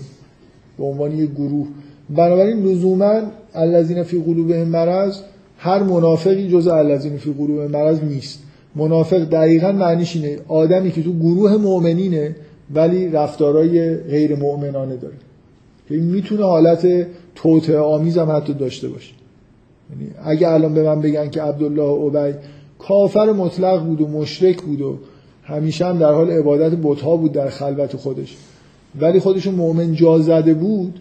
[0.78, 1.66] به عنوان یه گروه.
[2.10, 3.22] بنابراین لزوما
[3.54, 5.20] الذین فی قلوبهم مرض
[5.64, 8.42] هر منافقی جز الذین فی قلوبهم مرض نیست.
[8.74, 12.36] منافق دقیقا معنیش اینه آدمی که تو گروه مؤمنینه
[12.74, 15.14] ولی رفتارهای غیر مؤمنانه داره.
[15.88, 19.12] که می‌تونه حالت توطئه آمیز هم حتی داشته باشه.
[19.90, 22.34] یعنی اگه الان به من بگن که عبدالله اوبی
[22.78, 24.98] کافر مطلق بود و مشرک بود و
[25.42, 28.36] همیشه هم در حال عبادت بتها بود در خلوت خودش
[29.00, 31.00] ولی خودشون مؤمن جا زده بود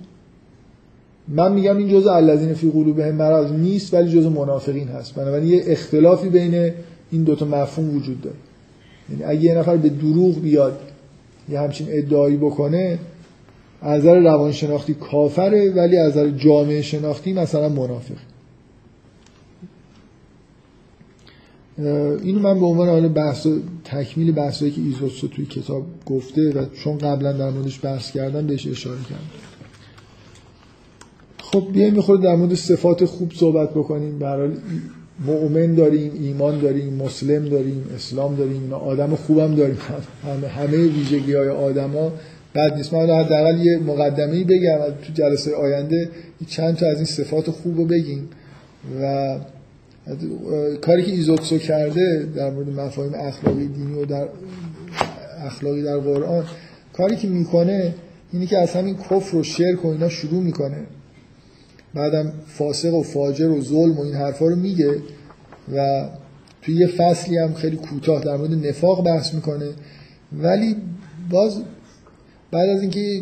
[1.28, 5.16] من میگم این جزء الذین فی قلوبهم مرض نیست ولی جزء منافقین هست.
[5.16, 6.72] بنابراین یه اختلافی بین
[7.12, 8.36] این دوتا مفهوم وجود داره.
[9.10, 10.80] یعنی اگه یه نفر به دروغ بیاد
[11.50, 13.00] یه همچین ادعایی بکنه
[13.82, 18.16] از نظر روانشناختی کافره ولی از نظر جامعه شناختی مثلا منافق
[22.24, 23.48] اینو من به عنوان حال بحث
[23.84, 28.68] تکمیل بحثایی که ایزوتسو توی کتاب گفته و چون قبلا در موردش بحث کردم بهش
[28.68, 29.53] اشاره کردم.
[31.54, 34.20] خب بیایم می‌خوره در مورد صفات خوب صحبت بکنیم.
[34.20, 34.52] به
[35.26, 39.78] مؤمن داریم ایمان داریم مسلم داریم اسلام داریم آدم خوبم داریم.
[40.24, 42.12] همه همه ویژگی های آدما
[42.56, 42.94] بد نیست.
[42.94, 46.10] من حداقل یه مقدمه بگم تو جلسه آینده
[46.48, 48.30] چند تا از این صفات خوب رو بگیم.
[49.02, 49.36] و
[50.82, 54.28] کاری که ایزوتسو کرده در مورد مفاهیم اخلاقی دینی و در
[55.46, 56.44] اخلاقی در قرآن
[56.94, 57.94] کاری که می‌کنه
[58.34, 60.78] اینی که از همین کفر و شرک و اینا شروع می‌کنه.
[61.94, 65.02] بعدم فاسق و فاجر و ظلم و این حرفا رو میگه
[65.76, 66.10] و
[66.62, 69.70] توی یه فصلی هم خیلی کوتاه در مورد نفاق بحث می‌کنه.
[70.34, 70.76] ولی
[71.30, 71.62] باز
[72.52, 73.22] بعد از اینکه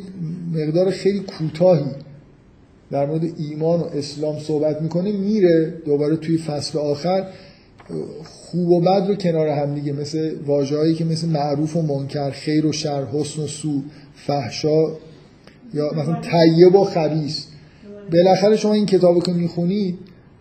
[0.53, 1.85] مقدار خیلی کوتاهی
[2.91, 7.27] در مورد ایمان و اسلام صحبت می‌کنه میره دوباره توی فصل آخر
[8.23, 12.65] خوب و بد رو کنار هم دیگه مثل واژه‌هایی که مثل معروف و منکر خیر
[12.65, 13.81] و شر حسن و سو
[14.15, 14.87] فحشا
[15.73, 17.45] یا مثلا طیب و خبیث.
[18.11, 19.99] بالاخره شما این کتاب که می‌خونید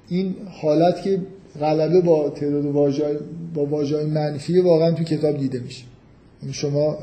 [0.09, 1.21] این حالت که
[1.61, 3.17] غلبه با تعداد واژه‌های
[3.55, 5.85] با واژه‌های منفی واقعا تو کتاب دیده میشه.
[6.43, 6.99] این شما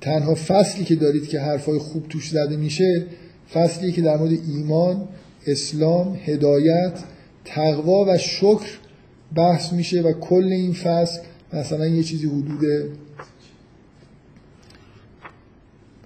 [0.00, 3.06] تنها فصلی که دارید که حرفای خوب توش زده میشه
[3.54, 5.08] فصلی که در مورد ایمان
[5.46, 6.98] اسلام هدایت
[7.44, 8.78] تقوا و شکر
[9.36, 11.20] بحث میشه و کل این فصل
[11.52, 12.60] مثلا یه چیزی حدود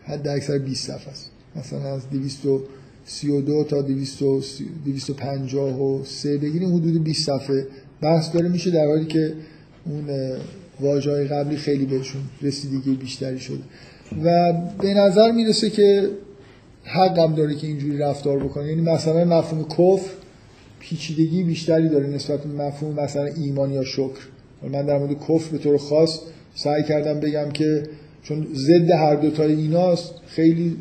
[0.05, 1.31] حد اکثر 20 صفحه است.
[1.57, 2.03] مثلا از
[3.09, 4.43] 32 تا 200 و
[4.85, 7.67] 253 بگیریم حدود 20 صفحه.
[8.01, 9.33] بحث داره میشه در حالی که
[9.87, 10.05] اون
[10.81, 13.63] واژه های قبلی خیلی بهشون رسیدگی بیشتری شده.
[14.25, 16.11] و به نظر می‌رسه که
[16.85, 18.69] حقم داره که اینجوری رفتار بکنه.
[18.69, 20.11] یعنی مثلا مفهوم کفر
[20.81, 24.21] پیچیدگی بیشتری داره نسبت به مفهوم مثلا ایمان یا شکر.
[24.73, 26.21] من در مورد کفر به طور خاص
[26.55, 27.83] سعی کردم بگم که
[28.23, 30.77] چون ضد هر دوتای ایناست خیلی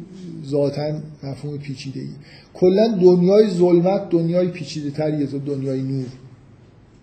[0.45, 0.91] ذاتا
[1.23, 2.15] مفهوم پیچیدگی
[2.53, 6.05] کلا دنیای ظلمت دنیای پیچیده تریه تا دنیای نور.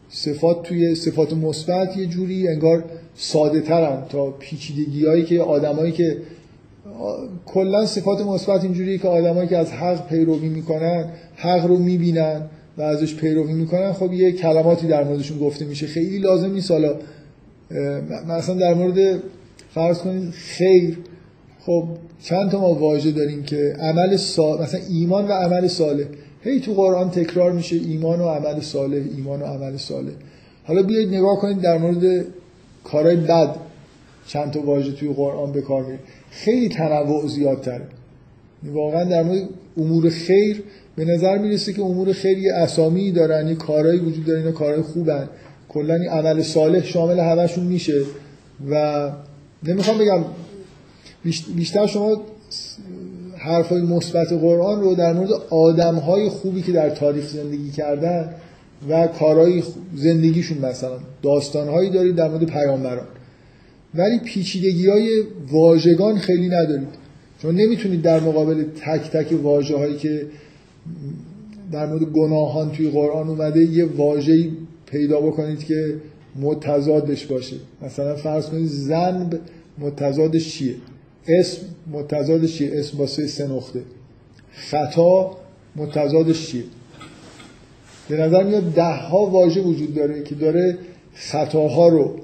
[0.09, 2.85] صفات توی صفات مثبت یه جوری انگار
[3.15, 6.17] ساده ترن تا پیچیدگی هایی که آدمایی که
[7.47, 12.43] کلا صفات مثبت اینجوریه که آدمایی که از حق پیروی می‌کنن حق رو می‌بینن
[12.79, 15.87] و ازش پیروی می‌کنن خب یه کلماتی در موردشون گفته میشه.
[15.87, 16.95] خیلی لازم نیست حالا
[18.29, 19.23] مثلا در مورد
[19.75, 20.99] فرض کنید خیر.
[21.61, 21.85] خب
[22.23, 26.05] چند تا ما واژه داریم که عمل صالح مثلا ایمان و عمل صالح.
[26.43, 30.13] هی تو قرآن تکرار میشه ایمان و عمل صالح ایمان و عمل صالح.
[30.65, 32.25] حالا بیایید نگاه کنید در مورد
[32.85, 33.57] کارهای بد
[34.27, 35.99] چند تا واژه توی قرآن به کار میره
[36.31, 37.87] خیلی تنوع زیادتره.
[38.65, 40.63] واقعا در مورد امور خیر
[40.97, 44.83] به نظر می‌رسه که امور خیر یه اسامی دارن یه کارهایی وجود داره اینا کارهای
[44.83, 45.29] خوبن.
[45.69, 48.03] کلا این عمل صالح شامل همشون میشه
[48.71, 49.11] و
[49.69, 50.25] نمی‌خوام بگم
[51.57, 52.23] بیشتر شما
[53.37, 58.35] حرفای مثبت قرآن رو در مورد آدمهای خوبی که در تاریخ زندگی کردن
[58.89, 59.63] و کارهای
[59.95, 63.07] زندگیشون مثلا داستانهایی دارید در مورد پیامبران.
[63.95, 66.89] ولی پیچیدگی های واژگان خیلی ندارید.
[67.43, 70.27] چون نمی‌تونید در مقابل تک تک واژه هایی که
[71.73, 74.51] در مورد گناهان توی قرآن اومده یه واژه‌ای
[74.87, 75.97] پیدا بکنید که
[76.37, 77.57] متضادش باشه.
[77.83, 79.41] مثلا فرض کنید زنب
[79.79, 80.75] متضادش چیه؟
[81.29, 81.63] اسم
[81.93, 83.83] متضادش چیه؟ اسم با سه نقطه.
[84.53, 85.37] خطا
[85.77, 86.65] متضادش چیه؟
[88.09, 90.79] به نظر میاد ده ها واژه وجود داره که داره
[91.15, 92.17] خطاها رو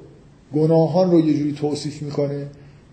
[0.55, 2.47] گناهان رو یه جوری توصیف می‌کنه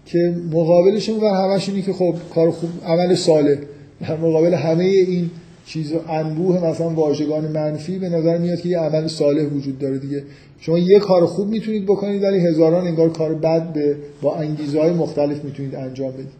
[0.06, 3.58] که مقابلش و همش اینی که خب کار خوب عمل صالح.
[4.02, 5.30] در مقابل همه این
[5.68, 10.24] چیز انبوه مثلا واژگان منفی به نظر میاد که یه عمل صالح وجود داره دیگه.
[10.60, 14.92] شما یه کار خوب می‌تونید بکنید ولی هزاران انگار کار بد به با انگیزه های
[14.92, 16.32] مختلف می‌تونید انجام بدید.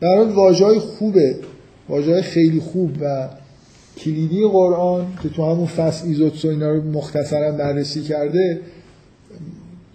[0.00, 1.36] در حال واژه های خوبه.
[1.88, 3.28] واژه های خیلی خوب و
[3.98, 8.60] کلیدی قرآن که تو همون فصل ایزوتسو اینا رو مختصرا بررسی کرده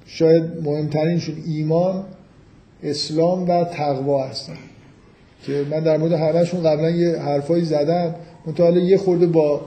[0.06, 2.04] شاید مهمترینشون ایمان
[2.84, 4.58] اسلام و تقوا هستن.
[5.44, 8.16] که من در مورد همهشون قبلا یه حرفایی زدم.
[8.48, 9.62] منتها یه خورده با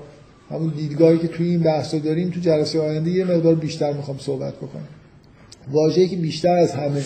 [0.50, 4.54] همون دیدگاهی که توی این بحثا داریم تو جلسه آینده یه مقدار بیشتر می‌خوام صحبت
[4.56, 4.88] بکنم.
[5.72, 7.02] واژه‌ای که بیشتر از همه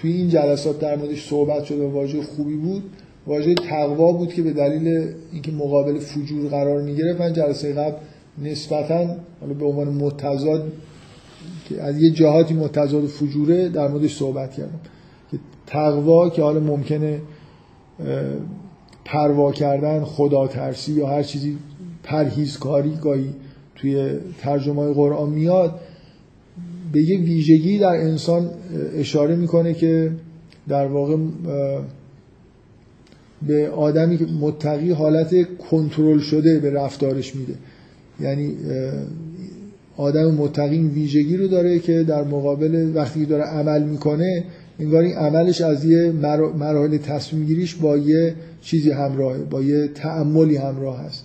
[0.00, 2.82] توی این جلسات در موردش صحبت شده واژه خوبی بود
[3.26, 7.96] واژه تقوا بود که به دلیل اینکه مقابل فجور قرار می‌گیره من جلسه قبل
[8.42, 10.72] نسبتا حالا به عنوان متضاد
[11.68, 14.80] که از یه جهاتی متضاد فجوره در موردش صحبت کردم.
[15.30, 17.20] که تقوا که حالا ممکنه
[19.10, 21.58] پروا کردن خدا ترسی یا هر چیزی
[22.02, 23.30] پرهیزکاری گاهی
[23.74, 24.10] توی
[24.40, 25.80] ترجمه قرآن میاد
[26.92, 28.50] به یه ویژگی در انسان
[28.96, 30.12] اشاره می‌کنه که
[30.68, 31.16] در واقع
[33.46, 35.34] به آدمی که متقی حالت
[35.70, 37.54] کنترل شده به رفتارش میده.
[38.20, 38.56] یعنی
[39.96, 44.44] آدم متقی ویژگی رو داره که در مقابل وقتی داره عمل می‌کنه
[44.80, 46.12] انگار این عملش از یه
[46.54, 51.24] مراحل تصمیم گیریش با یه چیزی همراهه با یه تعملی همراه هست.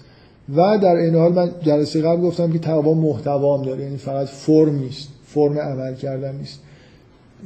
[0.55, 4.27] و در این حال من جلسه قبل گفتم که تقوا محتوا هم داره یعنی فقط
[4.27, 6.59] فرم نیست فرم عمل کردن نیست.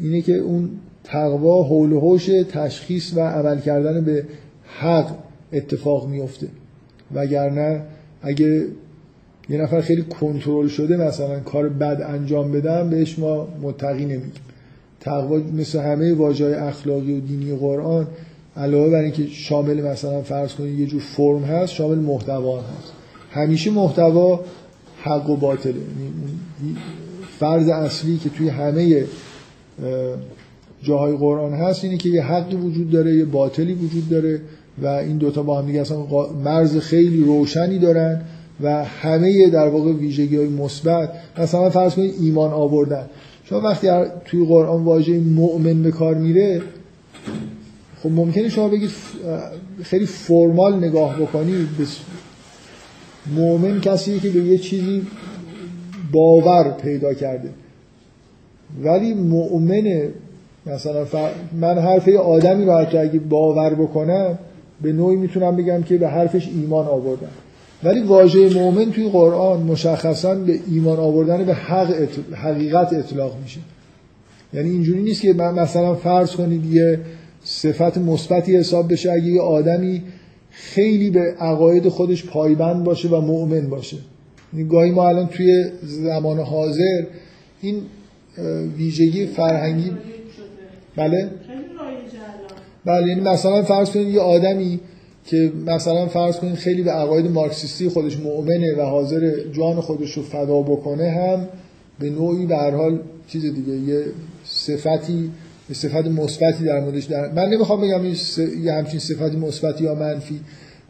[0.01, 0.69] اینه که اون
[1.03, 4.25] تقوا حول و تشخیص و عمل کردن به
[4.63, 5.15] حق
[5.53, 6.47] اتفاق میفته
[7.13, 7.81] وگرنه
[8.21, 8.65] اگه
[9.49, 14.41] یه نفر خیلی کنترل شده مثلا کار بد انجام بدم بهش ما متقی نمیگیم.
[14.99, 18.07] تقوا مثل همه واژه‌های اخلاقی و دینی قرآن
[18.57, 22.93] علاوه بر اینکه شامل مثلا فرض کنید یه جور فرم هست شامل محتوا هست.
[23.31, 24.39] همیشه محتوا
[25.01, 25.73] حق و باطله.
[25.73, 26.77] یعنی
[27.39, 29.05] فرض اصلی که توی همه
[30.83, 34.41] جاهای قرآن هست اینه که یه حقی وجود داره یه باطلی وجود داره
[34.81, 36.05] و این دوتا با هم دیگه اصلا
[36.43, 38.21] مرز خیلی روشنی دارن
[38.61, 41.09] و همه در واقع ویژگی های مثبت.
[41.37, 43.05] مثلا فرض کنید ایمان آوردن.
[43.49, 43.87] شما وقتی
[44.25, 46.61] توی قرآن واژه مؤمن به کار میره
[48.03, 48.89] خب ممکنه شما بگید
[49.83, 51.67] خیلی فرمال نگاه بکنید
[53.35, 55.07] مؤمن کسیه که به یه چیزی
[56.11, 57.49] باور پیدا کرده.
[58.83, 60.07] ولی مؤمن
[60.65, 61.05] مثلا
[61.61, 64.39] من حرف آدمی رو اگه باور بکنم
[64.81, 67.29] به نوعی می‌تونم بگم که به حرفش ایمان آوردن
[67.83, 72.07] ولی واژه مؤمن توی قرآن مشخصا به ایمان آوردن به حق.
[72.33, 73.59] حقیقت اطلاق میشه.
[74.53, 76.99] یعنی اینجوری نیست که من مثلا فرض کنید یه
[77.43, 80.03] صفت مثبتی حساب بشه اگه یه آدمی
[80.51, 83.97] خیلی به عقاید خودش پایبند باشه و مؤمن باشه.
[84.53, 87.03] یعنی گاهی ما الان توی زمان حاضر
[87.61, 87.81] این
[88.77, 89.91] ویژگی فرهنگی
[90.95, 91.29] بله؟
[92.85, 94.79] بله یعنی مثلا فرض کنید یه آدمی
[95.25, 100.23] که مثلا فرض کنید خیلی به عقاید مارکسیستی خودش مؤمنه و حاضر جان خودش رو
[100.23, 101.47] فدا بکنه هم
[101.99, 104.03] به نوعی به هر حال چیز دیگه یه
[104.45, 105.31] صفتی
[105.69, 108.05] یه صفت مثبتی در موردش در من نمی‌خوام بگم.
[108.63, 110.39] یه همچین صفتی مثبتی یا منفی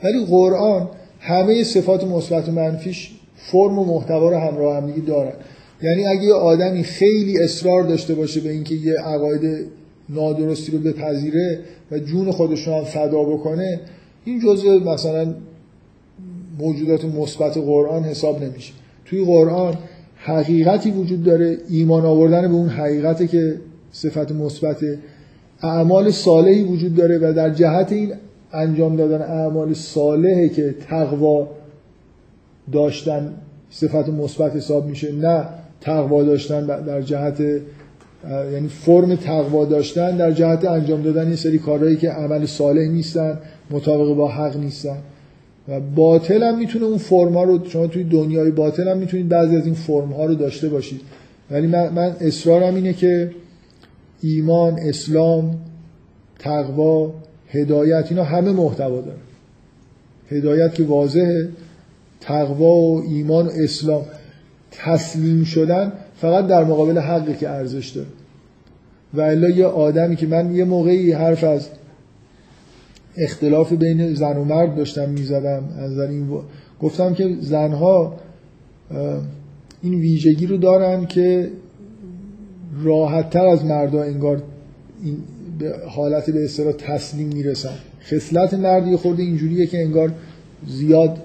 [0.03, 0.89] ولی قرآن
[1.19, 5.33] همه صفات مثبت و منفیش فرم و محتوا رو همراه هم دیگه دارن
[5.81, 9.67] یعنی اگه یه آدمی خیلی اصرار داشته باشه به اینکه یه عقاید
[10.09, 11.59] نادرستی رو بپذیره
[11.91, 13.79] و جون خودش رو هم فدا بکنه
[14.25, 15.33] این جزء مثلا
[16.59, 18.73] موجودات مثبت قرآن حساب نمیشه.
[19.05, 19.73] توی قرآن
[20.15, 23.55] حقیقتی وجود داره ایمان آوردن به اون حقیقتی که
[23.91, 24.77] صفت مثبت
[25.61, 28.13] اعمال صالحی وجود داره و در جهت این
[28.53, 31.47] انجام دادن اعمال صالحه که تقوا
[32.71, 33.33] داشتن
[33.69, 35.45] صفت مثبت حساب میشه نه
[35.81, 37.41] تقوا داشتن در جهت
[38.53, 43.39] یعنی فرم تقوا داشتن در جهت انجام دادن این سری کارهایی که عمل صالح نیستن
[43.71, 44.97] مطابق با حق نیستن.
[45.67, 49.65] و باطل هم می‌تونه اون فرما رو شما توی دنیای باطل هم می‌تونید بعضی از
[49.65, 51.01] این فرم ها رو داشته باشید.
[51.51, 53.31] ولی من, من اصرارم اینه که
[54.21, 55.57] ایمان اسلام
[56.39, 57.13] تقوا
[57.49, 59.17] هدایت اینا همه محتوا داره
[60.31, 61.49] هدایت که واضحه
[62.21, 64.05] تقوا و ایمان و اسلام
[64.71, 68.07] تسلیم شدن فقط در مقابل حقی که ارزش داره.
[69.13, 71.69] و الا یه آدمی که من یه موقعی حرف از
[73.17, 76.27] اختلاف بین زن و مرد داشتم می‌زدم از این
[76.81, 78.13] گفتم که زنها
[79.81, 81.49] این ویژگی رو دارن که
[82.83, 84.43] راحت تر از مردا انگار
[85.03, 85.17] این
[85.59, 87.75] به حالت به اصطلاح تسلیم می‌رسن.
[88.03, 90.11] خصلت مردی خورده اینجوریه که انگار
[90.67, 91.17] زیاد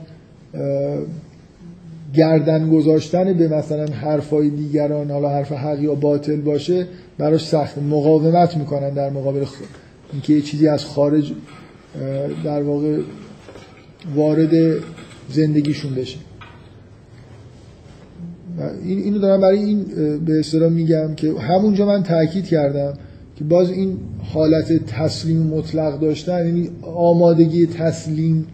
[2.15, 6.86] گردن گذاشتن به مثلا حرفای دیگران حالا حرف حق یا باطل باشه
[7.19, 9.69] براش سخت مقاومت می‌کنن در مقابل خود
[10.12, 11.32] اینکه یه چیزی از خارج
[12.45, 12.99] در واقع
[14.15, 14.51] وارد
[15.31, 16.19] زندگیشون بشه.
[18.85, 19.85] این اینو دارم برای این
[20.24, 22.93] به اصطلاح میگم که همونجا من تاکید کردم
[23.36, 28.47] که باز این حالت تسلیم مطلق داشتن یعنی آمادگی تسلیم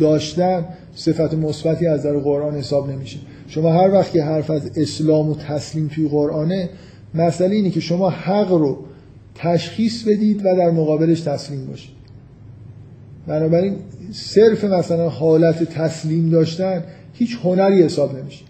[0.00, 0.64] داشتن
[0.96, 3.18] صفت مثبتی از در قرآن حساب نمیشه.
[3.48, 6.68] شما هر وقت که حرف از اسلام و تسلیم توی قرآنه
[7.14, 8.78] مسئله اینه که شما حق رو
[9.34, 11.90] تشخیص بدید و در مقابلش تسلیم باشید.
[13.26, 13.74] بنابراین
[14.12, 18.44] صرف مثلا حالت تسلیم داشتن هیچ هنری حساب نمیشه.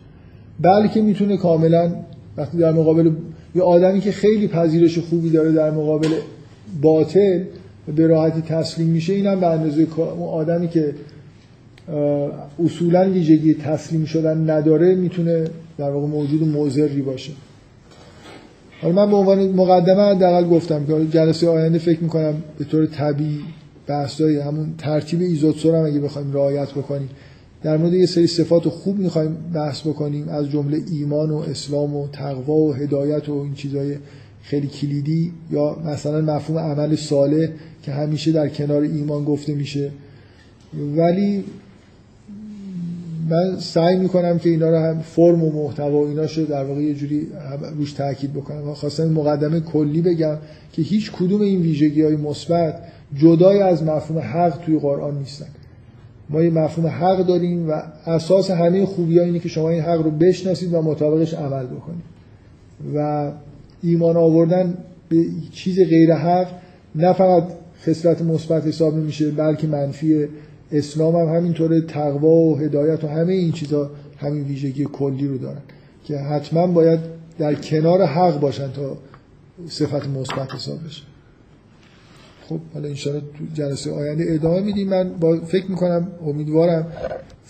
[0.60, 1.92] بلکه می‌تونه کاملا
[2.36, 3.10] وقتی در مقابل
[3.54, 6.08] یه آدمی که خیلی پذیرش خوبی داره در مقابل
[6.82, 7.44] باطل
[7.96, 9.86] به راحتی تسلیم میشه اینم به اندازه
[10.32, 10.94] آدمی که
[12.64, 15.44] اصولا ویژگی تسلیم شدن نداره می‌تونه
[15.78, 17.32] در واقع موجود موزری باشه.
[18.82, 23.40] حالا من به عنوان مقدمه حداقل گفتم که جلسه آینده فکر می‌کنم به طور طبیعی
[23.86, 27.08] بحثای همون ترتیب ایزوتسور هم اگه بخوایم رعایت بکنیم
[27.62, 32.08] در مورد یه سری صفات خوب می‌خوایم بحث بکنیم از جمله ایمان و اسلام و
[32.08, 33.96] تقوا و هدایت و این چیزای
[34.42, 37.48] خیلی کلیدی یا مثلا مفهوم عمل صالح
[37.82, 39.90] که همیشه در کنار ایمان گفته میشه.
[40.96, 41.44] ولی
[43.28, 46.94] من سعی می‌کنم که اینا رو هم فرم و محتوا و ایناشو در واقع یه
[46.94, 47.26] جوری
[47.76, 48.74] روش تاکید بکنم.
[48.74, 50.36] خواستم مقدمه کلی بگم
[50.72, 52.80] که هیچ کدوم این ویژگی های مثبت
[53.14, 55.46] جدای از مفهوم حق توی قرآن نیستن.
[56.30, 60.02] ما یه مفهوم حق داریم و اساس همه خوبی ها اینه که شما این حق
[60.02, 62.04] رو بشناسید و مطابقش عمل بکنید.
[62.94, 63.30] و
[63.82, 64.74] ایمان آوردن
[65.08, 66.46] به چیز غیر حق
[66.94, 67.44] نه فقط
[67.86, 70.28] خصلت مثبت حساب میشه بلکه منفی
[70.72, 75.62] اسلام هم همینطوره تقوا و هدایت و همه این چیزا همین ویژگی کلی رو دارن
[76.04, 77.00] که حتما باید
[77.38, 78.96] در کنار حق باشن تا
[79.68, 81.02] صفت مثبت حساب بشه.
[82.48, 84.88] خب حالا انشاءالله تو جلسه آینده ادامه میدیم.
[84.88, 86.86] من با فکر می‌کنم امیدوارم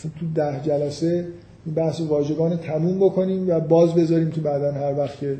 [0.02, 1.26] تو ده جلسه
[1.66, 5.38] این بحث واژگان تموم بکنیم و باز بذاریم که بعدا هر وقت که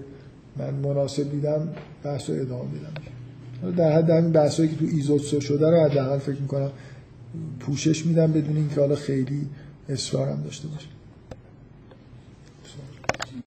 [0.57, 1.69] من مناسب دیدم
[2.05, 6.41] بحث رو ادامه بدم در حد همین بحثایی که تو ایزوتسو شده رو حداقل فکر
[6.41, 6.71] می‌کنم
[7.61, 9.49] پوشش میدم بدون اینکه حالا خیلی
[9.89, 10.96] اصرارم داشته باشه